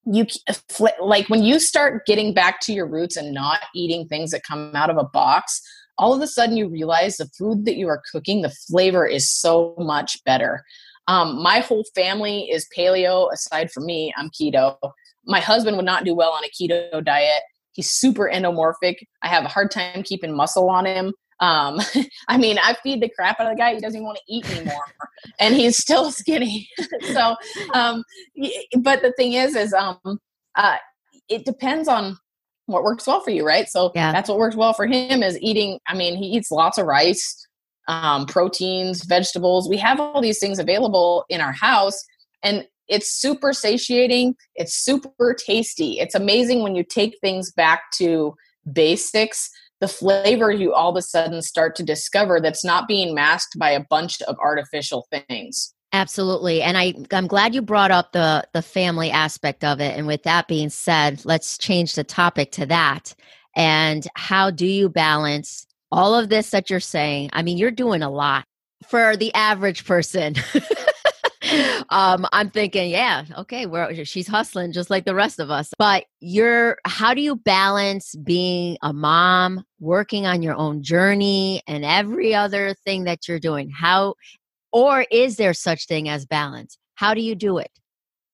you 0.06 0.26
like 1.02 1.30
when 1.30 1.44
you 1.44 1.60
start 1.60 2.06
getting 2.06 2.34
back 2.34 2.60
to 2.62 2.74
your 2.74 2.88
roots 2.88 3.16
and 3.16 3.34
not 3.34 3.60
eating 3.74 4.08
things 4.08 4.32
that 4.32 4.42
come 4.48 4.76
out 4.76 4.90
of 4.90 4.98
a 4.98 5.04
box 5.04 5.62
all 5.98 6.14
of 6.14 6.22
a 6.22 6.28
sudden 6.28 6.58
you 6.58 6.68
realize 6.68 7.18
the 7.18 7.30
food 7.38 7.66
that 7.66 7.78
you 7.78 7.88
are 7.88 8.02
cooking 8.12 8.42
the 8.42 8.54
flavor 8.68 9.06
is 9.06 9.32
so 9.32 9.76
much 9.78 10.22
better 10.26 10.64
um, 11.08 11.42
my 11.42 11.60
whole 11.60 11.84
family 11.96 12.50
is 12.50 12.68
paleo. 12.78 13.32
Aside 13.34 13.72
from 13.72 13.86
me, 13.86 14.14
I'm 14.18 14.30
keto. 14.30 14.78
My 15.26 15.40
husband 15.40 15.78
would 15.78 15.86
not 15.86 16.06
do 16.06 16.16
well 16.16 16.32
on 16.32 16.44
a 16.44 16.50
keto 16.50 17.04
diet. 17.04 17.42
He's 17.74 17.92
super 17.92 18.30
endomorphic. 18.32 18.96
I 19.22 19.28
have 19.28 19.46
a 19.46 19.50
hard 19.50 19.72
time 19.72 20.04
keeping 20.04 20.36
muscle 20.36 20.70
on 20.70 20.86
him. 20.86 21.14
Um, 21.40 21.80
I 22.28 22.38
mean, 22.38 22.58
I 22.58 22.76
feed 22.84 23.02
the 23.02 23.10
crap 23.10 23.40
out 23.40 23.48
of 23.48 23.54
the 23.54 23.62
guy. 23.62 23.74
He 23.74 23.80
doesn't 23.80 23.98
even 23.98 24.06
want 24.06 24.18
to 24.18 24.34
eat 24.34 24.50
anymore, 24.50 24.86
and 25.40 25.56
he's 25.56 25.78
still 25.78 26.12
skinny. 26.12 26.68
so, 27.14 27.36
um, 27.74 28.04
but 28.80 29.02
the 29.02 29.14
thing 29.18 29.34
is, 29.34 29.56
is 29.56 29.74
um, 29.74 30.20
uh, 30.56 30.78
it 31.30 31.46
depends 31.46 31.88
on 31.88 32.18
what 32.66 32.84
works 32.84 33.06
well 33.08 33.20
for 33.20 33.32
you, 33.32 33.46
right? 33.46 33.68
So 33.68 33.92
yeah. 33.94 34.12
that's 34.12 34.30
what 34.30 34.38
works 34.38 34.56
well 34.56 34.74
for 34.74 34.86
him 34.86 35.24
is 35.24 35.40
eating. 35.42 35.80
I 35.88 35.96
mean, 35.96 36.16
he 36.16 36.28
eats 36.28 36.52
lots 36.52 36.78
of 36.78 36.86
rice 36.86 37.48
um, 37.88 38.26
proteins, 38.26 39.04
vegetables. 39.04 39.68
We 39.68 39.78
have 39.78 40.00
all 40.00 40.22
these 40.22 40.40
things 40.40 40.60
available 40.60 41.26
in 41.30 41.42
our 41.42 41.52
house, 41.52 42.02
and 42.42 42.66
it's 42.88 43.10
super 43.10 43.54
satiating. 43.54 44.36
It's 44.56 44.74
super 44.74 45.34
tasty. 45.34 46.00
It's 46.00 46.16
amazing 46.16 46.64
when 46.64 46.76
you 46.76 46.84
take 46.84 47.18
things 47.20 47.52
back 47.52 47.92
to 47.96 48.36
basics, 48.72 49.50
the 49.84 49.88
flavor 49.90 50.50
you 50.50 50.74
all 50.74 50.92
of 50.92 50.96
a 50.96 51.02
sudden 51.02 51.42
start 51.42 51.76
to 51.76 51.84
discover 51.84 52.40
that's 52.40 52.64
not 52.64 52.88
being 52.88 53.14
masked 53.14 53.60
by 53.60 53.70
a 53.70 53.84
bunch 53.90 54.22
of 54.22 54.38
artificial 54.40 55.06
things. 55.12 55.74
Absolutely. 55.92 56.62
And 56.62 56.78
I 56.78 56.94
I'm 57.12 57.28
glad 57.28 57.54
you 57.54 57.62
brought 57.62 57.92
up 57.92 58.14
the 58.14 58.48
the 58.54 58.62
family 58.62 59.12
aspect 59.12 59.66
of 59.66 59.82
it 59.82 59.98
and 59.98 60.08
with 60.08 60.24
that 60.24 60.48
being 60.48 60.70
said, 60.70 61.26
let's 61.26 61.58
change 61.58 61.96
the 61.96 62.06
topic 62.06 62.54
to 62.54 62.66
that. 62.68 63.14
And 63.58 64.08
how 64.16 64.52
do 64.52 64.66
you 64.66 64.88
balance 64.88 65.68
all 65.92 66.16
of 66.18 66.30
this 66.30 66.52
that 66.52 66.70
you're 66.70 66.80
saying, 66.80 67.32
I 67.34 67.42
mean, 67.42 67.58
you're 67.58 67.70
doing 67.70 68.04
a 68.04 68.10
lot 68.10 68.46
for 68.88 69.18
the 69.18 69.34
average 69.34 69.84
person. 69.84 70.36
um, 71.90 72.26
I'm 72.32 72.50
thinking, 72.50 72.90
yeah, 72.90 73.26
okay, 73.38 73.66
well, 73.66 73.94
she's 74.04 74.28
hustling 74.28 74.72
just 74.72 74.90
like 74.90 75.06
the 75.06 75.16
rest 75.16 75.40
of 75.40 75.50
us. 75.50 75.72
But 75.78 76.06
you're, 76.20 76.78
how 76.86 77.14
do 77.14 77.22
you 77.22 77.36
balance 77.36 78.16
being 78.16 78.78
a 78.82 78.94
mom, 78.94 79.64
working 79.80 80.26
on 80.26 80.42
your 80.42 80.56
own 80.56 80.84
journey, 80.84 81.62
and 81.68 81.86
every 81.86 82.34
other 82.34 82.74
thing 82.86 83.04
that 83.06 83.28
you're 83.28 83.40
doing? 83.40 83.70
How, 83.70 84.16
or 84.72 85.06
is 85.12 85.38
there 85.38 85.54
such 85.54 85.88
thing 85.88 86.10
as 86.10 86.26
balance? 86.26 86.78
How 86.96 87.14
do 87.14 87.22
you 87.22 87.36
do 87.36 87.58
it? 87.58 87.72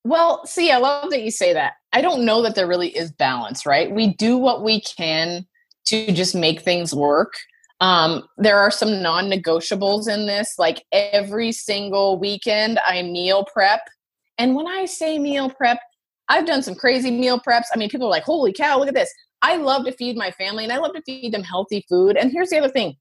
Well, 0.04 0.46
see, 0.46 0.72
I 0.72 0.78
love 0.78 1.10
that 1.12 1.24
you 1.24 1.32
say 1.32 1.54
that. 1.54 1.74
I 1.92 2.02
don't 2.02 2.26
know 2.26 2.42
that 2.44 2.56
there 2.56 2.68
really 2.68 2.90
is 2.90 3.12
balance, 3.12 3.66
right? 3.66 3.92
We 3.92 4.14
do 4.14 4.38
what 4.38 4.64
we 4.64 4.82
can 4.82 5.46
to 5.86 6.12
just 6.12 6.36
make 6.36 6.62
things 6.62 6.94
work. 6.94 7.34
Um, 7.80 8.24
there 8.38 8.60
are 8.60 8.72
some 8.72 9.02
non 9.02 9.30
negotiables 9.30 10.08
in 10.08 10.26
this. 10.26 10.56
Like 10.58 10.84
every 10.92 11.52
single 11.52 12.20
weekend, 12.20 12.80
I 12.86 13.02
meal 13.04 13.46
prep. 13.52 13.82
And 14.38 14.56
when 14.56 14.68
I 14.68 14.86
say 14.86 15.18
meal 15.20 15.50
prep, 15.50 15.80
I've 16.30 16.46
done 16.46 16.62
some 16.62 16.76
crazy 16.76 17.12
meal 17.12 17.40
preps. 17.40 17.66
I 17.74 17.78
mean, 17.78 17.90
people 17.90 18.08
are 18.08 18.12
like, 18.12 18.24
holy 18.24 18.54
cow, 18.54 18.78
look 18.78 18.88
at 18.88 18.94
this. 18.94 19.14
I 19.42 19.56
love 19.56 19.86
to 19.86 19.92
feed 19.92 20.18
my 20.18 20.32
family 20.32 20.64
and 20.64 20.74
I 20.74 20.78
love 20.78 20.94
to 20.94 21.02
feed 21.02 21.34
them 21.34 21.44
healthy 21.44 21.86
food. 21.90 22.18
And 22.18 22.32
here's 22.32 22.50
the 22.50 22.60
other 22.60 22.70
thing 22.70 22.96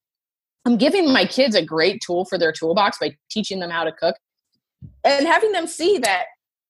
I'm 0.65 0.77
giving 0.77 1.13
my 1.13 1.25
kids 1.25 1.55
a 1.55 1.65
great 1.65 2.01
tool 2.05 2.25
for 2.25 2.39
their 2.39 2.53
toolbox 2.53 2.99
by 2.99 3.17
teaching 3.31 3.61
them 3.61 3.71
how 3.71 3.85
to 3.85 3.93
cook 3.93 4.17
and 5.05 5.27
having 5.27 5.53
them 5.53 5.67
see 5.67 5.99
that 5.99 6.25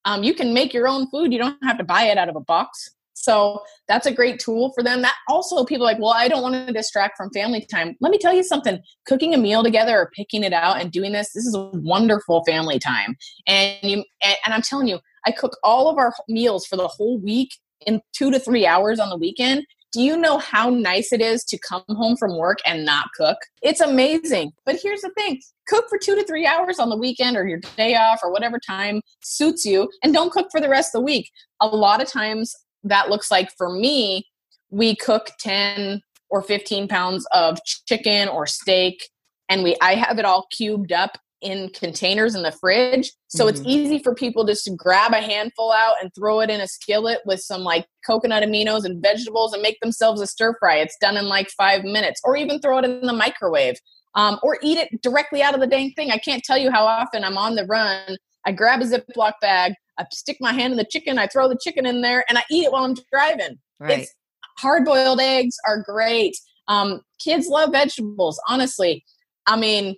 um, 0.05 0.23
you 0.23 0.33
can 0.33 0.53
make 0.53 0.73
your 0.73 0.87
own 0.87 1.09
food. 1.09 1.31
You 1.31 1.39
don't 1.39 1.57
have 1.63 1.77
to 1.77 1.83
buy 1.83 2.03
it 2.03 2.17
out 2.17 2.29
of 2.29 2.35
a 2.35 2.41
box. 2.41 2.89
So 3.21 3.61
that's 3.87 4.05
a 4.05 4.13
great 4.13 4.39
tool 4.39 4.71
for 4.73 4.81
them. 4.81 5.01
That 5.01 5.15
also 5.27 5.65
people 5.65 5.85
like, 5.85 5.99
well, 5.99 6.13
I 6.15 6.29
don't 6.29 6.41
want 6.41 6.67
to 6.67 6.73
distract 6.73 7.17
from 7.17 7.29
family 7.31 7.65
time. 7.69 7.95
Let 7.99 8.11
me 8.11 8.17
tell 8.17 8.33
you 8.33 8.43
something. 8.43 8.79
Cooking 9.05 9.33
a 9.33 9.37
meal 9.37 9.61
together 9.61 9.97
or 9.97 10.11
picking 10.15 10.43
it 10.43 10.53
out 10.53 10.79
and 10.79 10.91
doing 10.91 11.11
this, 11.11 11.33
this 11.33 11.45
is 11.45 11.53
a 11.53 11.69
wonderful 11.73 12.43
family 12.45 12.79
time. 12.79 13.17
And 13.45 13.77
you 13.83 14.03
and, 14.23 14.37
and 14.45 14.53
I'm 14.53 14.61
telling 14.61 14.87
you, 14.87 14.99
I 15.25 15.31
cook 15.31 15.57
all 15.63 15.89
of 15.89 15.97
our 15.97 16.13
meals 16.29 16.65
for 16.65 16.77
the 16.77 16.87
whole 16.87 17.19
week 17.19 17.49
in 17.85 18.01
two 18.13 18.31
to 18.31 18.39
three 18.39 18.65
hours 18.65 18.99
on 18.99 19.09
the 19.09 19.17
weekend. 19.17 19.65
Do 19.91 20.01
you 20.01 20.15
know 20.15 20.37
how 20.37 20.69
nice 20.69 21.11
it 21.11 21.19
is 21.19 21.43
to 21.45 21.57
come 21.57 21.83
home 21.89 22.15
from 22.15 22.37
work 22.37 22.59
and 22.65 22.85
not 22.85 23.07
cook? 23.17 23.37
It's 23.63 23.81
amazing. 23.81 24.51
But 24.65 24.79
here's 24.81 25.01
the 25.01 25.09
thing 25.09 25.41
cook 25.67 25.89
for 25.89 25.97
two 25.97 26.15
to 26.15 26.23
three 26.23 26.45
hours 26.45 26.79
on 26.79 26.89
the 26.89 26.97
weekend 26.97 27.35
or 27.35 27.47
your 27.47 27.59
day 27.75 27.95
off 27.95 28.21
or 28.23 28.31
whatever 28.31 28.59
time 28.59 29.01
suits 29.23 29.65
you, 29.65 29.89
and 30.03 30.13
don't 30.13 30.31
cook 30.31 30.47
for 30.51 30.61
the 30.61 30.69
rest 30.69 30.95
of 30.95 31.01
the 31.01 31.05
week. 31.05 31.29
A 31.59 31.67
lot 31.67 32.01
of 32.01 32.07
times, 32.07 32.55
that 32.83 33.09
looks 33.09 33.29
like 33.31 33.51
for 33.57 33.69
me, 33.69 34.27
we 34.69 34.95
cook 34.95 35.31
10 35.39 36.01
or 36.29 36.41
15 36.41 36.87
pounds 36.87 37.25
of 37.33 37.59
chicken 37.87 38.27
or 38.27 38.45
steak 38.45 39.09
and 39.49 39.63
we 39.63 39.75
I 39.81 39.95
have 39.95 40.19
it 40.19 40.25
all 40.25 40.47
cubed 40.51 40.91
up 40.91 41.17
in 41.41 41.69
containers 41.69 42.35
in 42.35 42.43
the 42.43 42.51
fridge. 42.51 43.11
So 43.27 43.45
mm-hmm. 43.45 43.55
it's 43.55 43.65
easy 43.65 43.99
for 43.99 44.13
people 44.13 44.45
just 44.45 44.65
to 44.65 44.71
grab 44.71 45.13
a 45.13 45.21
handful 45.21 45.71
out 45.71 45.95
and 46.01 46.11
throw 46.13 46.41
it 46.41 46.49
in 46.49 46.61
a 46.61 46.67
skillet 46.67 47.19
with 47.25 47.39
some 47.39 47.61
like 47.61 47.85
coconut 48.05 48.43
aminos 48.43 48.83
and 48.83 49.01
vegetables 49.01 49.53
and 49.53 49.61
make 49.61 49.79
themselves 49.79 50.21
a 50.21 50.27
stir 50.27 50.55
fry. 50.59 50.77
It's 50.77 50.97
done 50.99 51.17
in 51.17 51.27
like 51.27 51.49
five 51.51 51.83
minutes, 51.83 52.19
or 52.23 52.35
even 52.35 52.59
throw 52.59 52.79
it 52.79 52.85
in 52.85 53.01
the 53.01 53.13
microwave. 53.13 53.75
Um, 54.15 54.39
or 54.41 54.57
eat 54.63 54.79
it 54.79 55.01
directly 55.03 55.43
out 55.43 55.53
of 55.53 55.61
the 55.61 55.67
dang 55.67 55.91
thing. 55.91 56.09
I 56.09 56.17
can't 56.17 56.43
tell 56.43 56.57
you 56.57 56.71
how 56.71 56.85
often 56.85 57.23
I'm 57.23 57.37
on 57.37 57.55
the 57.55 57.65
run. 57.65 58.17
I 58.49 58.51
grab 58.51 58.81
a 58.81 58.83
Ziploc 58.83 59.33
bag, 59.41 59.73
I 59.99 60.05
stick 60.11 60.37
my 60.39 60.51
hand 60.51 60.71
in 60.71 60.77
the 60.77 60.83
chicken, 60.83 61.19
I 61.19 61.27
throw 61.27 61.47
the 61.47 61.59
chicken 61.61 61.85
in 61.85 62.01
there, 62.01 62.25
and 62.27 62.35
I 62.35 62.43
eat 62.49 62.65
it 62.65 62.71
while 62.71 62.83
I'm 62.83 62.95
driving. 63.13 63.59
Right. 63.79 63.99
It's 63.99 64.13
hard 64.57 64.85
boiled 64.85 65.19
eggs 65.19 65.55
are 65.67 65.83
great. 65.83 66.35
Um, 66.67 67.01
kids 67.23 67.47
love 67.47 67.71
vegetables, 67.73 68.41
honestly. 68.47 69.05
I 69.45 69.55
mean, 69.55 69.95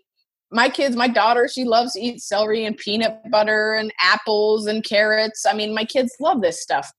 my 0.52 0.68
kids, 0.68 0.98
my 0.98 1.08
daughter, 1.08 1.48
she 1.48 1.64
loves 1.64 1.94
to 1.94 2.02
eat 2.02 2.22
celery 2.22 2.66
and 2.66 2.76
peanut 2.76 3.22
butter 3.32 3.74
and 3.74 3.94
apples 4.02 4.68
and 4.68 4.84
carrots. 4.84 5.46
I 5.46 5.54
mean, 5.54 5.74
my 5.74 5.86
kids 5.86 6.14
love 6.20 6.42
this 6.42 6.62
stuff. 6.62 6.92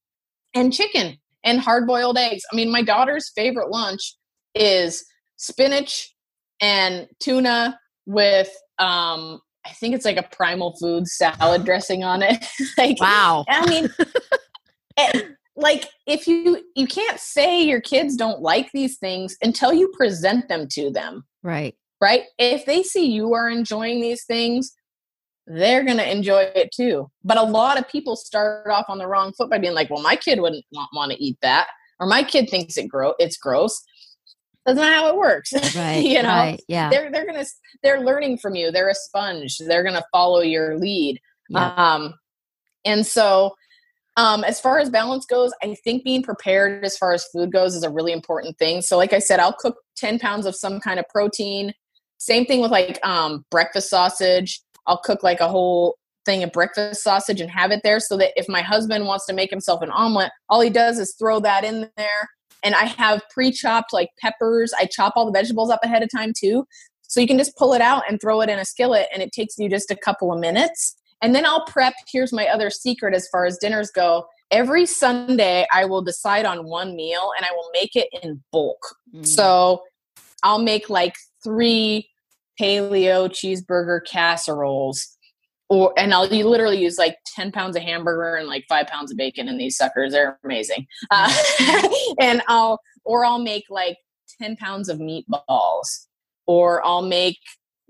And 0.54 0.72
chicken 0.72 1.18
and 1.44 1.60
hard 1.60 1.86
boiled 1.86 2.16
eggs. 2.16 2.44
I 2.50 2.56
mean, 2.56 2.72
my 2.72 2.82
daughter's 2.82 3.30
favorite 3.36 3.68
lunch 3.68 4.16
is 4.54 5.04
spinach 5.36 6.14
and 6.62 7.08
tuna 7.20 7.78
with 8.06 8.50
um 8.78 9.38
I 9.64 9.70
think 9.70 9.94
it's 9.94 10.04
like 10.04 10.16
a 10.16 10.24
primal 10.24 10.76
food 10.76 11.06
salad 11.06 11.64
dressing 11.64 12.04
on 12.04 12.22
it. 12.22 12.44
like 12.78 13.00
wow. 13.00 13.44
I 13.48 13.68
mean 13.68 13.88
eh, 14.96 15.22
like 15.56 15.88
if 16.06 16.26
you 16.26 16.62
you 16.74 16.86
can't 16.86 17.20
say 17.20 17.62
your 17.62 17.80
kids 17.80 18.16
don't 18.16 18.40
like 18.40 18.70
these 18.72 18.98
things 18.98 19.36
until 19.42 19.72
you 19.72 19.92
present 19.96 20.48
them 20.48 20.66
to 20.72 20.90
them. 20.90 21.24
Right 21.42 21.74
right? 22.02 22.24
If 22.36 22.66
they 22.66 22.82
see 22.82 23.06
you 23.06 23.32
are 23.32 23.48
enjoying 23.48 24.02
these 24.02 24.24
things, 24.24 24.72
they're 25.46 25.84
going 25.84 25.98
to 25.98 26.10
enjoy 26.10 26.50
it 26.54 26.70
too. 26.74 27.08
But 27.24 27.38
a 27.38 27.42
lot 27.42 27.78
of 27.78 27.88
people 27.88 28.16
start 28.16 28.66
off 28.68 28.86
on 28.88 28.98
the 28.98 29.06
wrong 29.06 29.32
foot 29.32 29.48
by 29.48 29.58
being 29.58 29.72
like, 29.72 29.88
"Well, 29.88 30.02
my 30.02 30.16
kid 30.16 30.40
wouldn't 30.40 30.64
want, 30.72 31.12
to 31.12 31.22
eat 31.22 31.38
that," 31.42 31.68
or 32.00 32.06
"My 32.06 32.22
kid 32.22 32.50
thinks 32.50 32.76
it 32.76 32.88
grow 32.88 33.14
it's 33.18 33.36
gross." 33.36 33.80
That's 34.64 34.76
not 34.76 34.92
how 34.92 35.08
it 35.08 35.16
works. 35.16 35.52
Right. 35.74 35.96
you 36.04 36.22
know, 36.22 36.28
right, 36.28 36.62
yeah. 36.68 36.90
They're 36.90 37.10
they're 37.10 37.26
gonna 37.26 37.44
they're 37.82 38.00
learning 38.00 38.38
from 38.38 38.54
you. 38.54 38.70
They're 38.70 38.88
a 38.88 38.94
sponge. 38.94 39.58
They're 39.58 39.84
gonna 39.84 40.04
follow 40.12 40.40
your 40.40 40.78
lead. 40.78 41.20
Yeah. 41.48 41.74
Um, 41.74 42.14
and 42.84 43.06
so 43.06 43.54
um, 44.16 44.44
as 44.44 44.60
far 44.60 44.78
as 44.78 44.90
balance 44.90 45.24
goes, 45.24 45.52
I 45.62 45.74
think 45.82 46.04
being 46.04 46.22
prepared 46.22 46.84
as 46.84 46.96
far 46.96 47.12
as 47.12 47.24
food 47.32 47.50
goes 47.50 47.74
is 47.74 47.82
a 47.82 47.90
really 47.90 48.12
important 48.12 48.58
thing. 48.58 48.82
So, 48.82 48.96
like 48.96 49.12
I 49.12 49.18
said, 49.18 49.40
I'll 49.40 49.54
cook 49.54 49.76
10 49.96 50.18
pounds 50.18 50.44
of 50.44 50.54
some 50.54 50.80
kind 50.80 51.00
of 51.00 51.08
protein. 51.08 51.72
Same 52.18 52.44
thing 52.44 52.60
with 52.60 52.70
like 52.70 53.04
um, 53.06 53.44
breakfast 53.50 53.88
sausage. 53.88 54.60
I'll 54.86 55.00
cook 55.00 55.22
like 55.22 55.40
a 55.40 55.48
whole 55.48 55.96
thing 56.24 56.42
of 56.42 56.52
breakfast 56.52 57.02
sausage 57.02 57.40
and 57.40 57.50
have 57.50 57.70
it 57.70 57.80
there 57.82 57.98
so 57.98 58.16
that 58.16 58.32
if 58.36 58.48
my 58.48 58.62
husband 58.62 59.06
wants 59.06 59.26
to 59.26 59.32
make 59.32 59.50
himself 59.50 59.82
an 59.82 59.90
omelet, 59.90 60.30
all 60.48 60.60
he 60.60 60.70
does 60.70 60.98
is 60.98 61.14
throw 61.18 61.40
that 61.40 61.64
in 61.64 61.90
there. 61.96 62.28
And 62.62 62.74
I 62.74 62.84
have 62.84 63.22
pre 63.30 63.50
chopped 63.50 63.92
like 63.92 64.10
peppers. 64.20 64.72
I 64.78 64.86
chop 64.86 65.14
all 65.16 65.26
the 65.26 65.32
vegetables 65.32 65.70
up 65.70 65.80
ahead 65.82 66.02
of 66.02 66.10
time 66.10 66.32
too. 66.36 66.66
So 67.02 67.20
you 67.20 67.26
can 67.26 67.38
just 67.38 67.56
pull 67.56 67.74
it 67.74 67.82
out 67.82 68.04
and 68.08 68.20
throw 68.20 68.40
it 68.40 68.48
in 68.48 68.58
a 68.58 68.64
skillet, 68.64 69.06
and 69.12 69.22
it 69.22 69.32
takes 69.32 69.58
you 69.58 69.68
just 69.68 69.90
a 69.90 69.96
couple 69.96 70.32
of 70.32 70.40
minutes. 70.40 70.96
And 71.20 71.34
then 71.34 71.44
I'll 71.44 71.64
prep. 71.66 71.94
Here's 72.10 72.32
my 72.32 72.46
other 72.46 72.70
secret 72.70 73.14
as 73.14 73.28
far 73.28 73.46
as 73.46 73.58
dinners 73.58 73.90
go. 73.90 74.26
Every 74.50 74.86
Sunday, 74.86 75.66
I 75.72 75.84
will 75.84 76.02
decide 76.02 76.44
on 76.44 76.66
one 76.66 76.96
meal 76.96 77.30
and 77.36 77.46
I 77.46 77.52
will 77.52 77.70
make 77.72 77.96
it 77.96 78.08
in 78.22 78.42
bulk. 78.50 78.96
Mm. 79.14 79.26
So 79.26 79.82
I'll 80.42 80.58
make 80.58 80.90
like 80.90 81.14
three 81.42 82.10
paleo 82.60 83.28
cheeseburger 83.28 84.00
casseroles 84.06 85.16
or 85.72 85.94
and 85.96 86.12
I'll 86.12 86.26
you 86.26 86.46
literally 86.46 86.82
use 86.82 86.98
like 86.98 87.16
10 87.34 87.50
pounds 87.50 87.76
of 87.76 87.82
hamburger 87.82 88.34
and 88.34 88.46
like 88.46 88.66
five 88.68 88.88
pounds 88.88 89.10
of 89.10 89.16
bacon 89.16 89.48
in 89.48 89.56
these 89.56 89.74
suckers. 89.74 90.12
They're 90.12 90.38
amazing. 90.44 90.86
Uh, 91.10 91.32
and 92.20 92.42
I'll 92.46 92.78
or 93.04 93.24
I'll 93.24 93.38
make 93.38 93.64
like 93.70 93.96
10 94.42 94.56
pounds 94.56 94.90
of 94.90 94.98
meatballs 94.98 96.08
or 96.46 96.84
I'll 96.84 97.00
make 97.00 97.38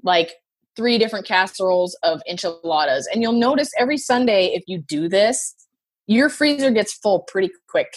like 0.04 0.34
three 0.76 0.96
different 0.96 1.26
casseroles 1.26 1.98
of 2.04 2.22
enchiladas. 2.30 3.08
And 3.12 3.20
you'll 3.20 3.32
notice 3.32 3.72
every 3.76 3.98
Sunday 3.98 4.52
if 4.54 4.62
you 4.68 4.78
do 4.78 5.08
this, 5.08 5.52
your 6.06 6.28
freezer 6.28 6.70
gets 6.70 6.94
full 6.94 7.22
pretty 7.22 7.50
quick 7.68 7.92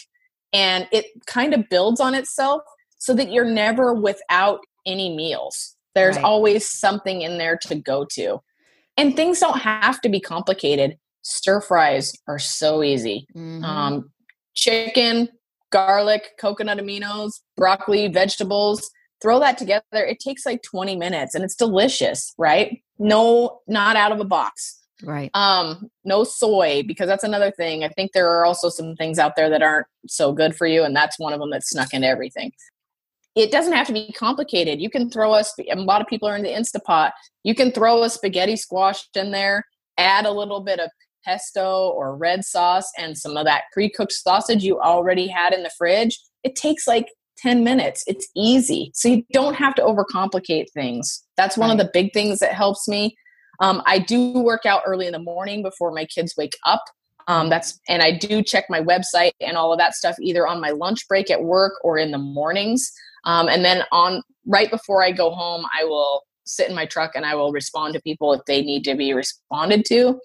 and 0.52 0.88
it 0.92 1.06
kind 1.28 1.54
of 1.54 1.70
builds 1.70 2.00
on 2.00 2.16
itself 2.16 2.64
so 2.98 3.14
that 3.14 3.32
you're 3.32 3.46
never 3.46 3.94
without 3.94 4.62
any 4.88 5.16
meals. 5.16 5.76
There's 5.94 6.16
right. 6.16 6.26
always 6.26 6.68
something 6.68 7.22
in 7.22 7.38
there 7.38 7.60
to 7.68 7.76
go 7.76 8.08
to. 8.14 8.42
And 8.98 9.16
things 9.16 9.40
don't 9.40 9.60
have 9.60 10.02
to 10.02 10.10
be 10.10 10.20
complicated. 10.20 10.98
Stir 11.22 11.62
fries 11.62 12.16
are 12.28 12.40
so 12.40 12.84
easy. 12.84 13.28
Mm-hmm. 13.36 13.64
Um, 13.64 14.12
chicken, 14.56 15.30
garlic, 15.72 16.32
coconut 16.40 16.78
aminos, 16.78 17.42
broccoli, 17.58 18.08
vegetables, 18.08 18.90
throw 19.22 19.40
that 19.40 19.58
together. 19.58 19.84
It 19.94 20.20
takes 20.20 20.46
like 20.46 20.62
20 20.64 20.96
minutes 20.96 21.36
and 21.36 21.44
it's 21.44 21.56
delicious, 21.56 22.34
right? 22.38 22.82
No, 23.00 23.62
not 23.68 23.98
out 23.98 24.12
of 24.12 24.20
a 24.20 24.26
box. 24.26 24.82
Right. 25.04 25.30
Um, 25.34 25.90
no 26.06 26.24
soy, 26.24 26.84
because 26.88 27.08
that's 27.08 27.26
another 27.26 27.52
thing. 27.52 27.84
I 27.84 27.90
think 27.90 28.14
there 28.14 28.32
are 28.32 28.46
also 28.46 28.70
some 28.70 28.96
things 28.96 29.20
out 29.20 29.36
there 29.36 29.50
that 29.50 29.62
aren't 29.62 29.88
so 30.08 30.32
good 30.32 30.56
for 30.56 30.66
you, 30.66 30.84
and 30.84 30.96
that's 30.96 31.20
one 31.20 31.34
of 31.34 31.40
them 31.42 31.50
that's 31.50 31.70
snuck 31.70 31.94
into 31.94 32.08
everything 32.08 32.54
it 33.36 33.52
doesn't 33.52 33.74
have 33.74 33.88
to 33.88 33.94
be 33.94 34.12
complicated. 34.14 34.82
You 34.82 34.90
can 34.90 35.10
throw 35.10 35.36
a, 35.36 35.44
a 35.70 35.76
lot 35.76 36.02
of 36.02 36.08
people 36.08 36.28
are 36.28 36.38
in 36.38 36.44
the 36.44 36.50
Instapot. 36.50 37.12
You 37.44 37.54
can 37.54 37.72
throw 37.72 38.04
a 38.04 38.10
spaghetti 38.10 38.56
squash 38.56 39.08
in 39.16 39.32
there, 39.32 39.66
add 39.98 40.26
a 40.26 40.32
little 40.32 40.62
bit 40.62 40.80
of 40.80 40.90
pesto 41.26 41.90
or 41.90 42.16
red 42.16 42.46
sauce 42.46 42.90
and 42.98 43.18
some 43.18 43.36
of 43.36 43.46
that 43.46 43.64
pre-cooked 43.74 44.14
sausage 44.14 44.64
you 44.64 44.80
already 44.80 45.28
had 45.28 45.54
in 45.54 45.64
the 45.64 45.72
fridge. 45.78 46.20
It 46.44 46.56
takes 46.56 46.88
like 46.88 47.08
10 47.40 47.64
minutes. 47.64 48.04
It's 48.08 48.30
easy. 48.36 48.92
So 48.94 49.10
you 49.10 49.24
don't 49.34 49.56
have 49.56 49.76
to 49.76 49.82
overcomplicate 49.82 50.72
things. 50.74 51.24
That's 51.36 51.58
one 51.58 51.70
right. 51.70 51.80
of 51.80 51.86
the 51.86 51.92
big 51.94 52.14
things 52.14 52.40
that 52.40 52.54
helps 52.54 52.88
me. 52.88 53.18
Um, 53.60 53.82
I 53.86 54.00
do 54.00 54.32
work 54.32 54.66
out 54.66 54.84
early 54.86 55.08
in 55.08 55.14
the 55.14 55.20
morning 55.20 55.64
before 55.64 55.92
my 55.92 56.06
kids 56.06 56.36
wake 56.38 56.58
up. 56.66 56.84
Um, 57.28 57.50
that's 57.50 57.80
and 57.90 58.04
I 58.04 58.12
do 58.12 58.44
check 58.44 58.66
my 58.70 58.82
website 58.82 59.32
and 59.42 59.58
all 59.58 59.74
of 59.74 59.80
that 59.80 59.96
stuff 59.96 60.16
either 60.20 60.46
on 60.46 60.62
my 60.62 60.70
lunch 60.70 61.08
break 61.08 61.32
at 61.32 61.44
work 61.44 61.74
or 61.84 61.98
in 61.98 62.12
the 62.12 62.20
mornings. 62.20 62.92
Um, 63.26 63.48
and 63.48 63.66
then 63.66 63.84
on 63.92 64.22
right 64.46 64.70
before 64.70 65.04
I 65.04 65.12
go 65.12 65.32
home, 65.32 65.66
I 65.78 65.84
will 65.84 66.24
sit 66.46 66.70
in 66.70 66.76
my 66.76 66.86
truck 66.86 67.12
and 67.16 67.26
I 67.26 67.36
will 67.36 67.52
respond 67.52 67.94
to 67.96 68.02
people 68.02 68.34
if 68.34 68.42
they 68.46 68.62
need 68.62 68.84
to 68.86 68.96
be 68.96 69.14
responded 69.14 69.86
to. 69.86 70.20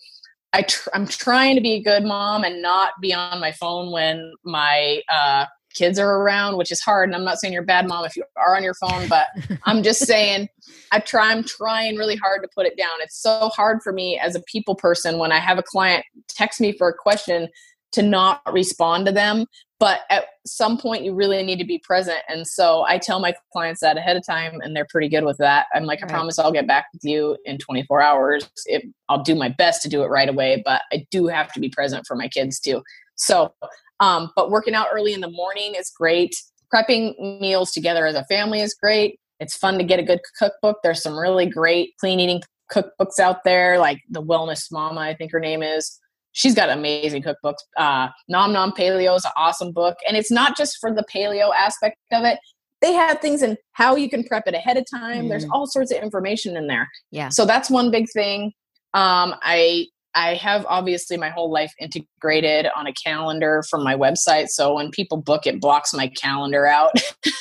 I 0.52 0.62
tr- 0.62 0.90
I'm 0.92 1.06
trying 1.06 1.54
to 1.56 1.60
be 1.60 1.74
a 1.74 1.82
good 1.82 2.04
mom 2.04 2.44
and 2.44 2.60
not 2.60 2.92
be 3.00 3.14
on 3.14 3.40
my 3.40 3.52
phone 3.52 3.92
when 3.92 4.32
my 4.44 5.00
uh, 5.12 5.46
kids 5.74 5.98
are 5.98 6.16
around, 6.16 6.56
which 6.56 6.72
is 6.72 6.80
hard. 6.80 7.08
And 7.08 7.16
I'm 7.16 7.24
not 7.24 7.38
saying 7.38 7.52
you're 7.52 7.62
a 7.62 7.66
bad 7.66 7.86
mom 7.86 8.04
if 8.04 8.16
you 8.16 8.24
are 8.36 8.56
on 8.56 8.62
your 8.62 8.74
phone, 8.74 9.08
but 9.08 9.28
I'm 9.64 9.82
just 9.82 10.00
saying 10.00 10.48
I 10.92 10.98
try. 10.98 11.30
I'm 11.30 11.44
trying 11.44 11.96
really 11.96 12.16
hard 12.16 12.42
to 12.42 12.48
put 12.54 12.66
it 12.66 12.76
down. 12.76 12.90
It's 13.00 13.20
so 13.20 13.48
hard 13.50 13.80
for 13.82 13.92
me 13.92 14.18
as 14.18 14.34
a 14.34 14.42
people 14.42 14.74
person 14.74 15.18
when 15.18 15.30
I 15.30 15.38
have 15.38 15.58
a 15.58 15.62
client 15.62 16.04
text 16.28 16.60
me 16.60 16.72
for 16.72 16.88
a 16.88 16.94
question 16.94 17.48
to 17.92 18.02
not 18.02 18.40
respond 18.52 19.06
to 19.06 19.12
them 19.12 19.46
but 19.80 20.02
at 20.10 20.26
some 20.46 20.78
point 20.78 21.02
you 21.02 21.12
really 21.14 21.42
need 21.42 21.58
to 21.58 21.64
be 21.64 21.78
present. 21.78 22.20
And 22.28 22.46
so 22.46 22.84
i 22.86 22.98
tell 22.98 23.18
my 23.18 23.34
clients 23.52 23.80
that 23.80 23.96
ahead 23.96 24.16
of 24.16 24.24
time 24.24 24.60
and 24.60 24.76
they're 24.76 24.86
pretty 24.88 25.08
good 25.08 25.24
with 25.24 25.38
that. 25.38 25.66
I'm 25.74 25.84
like 25.84 26.04
i 26.04 26.06
promise 26.06 26.38
i'll 26.38 26.52
get 26.52 26.68
back 26.68 26.86
with 26.92 27.02
you 27.02 27.36
in 27.44 27.58
24 27.58 28.00
hours. 28.00 28.48
If, 28.66 28.84
i'll 29.08 29.22
do 29.22 29.34
my 29.34 29.48
best 29.48 29.82
to 29.82 29.88
do 29.88 30.02
it 30.02 30.06
right 30.06 30.28
away 30.28 30.62
but 30.64 30.82
i 30.92 31.04
do 31.10 31.26
have 31.26 31.52
to 31.54 31.60
be 31.60 31.68
present 31.68 32.06
for 32.06 32.14
my 32.14 32.28
kids 32.28 32.60
too. 32.60 32.82
So 33.16 33.52
um, 34.00 34.30
but 34.34 34.50
working 34.50 34.74
out 34.74 34.88
early 34.92 35.12
in 35.12 35.20
the 35.20 35.30
morning 35.30 35.74
is 35.74 35.90
great. 35.90 36.34
Prepping 36.74 37.40
meals 37.40 37.70
together 37.70 38.06
as 38.06 38.14
a 38.14 38.24
family 38.24 38.60
is 38.60 38.74
great. 38.74 39.18
It's 39.40 39.56
fun 39.56 39.78
to 39.78 39.84
get 39.84 39.98
a 39.98 40.02
good 40.02 40.20
cookbook. 40.38 40.78
There's 40.82 41.02
some 41.02 41.18
really 41.18 41.46
great 41.46 41.90
clean 41.98 42.20
eating 42.20 42.42
cookbooks 42.72 43.18
out 43.18 43.44
there, 43.44 43.78
like 43.78 43.98
the 44.08 44.22
Wellness 44.22 44.70
Mama, 44.70 45.00
I 45.00 45.14
think 45.14 45.32
her 45.32 45.40
name 45.40 45.62
is. 45.62 45.99
She's 46.32 46.54
got 46.54 46.70
amazing 46.70 47.22
cookbooks. 47.22 47.58
Uh, 47.76 48.08
Nom 48.28 48.52
Nom 48.52 48.72
Paleo 48.72 49.16
is 49.16 49.24
an 49.24 49.32
awesome 49.36 49.72
book. 49.72 49.96
And 50.06 50.16
it's 50.16 50.30
not 50.30 50.56
just 50.56 50.78
for 50.80 50.92
the 50.92 51.04
paleo 51.12 51.54
aspect 51.54 51.96
of 52.12 52.24
it. 52.24 52.38
They 52.80 52.92
have 52.92 53.20
things 53.20 53.42
in 53.42 53.58
how 53.72 53.96
you 53.96 54.08
can 54.08 54.24
prep 54.24 54.44
it 54.46 54.54
ahead 54.54 54.76
of 54.76 54.84
time. 54.90 55.26
Mm. 55.26 55.28
There's 55.28 55.46
all 55.52 55.66
sorts 55.66 55.92
of 55.92 56.02
information 56.02 56.56
in 56.56 56.66
there. 56.66 56.88
Yeah. 57.10 57.28
So 57.28 57.44
that's 57.44 57.68
one 57.68 57.90
big 57.90 58.06
thing. 58.10 58.52
Um, 58.94 59.34
I 59.42 59.86
I 60.14 60.34
have 60.34 60.66
obviously 60.68 61.16
my 61.16 61.28
whole 61.28 61.52
life 61.52 61.72
integrated 61.78 62.66
on 62.74 62.86
a 62.86 62.92
calendar 62.92 63.62
from 63.70 63.84
my 63.84 63.94
website. 63.94 64.48
So 64.48 64.74
when 64.74 64.90
people 64.90 65.18
book, 65.18 65.46
it 65.46 65.60
blocks 65.60 65.94
my 65.94 66.08
calendar 66.08 66.66
out. 66.66 66.90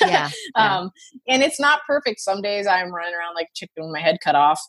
yeah, 0.00 0.30
yeah. 0.56 0.78
Um, 0.78 0.90
and 1.26 1.42
it's 1.42 1.58
not 1.58 1.80
perfect. 1.86 2.20
Some 2.20 2.42
days 2.42 2.66
I'm 2.66 2.94
running 2.94 3.14
around 3.14 3.34
like 3.34 3.48
chicken 3.54 3.84
with 3.84 3.92
my 3.92 4.00
head 4.00 4.18
cut 4.22 4.36
off. 4.36 4.60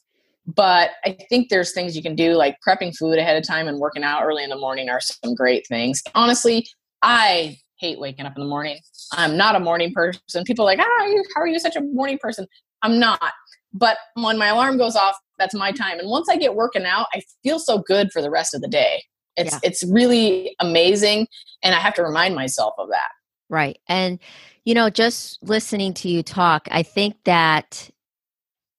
But 0.48 0.92
I 1.06 1.18
think 1.30 1.50
there's 1.50 1.74
things 1.74 1.96
you 1.96 2.02
can 2.02 2.16
do, 2.16 2.34
like 2.34 2.58
prepping 2.68 2.96
food 2.96 3.18
ahead 3.18 3.38
of 3.38 3.48
time 3.48 3.68
and 3.68 3.80
working 3.80 4.04
out 4.04 4.24
early 4.24 4.44
in 4.44 4.50
the 4.50 4.58
morning 4.58 4.90
are 4.90 5.00
some 5.00 5.36
great 5.36 5.68
things. 5.68 6.02
Honestly, 6.16 6.68
I 7.04 7.58
hate 7.80 8.00
waking 8.00 8.26
up 8.26 8.34
in 8.36 8.42
the 8.42 8.50
morning. 8.50 8.80
I'm 9.14 9.38
not 9.38 9.56
a 9.56 9.60
morning 9.60 9.94
person. 9.94 10.44
People 10.46 10.64
are 10.64 10.68
like, 10.68 10.80
ah, 10.80 11.06
how 11.36 11.42
are 11.42 11.48
you 11.48 11.60
such 11.60 11.76
a 11.76 11.82
morning 11.82 12.18
person? 12.20 12.48
I'm 12.82 13.00
not. 13.00 13.34
But 13.74 13.98
when 14.16 14.38
my 14.38 14.48
alarm 14.48 14.78
goes 14.78 14.96
off, 14.96 15.16
that's 15.38 15.54
my 15.54 15.72
time. 15.72 16.00
And 16.00 16.10
once 16.10 16.28
I 16.30 16.38
get 16.38 16.56
working 16.56 16.86
out, 16.86 17.08
I 17.14 17.22
feel 17.44 17.60
so 17.60 17.80
good 17.80 18.12
for 18.12 18.22
the 18.22 18.30
rest 18.30 18.54
of 18.54 18.62
the 18.62 18.68
day. 18.68 19.04
It's 19.38 19.54
yeah. 19.54 19.60
it's 19.64 19.84
really 19.84 20.56
amazing 20.60 21.28
and 21.64 21.74
I 21.74 21.80
have 21.80 21.94
to 21.96 22.04
remind 22.04 22.36
myself 22.36 22.74
of 22.78 22.90
that. 22.90 23.10
Right. 23.50 23.80
And 23.88 24.20
you 24.66 24.76
know, 24.76 24.90
just 24.90 25.42
listening 25.42 25.94
to 25.96 26.10
you 26.10 26.22
talk, 26.22 26.68
I 26.70 26.84
think 26.84 27.16
that 27.24 27.90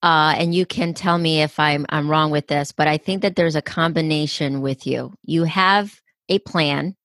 uh, 0.03 0.35
and 0.37 0.53
you 0.53 0.65
can 0.65 0.93
tell 0.93 1.17
me 1.17 1.41
if 1.41 1.57
I'm 1.59 1.85
I'm 1.89 2.09
wrong 2.11 2.29
with 2.29 2.47
this, 2.47 2.73
but 2.73 2.87
I 2.89 2.97
think 2.97 3.21
that 3.21 3.37
there's 3.37 3.55
a 3.55 3.61
combination 3.61 4.61
with 4.61 4.85
you. 4.85 5.13
You 5.23 5.45
have 5.45 6.01
a 6.27 6.39
plan, 6.39 6.97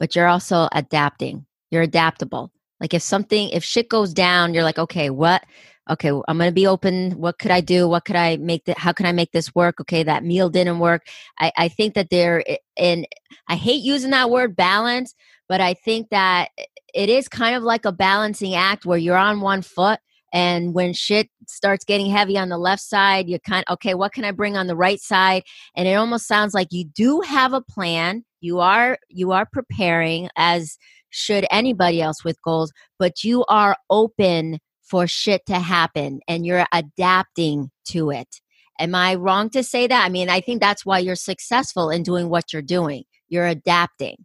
but 0.00 0.16
you're 0.16 0.26
also 0.26 0.68
adapting. 0.72 1.46
You're 1.70 1.82
adaptable. 1.82 2.50
Like 2.80 2.92
if 2.92 3.02
something 3.02 3.50
if 3.50 3.62
shit 3.62 3.88
goes 3.88 4.12
down, 4.12 4.52
you're 4.52 4.64
like, 4.64 4.78
okay, 4.80 5.10
what 5.10 5.44
okay 5.88 6.10
i'm 6.10 6.38
going 6.38 6.48
to 6.48 6.52
be 6.52 6.66
open 6.66 7.12
what 7.12 7.38
could 7.38 7.50
i 7.50 7.60
do 7.60 7.88
what 7.88 8.04
could 8.04 8.14
i 8.14 8.36
make 8.36 8.64
that 8.66 8.78
how 8.78 8.92
can 8.92 9.06
i 9.06 9.12
make 9.12 9.32
this 9.32 9.54
work 9.54 9.80
okay 9.80 10.02
that 10.02 10.22
meal 10.22 10.50
didn't 10.50 10.78
work 10.78 11.06
i, 11.38 11.50
I 11.56 11.68
think 11.68 11.94
that 11.94 12.10
there 12.10 12.44
and 12.76 13.08
i 13.48 13.56
hate 13.56 13.82
using 13.82 14.10
that 14.10 14.30
word 14.30 14.54
balance 14.54 15.14
but 15.48 15.60
i 15.60 15.74
think 15.74 16.10
that 16.10 16.50
it 16.94 17.08
is 17.08 17.28
kind 17.28 17.56
of 17.56 17.62
like 17.62 17.86
a 17.86 17.92
balancing 17.92 18.54
act 18.54 18.84
where 18.84 18.98
you're 18.98 19.16
on 19.16 19.40
one 19.40 19.62
foot 19.62 19.98
and 20.32 20.74
when 20.74 20.92
shit 20.92 21.28
starts 21.48 21.84
getting 21.84 22.10
heavy 22.10 22.38
on 22.38 22.48
the 22.48 22.58
left 22.58 22.82
side 22.82 23.28
you 23.28 23.38
kind 23.40 23.64
of 23.66 23.74
okay 23.74 23.94
what 23.94 24.12
can 24.12 24.24
i 24.24 24.30
bring 24.30 24.56
on 24.56 24.66
the 24.66 24.76
right 24.76 25.00
side 25.00 25.42
and 25.76 25.88
it 25.88 25.94
almost 25.94 26.26
sounds 26.26 26.54
like 26.54 26.68
you 26.70 26.84
do 26.84 27.20
have 27.20 27.52
a 27.52 27.62
plan 27.62 28.24
you 28.40 28.58
are 28.60 28.98
you 29.08 29.32
are 29.32 29.46
preparing 29.52 30.28
as 30.36 30.76
should 31.10 31.44
anybody 31.50 32.00
else 32.00 32.24
with 32.24 32.40
goals 32.42 32.72
but 32.98 33.24
you 33.24 33.44
are 33.48 33.76
open 33.90 34.58
for 34.90 35.06
shit 35.06 35.46
to 35.46 35.60
happen 35.60 36.20
and 36.26 36.44
you're 36.44 36.66
adapting 36.72 37.70
to 37.86 38.10
it. 38.10 38.40
Am 38.80 38.94
I 38.94 39.14
wrong 39.14 39.48
to 39.50 39.62
say 39.62 39.86
that? 39.86 40.04
I 40.04 40.08
mean, 40.08 40.28
I 40.28 40.40
think 40.40 40.60
that's 40.60 40.84
why 40.84 40.98
you're 40.98 41.14
successful 41.14 41.90
in 41.90 42.02
doing 42.02 42.28
what 42.28 42.52
you're 42.52 42.60
doing. 42.60 43.04
You're 43.28 43.46
adapting. 43.46 44.16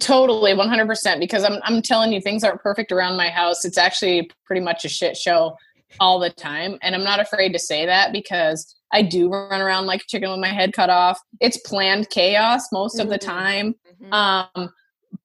Totally, 0.00 0.52
100%. 0.52 1.20
Because 1.20 1.44
I'm, 1.44 1.58
I'm 1.62 1.82
telling 1.82 2.12
you, 2.12 2.20
things 2.20 2.44
aren't 2.44 2.60
perfect 2.60 2.92
around 2.92 3.16
my 3.16 3.28
house. 3.28 3.64
It's 3.64 3.78
actually 3.78 4.30
pretty 4.44 4.62
much 4.62 4.84
a 4.84 4.88
shit 4.88 5.16
show 5.16 5.56
all 6.00 6.18
the 6.18 6.30
time. 6.30 6.78
And 6.82 6.94
I'm 6.94 7.04
not 7.04 7.20
afraid 7.20 7.52
to 7.52 7.58
say 7.58 7.86
that 7.86 8.12
because 8.12 8.74
I 8.92 9.02
do 9.02 9.28
run 9.30 9.60
around 9.60 9.86
like 9.86 10.02
a 10.02 10.06
chicken 10.06 10.30
with 10.30 10.40
my 10.40 10.48
head 10.48 10.72
cut 10.72 10.90
off. 10.90 11.20
It's 11.40 11.58
planned 11.58 12.10
chaos 12.10 12.72
most 12.72 12.98
mm-hmm. 12.98 13.02
of 13.02 13.08
the 13.08 13.18
mm-hmm. 13.18 13.38
time. 13.38 13.74
Mm-hmm. 14.02 14.12
Um, 14.12 14.72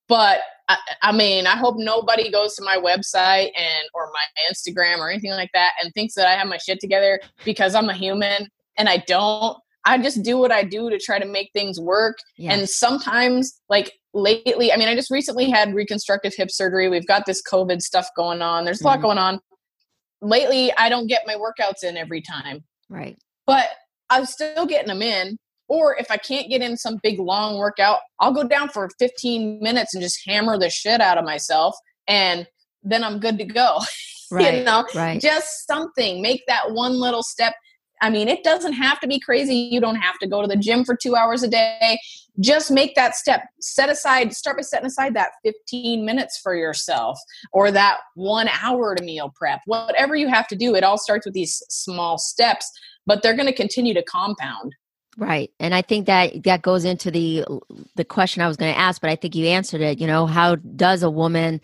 but 0.08 0.40
I, 0.68 0.76
I, 1.02 1.12
mean, 1.12 1.46
I 1.46 1.56
hope 1.56 1.76
nobody 1.78 2.30
goes 2.30 2.54
to 2.56 2.64
my 2.64 2.76
website 2.76 3.50
and 3.56 3.88
or 3.94 4.10
my 4.12 4.24
Instagram 4.50 4.98
or 4.98 5.10
anything 5.10 5.30
like 5.32 5.50
that 5.54 5.72
and 5.82 5.92
thinks 5.92 6.14
that 6.14 6.26
I 6.26 6.34
have 6.34 6.48
my 6.48 6.58
shit 6.58 6.80
together 6.80 7.20
because 7.44 7.74
I'm 7.74 7.88
a 7.88 7.94
human 7.94 8.48
and 8.76 8.88
I 8.88 8.98
don't. 9.06 9.58
I 9.84 9.98
just 9.98 10.22
do 10.22 10.38
what 10.38 10.52
I 10.52 10.62
do 10.62 10.90
to 10.90 10.98
try 10.98 11.18
to 11.18 11.26
make 11.26 11.50
things 11.52 11.80
work. 11.80 12.18
Yes. 12.36 12.56
And 12.56 12.68
sometimes, 12.68 13.60
like 13.68 13.92
lately, 14.14 14.72
I 14.72 14.76
mean, 14.76 14.88
I 14.88 14.94
just 14.94 15.10
recently 15.10 15.50
had 15.50 15.74
reconstructive 15.74 16.34
hip 16.34 16.50
surgery. 16.50 16.88
We've 16.88 17.06
got 17.06 17.26
this 17.26 17.42
COVID 17.42 17.80
stuff 17.80 18.08
going 18.16 18.42
on. 18.42 18.64
There's 18.64 18.80
a 18.80 18.84
lot 18.84 18.94
mm-hmm. 18.94 19.02
going 19.02 19.18
on. 19.18 19.40
Lately, 20.20 20.72
I 20.76 20.88
don't 20.88 21.06
get 21.06 21.22
my 21.26 21.34
workouts 21.34 21.82
in 21.82 21.96
every 21.96 22.22
time. 22.22 22.64
Right. 22.88 23.18
But 23.46 23.68
I'm 24.10 24.26
still 24.26 24.66
getting 24.66 24.88
them 24.88 25.02
in. 25.02 25.38
Or 25.68 25.96
if 25.96 26.10
I 26.10 26.18
can't 26.18 26.50
get 26.50 26.60
in 26.60 26.76
some 26.76 26.98
big 27.02 27.18
long 27.18 27.58
workout, 27.58 28.00
I'll 28.20 28.34
go 28.34 28.44
down 28.44 28.68
for 28.68 28.90
15 28.98 29.60
minutes 29.60 29.94
and 29.94 30.02
just 30.02 30.20
hammer 30.26 30.58
the 30.58 30.68
shit 30.68 31.00
out 31.00 31.16
of 31.16 31.24
myself. 31.24 31.74
And 32.06 32.46
then 32.82 33.02
I'm 33.02 33.20
good 33.20 33.38
to 33.38 33.44
go. 33.44 33.78
Right, 34.32 34.60
you 34.60 34.64
know, 34.64 34.86
right. 34.94 35.20
just 35.20 35.66
something. 35.66 36.22
Make 36.22 36.44
that 36.46 36.72
one 36.72 36.98
little 36.98 37.22
step. 37.22 37.52
I 38.02 38.10
mean, 38.10 38.28
it 38.28 38.42
doesn't 38.42 38.72
have 38.74 38.98
to 39.00 39.06
be 39.06 39.20
crazy. 39.20 39.54
You 39.54 39.80
don't 39.80 39.96
have 39.96 40.18
to 40.18 40.26
go 40.26 40.42
to 40.42 40.48
the 40.48 40.56
gym 40.56 40.84
for 40.84 40.96
two 40.96 41.14
hours 41.14 41.44
a 41.44 41.48
day. 41.48 42.00
Just 42.40 42.70
make 42.70 42.96
that 42.96 43.14
step. 43.14 43.44
Set 43.60 43.88
aside, 43.88 44.34
start 44.34 44.56
by 44.56 44.62
setting 44.62 44.86
aside 44.86 45.14
that 45.14 45.30
15 45.44 46.04
minutes 46.04 46.38
for 46.38 46.56
yourself 46.56 47.18
or 47.52 47.70
that 47.70 47.98
one 48.16 48.48
hour 48.60 48.96
to 48.96 49.04
meal 49.04 49.32
prep. 49.36 49.60
Whatever 49.66 50.16
you 50.16 50.28
have 50.28 50.48
to 50.48 50.56
do, 50.56 50.74
it 50.74 50.82
all 50.82 50.98
starts 50.98 51.24
with 51.24 51.34
these 51.34 51.62
small 51.68 52.18
steps, 52.18 52.68
but 53.06 53.22
they're 53.22 53.36
going 53.36 53.46
to 53.46 53.54
continue 53.54 53.94
to 53.94 54.02
compound. 54.02 54.74
Right. 55.16 55.52
And 55.60 55.74
I 55.74 55.82
think 55.82 56.06
that 56.06 56.42
that 56.42 56.62
goes 56.62 56.84
into 56.84 57.10
the 57.10 57.44
the 57.96 58.04
question 58.04 58.42
I 58.42 58.48
was 58.48 58.56
going 58.56 58.72
to 58.72 58.78
ask, 58.78 59.00
but 59.00 59.10
I 59.10 59.16
think 59.16 59.34
you 59.34 59.46
answered 59.46 59.82
it, 59.82 60.00
you 60.00 60.06
know, 60.06 60.26
how 60.26 60.56
does 60.56 61.02
a 61.02 61.10
woman 61.10 61.60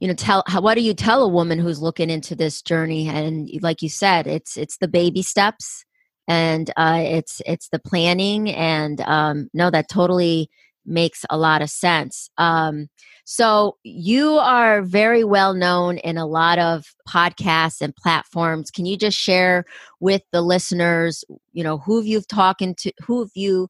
you 0.00 0.08
know 0.08 0.14
tell 0.14 0.42
how 0.46 0.60
what 0.60 0.74
do 0.74 0.80
you 0.80 0.94
tell 0.94 1.22
a 1.22 1.28
woman 1.28 1.58
who's 1.58 1.80
looking 1.80 2.10
into 2.10 2.34
this 2.34 2.62
journey 2.62 3.08
and 3.08 3.48
like 3.62 3.82
you 3.82 3.88
said 3.88 4.26
it's 4.26 4.56
it's 4.56 4.78
the 4.78 4.88
baby 4.88 5.22
steps 5.22 5.84
and 6.28 6.70
uh 6.76 7.00
it's 7.02 7.40
it's 7.46 7.68
the 7.70 7.78
planning 7.78 8.50
and 8.50 9.00
um 9.02 9.48
no 9.54 9.70
that 9.70 9.88
totally 9.88 10.50
makes 10.86 11.24
a 11.28 11.36
lot 11.36 11.62
of 11.62 11.68
sense. 11.68 12.30
Um, 12.38 12.88
so 13.24 13.76
you 13.82 14.38
are 14.38 14.82
very 14.82 15.24
well 15.24 15.52
known 15.52 15.98
in 15.98 16.16
a 16.16 16.26
lot 16.26 16.58
of 16.58 16.84
podcasts 17.08 17.80
and 17.80 17.94
platforms. 17.96 18.70
Can 18.70 18.86
you 18.86 18.96
just 18.96 19.18
share 19.18 19.64
with 20.00 20.22
the 20.32 20.42
listeners, 20.42 21.24
you 21.52 21.64
know, 21.64 21.78
who 21.78 21.98
you've 21.98 22.06
you 22.06 22.20
talking 22.22 22.74
to, 22.78 22.92
who 23.04 23.20
have 23.20 23.30
you 23.34 23.68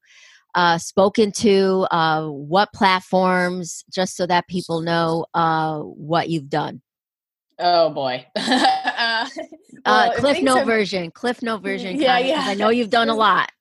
uh, 0.57 0.79
spoken 0.79 1.31
to, 1.31 1.87
uh, 1.91 2.25
what 2.27 2.73
platforms, 2.73 3.85
just 3.93 4.17
so 4.17 4.25
that 4.25 4.47
people 4.47 4.81
know 4.81 5.27
uh, 5.35 5.79
what 5.79 6.29
you've 6.29 6.49
done? 6.49 6.81
Oh 7.59 7.91
boy. 7.91 8.25
uh, 8.35 9.29
well, 9.85 10.09
uh, 10.09 10.13
Cliff 10.15 10.41
Note 10.41 10.65
version. 10.65 11.11
Cliff 11.11 11.43
Note 11.43 11.61
version. 11.61 12.01
Yeah, 12.01 12.17
yeah. 12.17 12.41
I 12.41 12.55
know 12.55 12.69
you've 12.69 12.89
done 12.89 13.09
a 13.09 13.15
lot. 13.15 13.51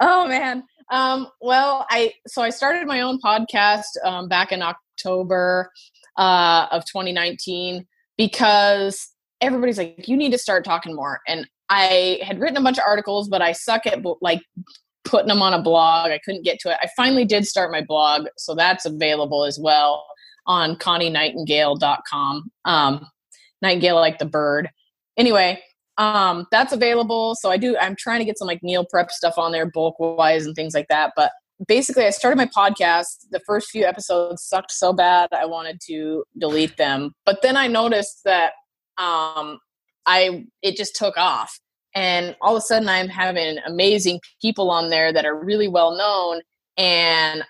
oh 0.00 0.26
man. 0.28 0.64
Um, 0.90 1.28
well, 1.42 1.86
I 1.90 2.14
so 2.26 2.40
I 2.40 2.48
started 2.48 2.86
my 2.86 3.02
own 3.02 3.20
podcast 3.20 4.02
um, 4.02 4.26
back 4.28 4.50
in 4.50 4.62
October 4.62 5.70
uh, 6.16 6.68
of 6.70 6.86
2019 6.86 7.86
because 8.16 9.10
everybody's 9.42 9.76
like, 9.76 10.08
you 10.08 10.16
need 10.16 10.32
to 10.32 10.38
start 10.38 10.64
talking 10.64 10.94
more. 10.94 11.20
And 11.28 11.46
I 11.68 12.20
had 12.22 12.40
written 12.40 12.56
a 12.56 12.62
bunch 12.62 12.78
of 12.78 12.84
articles, 12.86 13.28
but 13.28 13.42
I 13.42 13.52
suck 13.52 13.84
at 13.86 14.02
like 14.22 14.40
putting 15.06 15.28
them 15.28 15.42
on 15.42 15.54
a 15.54 15.62
blog. 15.62 16.10
I 16.10 16.20
couldn't 16.24 16.44
get 16.44 16.58
to 16.60 16.70
it. 16.70 16.78
I 16.82 16.88
finally 16.96 17.24
did 17.24 17.46
start 17.46 17.70
my 17.72 17.82
blog, 17.82 18.26
so 18.36 18.54
that's 18.54 18.84
available 18.84 19.44
as 19.44 19.58
well 19.58 20.06
on 20.46 20.76
ConnieNightingale.com. 20.76 22.50
Um, 22.64 23.06
Nightingale 23.62 23.96
like 23.96 24.18
the 24.18 24.26
bird. 24.26 24.70
Anyway, 25.16 25.60
um 25.98 26.46
that's 26.50 26.72
available 26.72 27.34
so 27.34 27.50
i 27.50 27.56
do 27.56 27.76
i'm 27.78 27.96
trying 27.96 28.18
to 28.18 28.24
get 28.24 28.38
some 28.38 28.46
like 28.46 28.62
meal 28.62 28.84
prep 28.90 29.10
stuff 29.10 29.38
on 29.38 29.52
there 29.52 29.70
bulk 29.70 29.98
wise 29.98 30.44
and 30.44 30.54
things 30.54 30.74
like 30.74 30.88
that 30.88 31.12
but 31.16 31.32
basically 31.66 32.04
i 32.04 32.10
started 32.10 32.36
my 32.36 32.46
podcast 32.46 33.24
the 33.30 33.40
first 33.46 33.70
few 33.70 33.84
episodes 33.84 34.42
sucked 34.42 34.70
so 34.70 34.92
bad 34.92 35.28
i 35.32 35.46
wanted 35.46 35.80
to 35.80 36.22
delete 36.38 36.76
them 36.76 37.12
but 37.24 37.40
then 37.42 37.56
i 37.56 37.66
noticed 37.66 38.20
that 38.24 38.52
um 38.98 39.58
i 40.04 40.44
it 40.62 40.76
just 40.76 40.94
took 40.94 41.16
off 41.16 41.58
and 41.96 42.36
all 42.40 42.54
of 42.54 42.58
a 42.58 42.60
sudden 42.60 42.88
i'm 42.88 43.08
having 43.08 43.58
amazing 43.66 44.20
people 44.40 44.70
on 44.70 44.88
there 44.88 45.12
that 45.12 45.24
are 45.24 45.42
really 45.44 45.66
well 45.66 45.96
known 45.96 46.40
and 46.76 47.42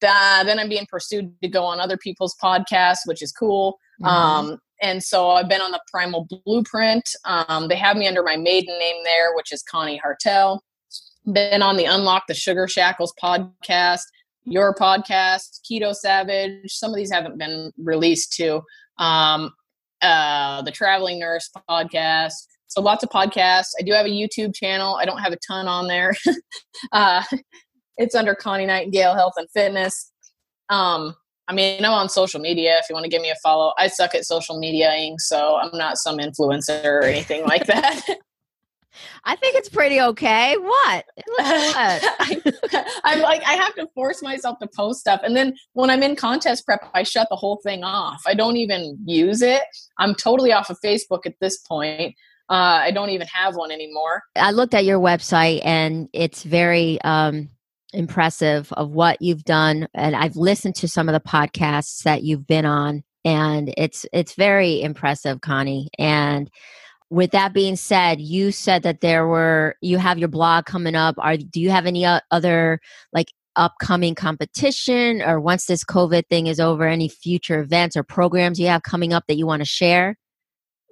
that, 0.00 0.42
then 0.46 0.58
i'm 0.58 0.68
being 0.68 0.86
pursued 0.90 1.32
to 1.42 1.48
go 1.48 1.62
on 1.62 1.78
other 1.78 1.96
people's 1.96 2.34
podcasts 2.42 3.06
which 3.06 3.22
is 3.22 3.30
cool 3.30 3.78
mm-hmm. 4.02 4.06
um 4.06 4.58
and 4.82 5.00
so 5.02 5.30
I've 5.30 5.48
been 5.48 5.60
on 5.60 5.70
the 5.70 5.80
Primal 5.90 6.26
Blueprint. 6.44 7.08
Um, 7.24 7.68
they 7.68 7.76
have 7.76 7.96
me 7.96 8.08
under 8.08 8.24
my 8.24 8.36
maiden 8.36 8.76
name 8.80 8.96
there, 9.04 9.32
which 9.36 9.52
is 9.52 9.62
Connie 9.62 10.00
Hartel. 10.04 10.58
Been 11.32 11.62
on 11.62 11.76
the 11.76 11.84
Unlock 11.84 12.24
the 12.26 12.34
Sugar 12.34 12.66
Shackles 12.66 13.14
podcast, 13.22 14.00
your 14.42 14.74
podcast, 14.74 15.60
Keto 15.70 15.94
Savage. 15.94 16.72
Some 16.72 16.90
of 16.90 16.96
these 16.96 17.12
haven't 17.12 17.38
been 17.38 17.70
released 17.78 18.32
too. 18.32 18.62
Um, 18.98 19.52
uh, 20.02 20.62
the 20.62 20.72
Traveling 20.72 21.20
Nurse 21.20 21.48
podcast. 21.70 22.46
So 22.72 22.80
lots 22.80 23.04
of 23.04 23.10
podcasts. 23.10 23.72
I 23.78 23.82
do 23.82 23.92
have 23.92 24.06
a 24.06 24.08
YouTube 24.08 24.54
channel. 24.54 24.94
I 24.94 25.04
don't 25.04 25.18
have 25.18 25.34
a 25.34 25.36
ton 25.46 25.68
on 25.68 25.88
there. 25.88 26.14
uh, 26.92 27.22
it's 27.98 28.14
under 28.14 28.34
Connie 28.34 28.64
Nightingale 28.64 29.14
Health 29.14 29.34
and 29.36 29.46
Fitness. 29.50 30.10
Um, 30.70 31.14
I 31.48 31.52
mean, 31.52 31.84
I'm 31.84 31.92
on 31.92 32.08
social 32.08 32.40
media 32.40 32.78
if 32.78 32.86
you 32.88 32.94
want 32.94 33.04
to 33.04 33.10
give 33.10 33.20
me 33.20 33.28
a 33.28 33.34
follow. 33.42 33.74
I 33.76 33.88
suck 33.88 34.14
at 34.14 34.24
social 34.24 34.58
mediaing, 34.58 35.16
so 35.18 35.58
I'm 35.58 35.76
not 35.76 35.98
some 35.98 36.16
influencer 36.16 36.82
or 36.82 37.02
anything 37.02 37.44
like 37.44 37.66
that. 37.66 38.00
I 39.24 39.36
think 39.36 39.56
it's 39.56 39.68
pretty 39.68 40.00
okay. 40.00 40.56
What? 40.56 41.04
I, 41.40 42.42
am 43.04 43.20
like, 43.20 43.42
I 43.46 43.52
have 43.52 43.74
to 43.74 43.86
force 43.94 44.22
myself 44.22 44.58
to 44.60 44.66
post 44.66 45.00
stuff. 45.00 45.20
And 45.22 45.36
then 45.36 45.56
when 45.74 45.90
I'm 45.90 46.02
in 46.02 46.16
contest 46.16 46.64
prep, 46.64 46.90
I 46.94 47.02
shut 47.02 47.28
the 47.28 47.36
whole 47.36 47.60
thing 47.62 47.84
off. 47.84 48.22
I 48.26 48.32
don't 48.32 48.56
even 48.56 48.96
use 49.04 49.42
it. 49.42 49.62
I'm 49.98 50.14
totally 50.14 50.52
off 50.52 50.70
of 50.70 50.78
Facebook 50.82 51.26
at 51.26 51.34
this 51.40 51.58
point. 51.58 52.14
Uh, 52.52 52.82
I 52.82 52.90
don't 52.90 53.08
even 53.08 53.26
have 53.28 53.56
one 53.56 53.70
anymore. 53.70 54.24
I 54.36 54.50
looked 54.50 54.74
at 54.74 54.84
your 54.84 55.00
website 55.00 55.62
and 55.64 56.10
it's 56.12 56.42
very 56.42 57.00
um, 57.00 57.48
impressive 57.94 58.70
of 58.74 58.90
what 58.90 59.22
you've 59.22 59.44
done. 59.44 59.88
And 59.94 60.14
I've 60.14 60.36
listened 60.36 60.74
to 60.76 60.88
some 60.88 61.08
of 61.08 61.14
the 61.14 61.26
podcasts 61.26 62.02
that 62.02 62.24
you've 62.24 62.46
been 62.46 62.66
on, 62.66 63.04
and 63.24 63.72
it's 63.78 64.04
it's 64.12 64.34
very 64.34 64.82
impressive, 64.82 65.40
Connie. 65.40 65.88
And 65.98 66.50
with 67.08 67.30
that 67.30 67.54
being 67.54 67.76
said, 67.76 68.20
you 68.20 68.52
said 68.52 68.82
that 68.82 69.00
there 69.00 69.26
were 69.26 69.76
you 69.80 69.96
have 69.96 70.18
your 70.18 70.28
blog 70.28 70.66
coming 70.66 70.94
up. 70.94 71.14
Are 71.18 71.38
do 71.38 71.58
you 71.58 71.70
have 71.70 71.86
any 71.86 72.04
other 72.30 72.80
like 73.14 73.32
upcoming 73.56 74.14
competition 74.14 75.22
or 75.22 75.40
once 75.40 75.64
this 75.64 75.84
COVID 75.84 76.24
thing 76.28 76.48
is 76.48 76.60
over, 76.60 76.86
any 76.86 77.08
future 77.08 77.60
events 77.60 77.96
or 77.96 78.02
programs 78.02 78.60
you 78.60 78.66
have 78.66 78.82
coming 78.82 79.14
up 79.14 79.24
that 79.28 79.36
you 79.36 79.46
want 79.46 79.60
to 79.60 79.66
share? 79.66 80.18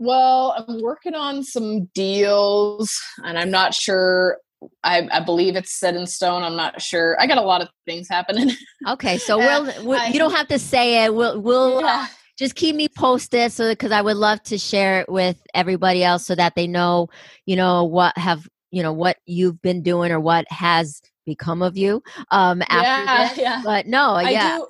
Well, 0.01 0.55
I'm 0.57 0.81
working 0.81 1.15
on 1.15 1.45
some 1.45 1.85
deals 1.95 2.91
and 3.23 3.39
I'm 3.39 3.51
not 3.51 3.75
sure 3.75 4.39
I, 4.83 5.07
I, 5.13 5.21
believe 5.21 5.57
it's 5.57 5.79
set 5.79 5.95
in 5.95 6.07
stone. 6.07 6.43
I'm 6.43 6.57
not 6.57 6.81
sure. 6.81 7.21
I 7.21 7.27
got 7.27 7.37
a 7.37 7.43
lot 7.43 7.61
of 7.61 7.69
things 7.87 8.09
happening. 8.09 8.51
Okay, 8.89 9.19
so 9.19 9.37
we'll, 9.39 9.65
we'll 9.85 10.01
I, 10.01 10.07
you 10.07 10.19
don't 10.19 10.35
have 10.35 10.49
to 10.49 10.59
say 10.59 11.05
it. 11.05 11.15
We'll 11.15 11.39
we'll 11.41 11.83
yeah. 11.83 12.07
uh, 12.09 12.15
just 12.39 12.55
keep 12.55 12.75
me 12.77 12.89
posted 12.89 13.53
so 13.53 13.71
because 13.71 13.93
I 13.93 14.01
would 14.01 14.17
love 14.17 14.43
to 14.45 14.57
share 14.57 15.01
it 15.01 15.09
with 15.11 15.37
everybody 15.53 16.03
else 16.03 16.25
so 16.25 16.35
that 16.35 16.55
they 16.57 16.67
know, 16.67 17.09
you 17.45 17.57
know, 17.57 17.85
what 17.85 18.17
have 18.17 18.49
you 18.71 18.83
know 18.83 18.95
what 18.95 19.19
you've 19.27 19.61
been 19.61 19.83
doing 19.83 20.13
or 20.13 20.21
what 20.21 20.47
has 20.51 21.03
become 21.27 21.61
of 21.61 21.77
you 21.77 22.03
um 22.31 22.63
after 22.63 22.83
yeah, 22.83 23.29
this. 23.29 23.39
Yeah. 23.39 23.63
But 23.63 23.87
no, 23.87 24.15
I 24.15 24.31
yeah. 24.31 24.59
Do, 24.59 24.67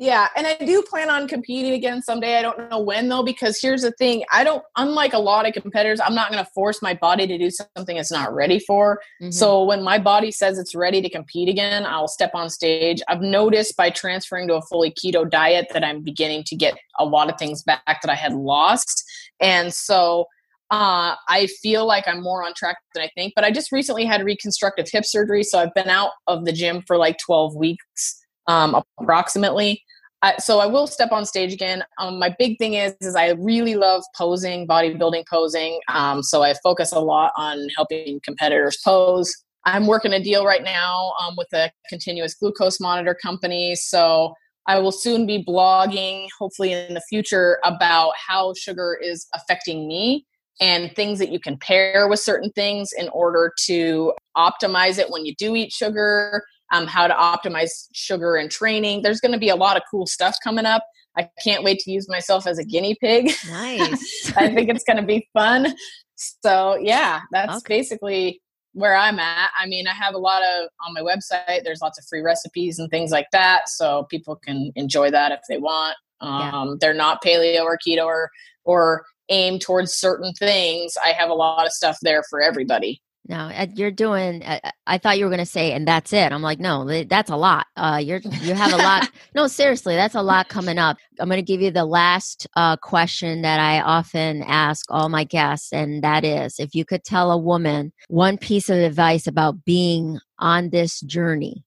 yeah, 0.00 0.28
and 0.34 0.46
I 0.46 0.54
do 0.54 0.80
plan 0.80 1.10
on 1.10 1.28
competing 1.28 1.74
again 1.74 2.00
someday. 2.00 2.38
I 2.38 2.40
don't 2.40 2.70
know 2.70 2.78
when 2.78 3.10
though, 3.10 3.22
because 3.22 3.60
here's 3.60 3.82
the 3.82 3.92
thing: 3.92 4.24
I 4.32 4.44
don't, 4.44 4.64
unlike 4.78 5.12
a 5.12 5.18
lot 5.18 5.46
of 5.46 5.52
competitors, 5.52 6.00
I'm 6.00 6.14
not 6.14 6.32
going 6.32 6.42
to 6.42 6.50
force 6.52 6.80
my 6.80 6.94
body 6.94 7.26
to 7.26 7.36
do 7.36 7.50
something 7.50 7.98
it's 7.98 8.10
not 8.10 8.34
ready 8.34 8.60
for. 8.60 9.02
Mm-hmm. 9.20 9.30
So 9.30 9.62
when 9.62 9.82
my 9.82 9.98
body 9.98 10.30
says 10.30 10.58
it's 10.58 10.74
ready 10.74 11.02
to 11.02 11.10
compete 11.10 11.50
again, 11.50 11.84
I'll 11.84 12.08
step 12.08 12.30
on 12.32 12.48
stage. 12.48 13.02
I've 13.08 13.20
noticed 13.20 13.76
by 13.76 13.90
transferring 13.90 14.48
to 14.48 14.54
a 14.54 14.62
fully 14.62 14.90
keto 14.90 15.28
diet 15.28 15.66
that 15.74 15.84
I'm 15.84 16.00
beginning 16.00 16.44
to 16.44 16.56
get 16.56 16.78
a 16.98 17.04
lot 17.04 17.30
of 17.30 17.38
things 17.38 17.62
back 17.62 17.82
that 17.86 18.08
I 18.08 18.14
had 18.14 18.32
lost, 18.32 19.04
and 19.38 19.70
so 19.70 20.24
uh, 20.70 21.14
I 21.28 21.46
feel 21.60 21.84
like 21.84 22.08
I'm 22.08 22.22
more 22.22 22.42
on 22.42 22.54
track 22.54 22.78
than 22.94 23.04
I 23.04 23.10
think. 23.14 23.34
But 23.36 23.44
I 23.44 23.50
just 23.50 23.70
recently 23.70 24.06
had 24.06 24.24
reconstructive 24.24 24.88
hip 24.90 25.04
surgery, 25.04 25.42
so 25.42 25.58
I've 25.58 25.74
been 25.74 25.90
out 25.90 26.12
of 26.26 26.46
the 26.46 26.52
gym 26.52 26.82
for 26.86 26.96
like 26.96 27.18
12 27.18 27.54
weeks 27.54 28.19
um, 28.50 28.82
approximately. 29.00 29.82
I, 30.22 30.36
so 30.36 30.58
I 30.58 30.66
will 30.66 30.86
step 30.86 31.12
on 31.12 31.24
stage 31.24 31.52
again. 31.52 31.82
Um, 31.98 32.18
my 32.18 32.34
big 32.38 32.58
thing 32.58 32.74
is, 32.74 32.94
is 33.00 33.16
I 33.16 33.30
really 33.30 33.74
love 33.74 34.02
posing, 34.16 34.66
bodybuilding 34.66 35.24
posing. 35.30 35.80
Um, 35.88 36.22
so 36.22 36.42
I 36.42 36.54
focus 36.62 36.92
a 36.92 37.00
lot 37.00 37.32
on 37.36 37.68
helping 37.74 38.20
competitors 38.22 38.78
pose. 38.84 39.32
I'm 39.64 39.86
working 39.86 40.12
a 40.12 40.22
deal 40.22 40.44
right 40.44 40.62
now 40.62 41.12
um, 41.22 41.36
with 41.38 41.48
a 41.54 41.70
continuous 41.88 42.34
glucose 42.34 42.80
monitor 42.80 43.14
company. 43.14 43.76
So 43.76 44.34
I 44.66 44.78
will 44.78 44.92
soon 44.92 45.26
be 45.26 45.42
blogging, 45.42 46.26
hopefully 46.38 46.72
in 46.72 46.94
the 46.94 47.02
future, 47.08 47.58
about 47.64 48.12
how 48.16 48.52
sugar 48.54 48.98
is 49.02 49.26
affecting 49.34 49.88
me 49.88 50.26
and 50.60 50.94
things 50.94 51.18
that 51.18 51.30
you 51.30 51.40
can 51.40 51.56
pair 51.56 52.08
with 52.08 52.20
certain 52.20 52.50
things 52.52 52.90
in 52.98 53.08
order 53.10 53.52
to 53.66 54.12
optimize 54.36 54.98
it 54.98 55.08
when 55.08 55.24
you 55.24 55.34
do 55.36 55.56
eat 55.56 55.72
sugar 55.72 56.42
um, 56.70 56.86
how 56.86 57.06
to 57.06 57.14
optimize 57.14 57.88
sugar 57.92 58.36
and 58.36 58.50
training. 58.50 59.02
There's 59.02 59.20
going 59.20 59.32
to 59.32 59.38
be 59.38 59.48
a 59.48 59.56
lot 59.56 59.76
of 59.76 59.82
cool 59.90 60.06
stuff 60.06 60.36
coming 60.42 60.66
up. 60.66 60.84
I 61.16 61.28
can't 61.42 61.64
wait 61.64 61.80
to 61.80 61.90
use 61.90 62.08
myself 62.08 62.46
as 62.46 62.58
a 62.58 62.64
guinea 62.64 62.96
pig. 63.00 63.32
Nice. 63.48 64.32
I 64.36 64.52
think 64.54 64.68
it's 64.68 64.84
going 64.84 64.98
to 64.98 65.06
be 65.06 65.28
fun. 65.32 65.74
So, 66.14 66.76
yeah, 66.80 67.20
that's 67.32 67.58
okay. 67.58 67.78
basically 67.78 68.40
where 68.72 68.94
I'm 68.94 69.18
at. 69.18 69.50
I 69.58 69.66
mean, 69.66 69.86
I 69.88 69.94
have 69.94 70.14
a 70.14 70.18
lot 70.18 70.42
of 70.42 70.68
on 70.86 70.94
my 70.94 71.00
website, 71.00 71.64
there's 71.64 71.80
lots 71.80 71.98
of 71.98 72.04
free 72.06 72.20
recipes 72.20 72.78
and 72.78 72.88
things 72.90 73.10
like 73.10 73.26
that. 73.32 73.68
So 73.68 74.06
people 74.10 74.36
can 74.36 74.70
enjoy 74.76 75.10
that 75.10 75.32
if 75.32 75.40
they 75.48 75.58
want. 75.58 75.96
Um, 76.20 76.40
yeah. 76.40 76.74
They're 76.80 76.94
not 76.94 77.22
paleo 77.24 77.64
or 77.64 77.78
keto 77.84 78.04
or, 78.04 78.30
or 78.64 79.04
aim 79.30 79.58
towards 79.58 79.94
certain 79.94 80.32
things. 80.34 80.94
I 81.04 81.10
have 81.12 81.30
a 81.30 81.34
lot 81.34 81.66
of 81.66 81.72
stuff 81.72 81.96
there 82.02 82.22
for 82.30 82.40
everybody. 82.40 83.00
No, 83.28 83.50
you're 83.74 83.90
doing. 83.90 84.42
I 84.86 84.98
thought 84.98 85.18
you 85.18 85.24
were 85.24 85.30
going 85.30 85.38
to 85.38 85.46
say, 85.46 85.72
and 85.72 85.86
that's 85.86 86.12
it. 86.12 86.32
I'm 86.32 86.42
like, 86.42 86.58
no, 86.58 87.04
that's 87.04 87.30
a 87.30 87.36
lot. 87.36 87.66
Uh, 87.76 88.00
you're 88.02 88.18
you 88.18 88.54
have 88.54 88.72
a 88.72 88.76
lot. 88.76 89.08
no, 89.34 89.46
seriously, 89.46 89.94
that's 89.94 90.14
a 90.14 90.22
lot 90.22 90.48
coming 90.48 90.78
up. 90.78 90.96
I'm 91.20 91.28
going 91.28 91.38
to 91.38 91.42
give 91.42 91.60
you 91.60 91.70
the 91.70 91.84
last 91.84 92.46
uh, 92.56 92.76
question 92.76 93.42
that 93.42 93.60
I 93.60 93.82
often 93.82 94.42
ask 94.42 94.86
all 94.88 95.08
my 95.10 95.24
guests, 95.24 95.72
and 95.72 96.02
that 96.02 96.24
is, 96.24 96.58
if 96.58 96.74
you 96.74 96.84
could 96.84 97.04
tell 97.04 97.30
a 97.30 97.38
woman 97.38 97.92
one 98.08 98.38
piece 98.38 98.70
of 98.70 98.78
advice 98.78 99.26
about 99.26 99.64
being 99.64 100.18
on 100.38 100.70
this 100.70 101.00
journey 101.00 101.64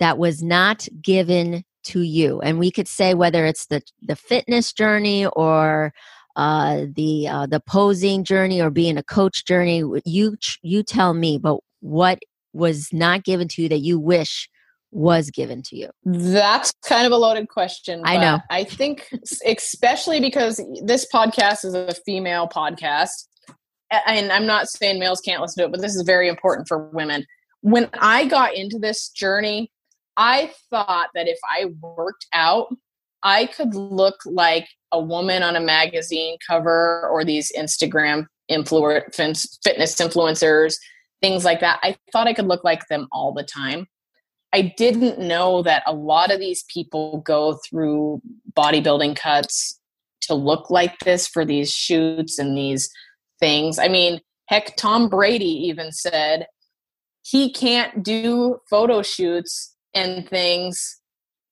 that 0.00 0.18
was 0.18 0.42
not 0.42 0.86
given 1.00 1.64
to 1.84 2.00
you, 2.02 2.40
and 2.40 2.58
we 2.58 2.70
could 2.70 2.88
say 2.88 3.14
whether 3.14 3.46
it's 3.46 3.66
the 3.66 3.80
the 4.02 4.16
fitness 4.16 4.72
journey 4.72 5.24
or 5.24 5.94
uh, 6.36 6.86
the 6.94 7.28
uh, 7.28 7.46
the 7.46 7.60
posing 7.60 8.24
journey 8.24 8.60
or 8.60 8.70
being 8.70 8.96
a 8.96 9.02
coach 9.02 9.44
journey. 9.44 9.82
You 10.04 10.36
you 10.62 10.82
tell 10.82 11.14
me, 11.14 11.38
but 11.38 11.58
what 11.80 12.18
was 12.52 12.92
not 12.92 13.24
given 13.24 13.48
to 13.48 13.62
you 13.62 13.68
that 13.68 13.80
you 13.80 13.98
wish 13.98 14.48
was 14.90 15.30
given 15.30 15.62
to 15.62 15.76
you? 15.76 15.90
That's 16.04 16.72
kind 16.86 17.06
of 17.06 17.12
a 17.12 17.16
loaded 17.16 17.48
question. 17.48 18.02
I 18.04 18.16
know. 18.16 18.40
I 18.50 18.64
think, 18.64 19.12
especially 19.46 20.20
because 20.20 20.60
this 20.82 21.06
podcast 21.12 21.64
is 21.64 21.74
a 21.74 21.94
female 22.06 22.48
podcast, 22.48 23.26
and 23.90 24.32
I'm 24.32 24.46
not 24.46 24.68
saying 24.68 24.98
males 24.98 25.20
can't 25.20 25.42
listen 25.42 25.62
to 25.62 25.68
it, 25.68 25.72
but 25.72 25.80
this 25.80 25.94
is 25.94 26.02
very 26.02 26.28
important 26.28 26.68
for 26.68 26.88
women. 26.90 27.26
When 27.60 27.88
I 27.94 28.26
got 28.26 28.54
into 28.54 28.78
this 28.78 29.08
journey, 29.08 29.70
I 30.16 30.52
thought 30.70 31.08
that 31.14 31.28
if 31.28 31.38
I 31.44 31.66
worked 31.80 32.26
out, 32.32 32.68
I 33.24 33.46
could 33.46 33.74
look 33.74 34.16
like 34.26 34.68
a 34.92 35.00
woman 35.00 35.42
on 35.42 35.56
a 35.56 35.60
magazine 35.60 36.36
cover 36.46 37.08
or 37.08 37.24
these 37.24 37.50
Instagram 37.58 38.26
influence 38.48 39.58
fitness 39.64 39.94
influencers, 39.96 40.76
things 41.22 41.44
like 41.44 41.60
that. 41.60 41.80
I 41.82 41.96
thought 42.12 42.28
I 42.28 42.34
could 42.34 42.46
look 42.46 42.62
like 42.62 42.86
them 42.88 43.08
all 43.10 43.32
the 43.32 43.42
time. 43.42 43.86
I 44.52 44.72
didn't 44.76 45.18
know 45.18 45.62
that 45.62 45.82
a 45.86 45.92
lot 45.92 46.30
of 46.30 46.38
these 46.38 46.64
people 46.72 47.22
go 47.26 47.58
through 47.68 48.20
bodybuilding 48.56 49.16
cuts 49.16 49.80
to 50.22 50.34
look 50.34 50.70
like 50.70 50.98
this 51.00 51.26
for 51.26 51.44
these 51.44 51.72
shoots 51.72 52.38
and 52.38 52.56
these 52.56 52.88
things. 53.40 53.78
I 53.78 53.88
mean, 53.88 54.20
heck, 54.46 54.76
Tom 54.76 55.08
Brady 55.08 55.66
even 55.66 55.90
said 55.90 56.46
he 57.22 57.52
can't 57.52 58.04
do 58.04 58.58
photo 58.70 59.02
shoots 59.02 59.74
and 59.94 60.28
things 60.28 61.00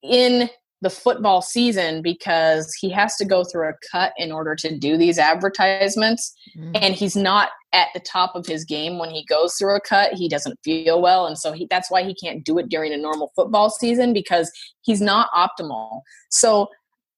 in 0.03 0.49
the 0.83 0.91
football 0.91 1.41
season 1.41 2.03
because 2.03 2.75
he 2.75 2.91
has 2.91 3.17
to 3.17 3.25
go 3.25 3.45
through 3.45 3.69
a 3.69 3.75
cut 3.91 4.13
in 4.19 4.31
order 4.31 4.55
to 4.57 4.77
do 4.77 4.97
these 4.97 5.19
advertisements. 5.19 6.35
Mm-hmm. 6.57 6.73
and 6.75 6.95
he's 6.95 7.17
not 7.17 7.51
at 7.73 7.89
the 7.95 8.01
top 8.01 8.35
of 8.35 8.45
his 8.45 8.65
game 8.67 8.99
when 8.99 9.09
he 9.09 9.25
goes 9.25 9.55
through 9.55 9.75
a 9.75 9.81
cut. 9.81 10.13
He 10.13 10.29
doesn't 10.29 10.59
feel 10.63 11.01
well. 11.01 11.25
And 11.25 11.39
so 11.39 11.53
he, 11.53 11.67
that's 11.71 11.91
why 11.91 12.03
he 12.03 12.15
can't 12.15 12.45
do 12.45 12.59
it 12.59 12.69
during 12.69 12.93
a 12.93 12.99
normal 12.99 13.33
football 13.35 13.71
season 13.71 14.13
because 14.13 14.53
he's 14.83 15.01
not 15.01 15.31
optimal. 15.33 16.03
So 16.31 16.69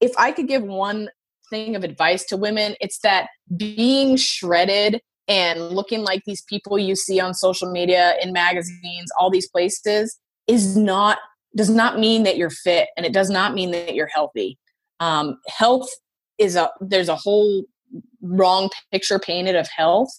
if 0.05 0.13
i 0.19 0.31
could 0.31 0.49
give 0.49 0.63
one 0.63 1.09
thing 1.51 1.75
of 1.77 1.85
advice 1.85 2.25
to 2.25 2.37
women 2.37 2.75
it's 2.81 2.99
that 3.01 3.29
being 3.57 4.17
shredded 4.17 5.01
and 5.27 5.71
looking 5.71 6.03
like 6.03 6.23
these 6.27 6.43
people 6.43 6.79
you 6.79 6.95
see 6.95 7.19
on 7.21 7.33
social 7.33 7.71
media 7.71 8.15
in 8.23 8.33
magazines 8.33 9.11
all 9.19 9.31
these 9.31 9.49
places 9.49 10.19
is 10.47 10.77
not 10.77 11.19
does 11.57 11.71
not 11.71 11.99
mean 11.99 12.25
that 12.25 12.37
you're 12.37 12.51
fit 12.51 12.89
and 12.97 13.07
it 13.07 13.13
does 13.13 13.31
not 13.31 13.55
mean 13.55 13.71
that 13.71 13.95
you're 13.95 14.09
healthy. 14.09 14.59
Um, 15.01 15.39
health 15.47 15.89
is 16.39 16.57
a, 16.57 16.71
there's 16.81 17.09
a 17.09 17.17
whole 17.17 17.65
wrong 18.23 18.71
picture 18.93 19.19
painted 19.19 19.57
of 19.57 19.69
health. 19.69 20.11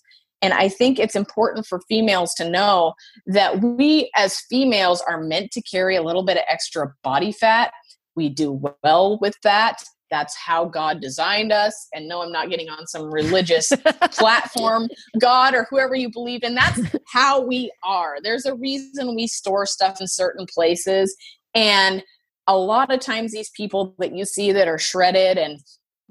And 0.41 0.53
I 0.53 0.69
think 0.69 0.99
it's 0.99 1.15
important 1.15 1.65
for 1.65 1.81
females 1.89 2.33
to 2.35 2.49
know 2.49 2.93
that 3.25 3.61
we 3.61 4.11
as 4.15 4.39
females 4.49 5.01
are 5.07 5.21
meant 5.21 5.51
to 5.51 5.61
carry 5.61 5.95
a 5.95 6.03
little 6.03 6.23
bit 6.23 6.37
of 6.37 6.43
extra 6.47 6.93
body 7.03 7.31
fat. 7.31 7.71
We 8.15 8.29
do 8.29 8.51
well 8.83 9.17
with 9.19 9.35
that. 9.43 9.83
That's 10.11 10.35
how 10.37 10.65
God 10.65 11.01
designed 11.01 11.51
us. 11.51 11.87
And 11.93 12.07
no, 12.07 12.21
I'm 12.21 12.31
not 12.31 12.49
getting 12.49 12.69
on 12.69 12.87
some 12.87 13.11
religious 13.11 13.71
platform, 14.11 14.87
God 15.19 15.55
or 15.55 15.67
whoever 15.69 15.95
you 15.95 16.09
believe 16.11 16.43
in. 16.43 16.55
That's 16.55 16.81
how 17.11 17.41
we 17.41 17.71
are. 17.83 18.17
There's 18.21 18.45
a 18.45 18.55
reason 18.55 19.15
we 19.15 19.27
store 19.27 19.65
stuff 19.65 19.99
in 19.99 20.07
certain 20.07 20.45
places. 20.45 21.15
And 21.53 22.03
a 22.47 22.57
lot 22.57 22.93
of 22.93 22.99
times, 22.99 23.31
these 23.31 23.49
people 23.49 23.95
that 23.97 24.15
you 24.15 24.25
see 24.25 24.51
that 24.51 24.67
are 24.67 24.77
shredded 24.77 25.37
and 25.37 25.59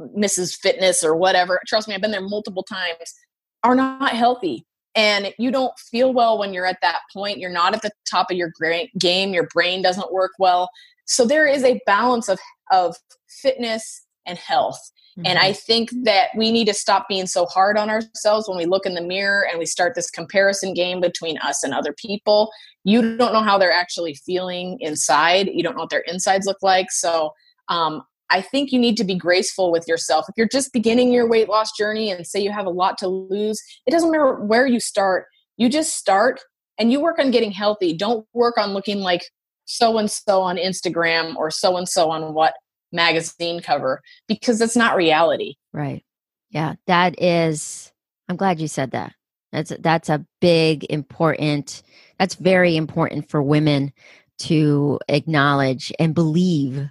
Mrs. 0.01 0.57
Fitness 0.57 1.05
or 1.05 1.14
whatever, 1.14 1.61
trust 1.66 1.86
me, 1.86 1.95
I've 1.95 2.01
been 2.01 2.11
there 2.11 2.20
multiple 2.20 2.64
times, 2.64 3.14
are 3.62 3.76
not 3.76 4.11
healthy. 4.11 4.66
And 4.97 5.32
you 5.38 5.51
don't 5.51 5.76
feel 5.78 6.12
well 6.12 6.38
when 6.38 6.53
you're 6.53 6.66
at 6.66 6.80
that 6.82 7.01
point. 7.12 7.38
You're 7.38 7.51
not 7.51 7.74
at 7.74 7.82
the 7.82 7.90
top 8.09 8.30
of 8.30 8.36
your 8.36 8.53
game. 8.99 9.34
Your 9.34 9.49
brain 9.53 9.82
doesn't 9.82 10.12
work 10.12 10.32
well. 10.38 10.68
So 11.07 11.24
there 11.24 11.46
is 11.46 11.64
a 11.64 11.80
balance 11.86 12.28
of, 12.28 12.38
of 12.70 12.96
fitness 13.28 14.07
and 14.26 14.38
health. 14.38 14.80
Mm-hmm. 15.18 15.26
And 15.26 15.38
I 15.38 15.50
mm-hmm. 15.50 15.59
think 15.66 15.90
that 16.05 16.28
we 16.36 16.50
need 16.50 16.66
to 16.66 16.74
stop 16.74 17.09
being 17.09 17.26
so 17.26 17.46
hard 17.46 17.78
on 17.78 17.88
ourselves 17.88 18.48
when 18.48 18.59
we 18.59 18.66
look 18.66 18.86
in 18.86 18.94
the 18.94 19.02
mirror 19.02 19.46
and 19.48 19.59
we 19.59 19.66
start 19.66 19.94
this 19.94 20.11
comparison 20.11 20.74
game 20.74 21.00
between 21.00 21.38
us 21.38 21.62
and 21.62 21.72
other 21.72 21.92
people. 21.92 22.50
You 22.82 23.16
don't 23.16 23.32
know 23.32 23.42
how 23.42 23.57
they're 23.57 23.72
actually 23.72 24.14
feeling 24.14 24.78
inside, 24.80 25.48
you 25.52 25.62
don't 25.62 25.76
know 25.76 25.82
what 25.82 25.90
their 25.90 26.05
insides 26.07 26.46
look 26.46 26.62
like. 26.62 26.90
So, 26.90 27.32
um, 27.68 28.02
I 28.30 28.40
think 28.40 28.72
you 28.72 28.78
need 28.78 28.96
to 28.96 29.05
be 29.05 29.14
graceful 29.14 29.70
with 29.70 29.86
yourself. 29.86 30.26
If 30.28 30.34
you're 30.36 30.48
just 30.48 30.72
beginning 30.72 31.12
your 31.12 31.28
weight 31.28 31.48
loss 31.48 31.70
journey 31.76 32.11
and 32.11 32.26
say 32.26 32.40
you 32.40 32.50
have 32.50 32.66
a 32.66 32.70
lot 32.70 32.98
to 32.98 33.07
lose, 33.07 33.62
it 33.86 33.90
doesn't 33.90 34.11
matter 34.11 34.34
where 34.34 34.66
you 34.66 34.80
start. 34.80 35.26
You 35.57 35.68
just 35.68 35.96
start 35.96 36.40
and 36.78 36.90
you 36.90 37.00
work 37.00 37.18
on 37.18 37.30
getting 37.30 37.52
healthy. 37.52 37.94
Don't 37.94 38.26
work 38.32 38.59
on 38.59 38.72
looking 38.72 39.00
like 39.00 39.22
so 39.64 39.98
and 39.98 40.10
so 40.10 40.42
on 40.42 40.56
Instagram 40.56 41.36
or 41.36 41.50
so 41.50 41.76
and 41.76 41.88
so 41.88 42.10
on 42.10 42.34
what 42.34 42.54
magazine 42.92 43.60
cover 43.60 44.00
because 44.28 44.60
it's 44.60 44.76
not 44.76 44.96
reality. 44.96 45.54
Right. 45.72 46.04
Yeah, 46.50 46.74
that 46.86 47.20
is 47.20 47.92
I'm 48.28 48.36
glad 48.36 48.60
you 48.60 48.68
said 48.68 48.92
that. 48.92 49.12
That's 49.52 49.72
that's 49.80 50.08
a 50.08 50.24
big 50.40 50.84
important 50.90 51.82
that's 52.18 52.34
very 52.36 52.76
important 52.76 53.28
for 53.28 53.42
women 53.42 53.92
to 54.38 54.98
acknowledge 55.08 55.92
and 55.98 56.14
believe. 56.14 56.88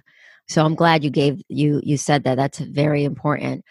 So 0.48 0.64
I'm 0.64 0.74
glad 0.74 1.04
you 1.04 1.10
gave 1.10 1.42
you 1.48 1.80
you 1.82 1.96
said 1.96 2.24
that. 2.24 2.36
That's 2.36 2.58
very 2.58 3.04
important. 3.04 3.64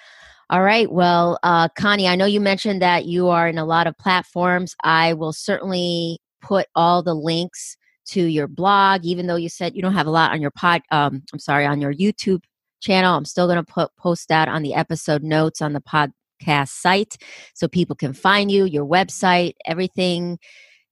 All 0.49 0.61
right. 0.61 0.91
Well, 0.91 1.39
uh, 1.41 1.69
Connie, 1.69 2.07
I 2.07 2.15
know 2.15 2.25
you 2.25 2.39
mentioned 2.39 2.81
that 2.81 3.05
you 3.05 3.29
are 3.29 3.47
in 3.47 3.57
a 3.57 3.65
lot 3.65 3.87
of 3.87 3.97
platforms. 3.97 4.75
I 4.83 5.13
will 5.13 5.33
certainly 5.33 6.19
put 6.41 6.67
all 6.75 7.01
the 7.01 7.15
links 7.15 7.77
to 8.05 8.23
your 8.23 8.47
blog, 8.47 9.05
even 9.05 9.27
though 9.27 9.35
you 9.35 9.49
said 9.49 9.75
you 9.75 9.81
don't 9.81 9.93
have 9.93 10.07
a 10.07 10.11
lot 10.11 10.31
on 10.31 10.41
your 10.41 10.51
pod. 10.51 10.81
Um, 10.91 11.23
I'm 11.31 11.39
sorry, 11.39 11.65
on 11.65 11.81
your 11.81 11.93
YouTube 11.93 12.43
channel. 12.81 13.15
I'm 13.15 13.25
still 13.25 13.47
going 13.47 13.63
to 13.63 13.71
put 13.71 13.95
post 13.97 14.27
that 14.29 14.47
on 14.47 14.61
the 14.61 14.73
episode 14.73 15.23
notes 15.23 15.61
on 15.61 15.73
the 15.73 15.81
podcast 15.81 16.69
site 16.69 17.17
so 17.53 17.67
people 17.67 17.95
can 17.95 18.13
find 18.13 18.51
you, 18.51 18.65
your 18.65 18.85
website, 18.85 19.53
everything 19.65 20.37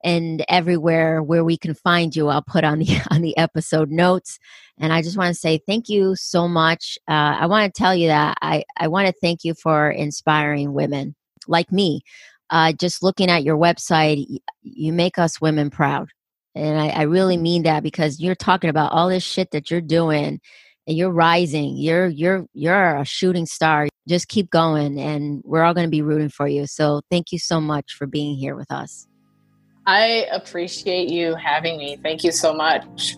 and 0.04 0.44
everywhere 0.50 1.22
where 1.22 1.44
we 1.44 1.58
can 1.58 1.74
find 1.74 2.16
you 2.16 2.28
i'll 2.28 2.42
put 2.42 2.64
on 2.64 2.80
the 2.80 2.88
on 3.12 3.22
the 3.22 3.38
episode 3.38 3.92
notes 3.92 4.40
and 4.80 4.92
i 4.92 5.02
just 5.02 5.18
want 5.18 5.34
to 5.34 5.40
say 5.40 5.60
thank 5.68 5.90
you 5.90 6.16
so 6.16 6.48
much 6.48 6.98
uh, 7.08 7.38
i 7.40 7.46
want 7.46 7.74
to 7.74 7.80
tell 7.80 7.96
you 7.96 8.08
that 8.08 8.38
i 8.42 8.64
i 8.78 8.88
want 8.88 9.08
to 9.08 9.14
thank 9.22 9.44
you 9.44 9.54
for 9.54 9.92
inspiring 9.92 10.74
women 10.74 11.16
like 11.48 11.72
me 11.72 12.02
uh, 12.50 12.74
just 12.74 13.02
looking 13.02 13.30
at 13.30 13.44
your 13.44 13.58
website 13.58 14.26
you 14.62 14.92
make 14.92 15.18
us 15.18 15.40
women 15.40 15.70
proud 15.70 16.10
and 16.56 16.80
I, 16.80 16.90
I 16.90 17.02
really 17.04 17.36
mm-hmm. 17.36 17.44
mean 17.44 17.64
that 17.64 17.84
because 17.84 18.20
you're 18.20 18.36
talking 18.36 18.70
about 18.70 18.92
all 18.92 19.10
this 19.10 19.24
shit 19.24 19.52
that 19.52 19.72
you're 19.72 19.82
doing 19.82 20.40
and 20.88 20.98
you're 20.98 21.12
rising. 21.12 21.78
You're 21.78 22.08
you're 22.08 22.46
you're 22.54 22.98
a 22.98 23.06
shooting 23.06 23.46
star. 23.46 23.88
Just 24.08 24.28
keep 24.28 24.50
going 24.50 25.00
and 25.00 25.42
we're 25.46 25.64
all 25.64 25.74
going 25.74 25.88
to 25.88 25.92
be 25.92 26.02
rooting 26.02 26.30
for 26.30 26.48
you. 26.48 26.66
So 26.66 27.02
thank 27.10 27.32
you 27.32 27.40
so 27.40 27.62
much 27.62 27.94
for 27.94 28.08
being 28.08 28.36
here 28.36 28.56
with 28.56 28.72
us. 28.72 29.08
I 29.86 30.28
appreciate 30.32 31.10
you 31.10 31.36
having 31.36 31.78
me. 31.78 31.98
Thank 32.02 32.24
you 32.24 32.32
so 32.32 32.54
much. 32.54 33.16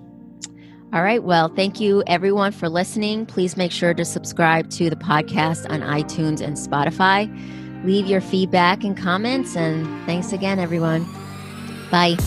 All 0.94 1.02
right. 1.02 1.24
Well, 1.24 1.50
thank 1.50 1.80
you 1.80 2.04
everyone 2.06 2.52
for 2.52 2.70
listening. 2.70 3.26
Please 3.26 3.58
make 3.58 3.72
sure 3.72 3.96
to 3.96 4.06
subscribe 4.06 4.70
to 4.72 4.90
the 4.90 4.96
podcast 4.96 5.70
on 5.70 5.82
iTunes 5.82 6.40
and 6.40 6.56
Spotify. 6.56 7.28
Leave 7.84 8.06
your 8.06 8.22
feedback 8.22 8.84
and 8.84 8.96
comments 8.96 9.56
and 9.56 9.86
thanks 10.06 10.32
again 10.32 10.60
everyone. 10.60 11.06
Bye. 11.90 12.18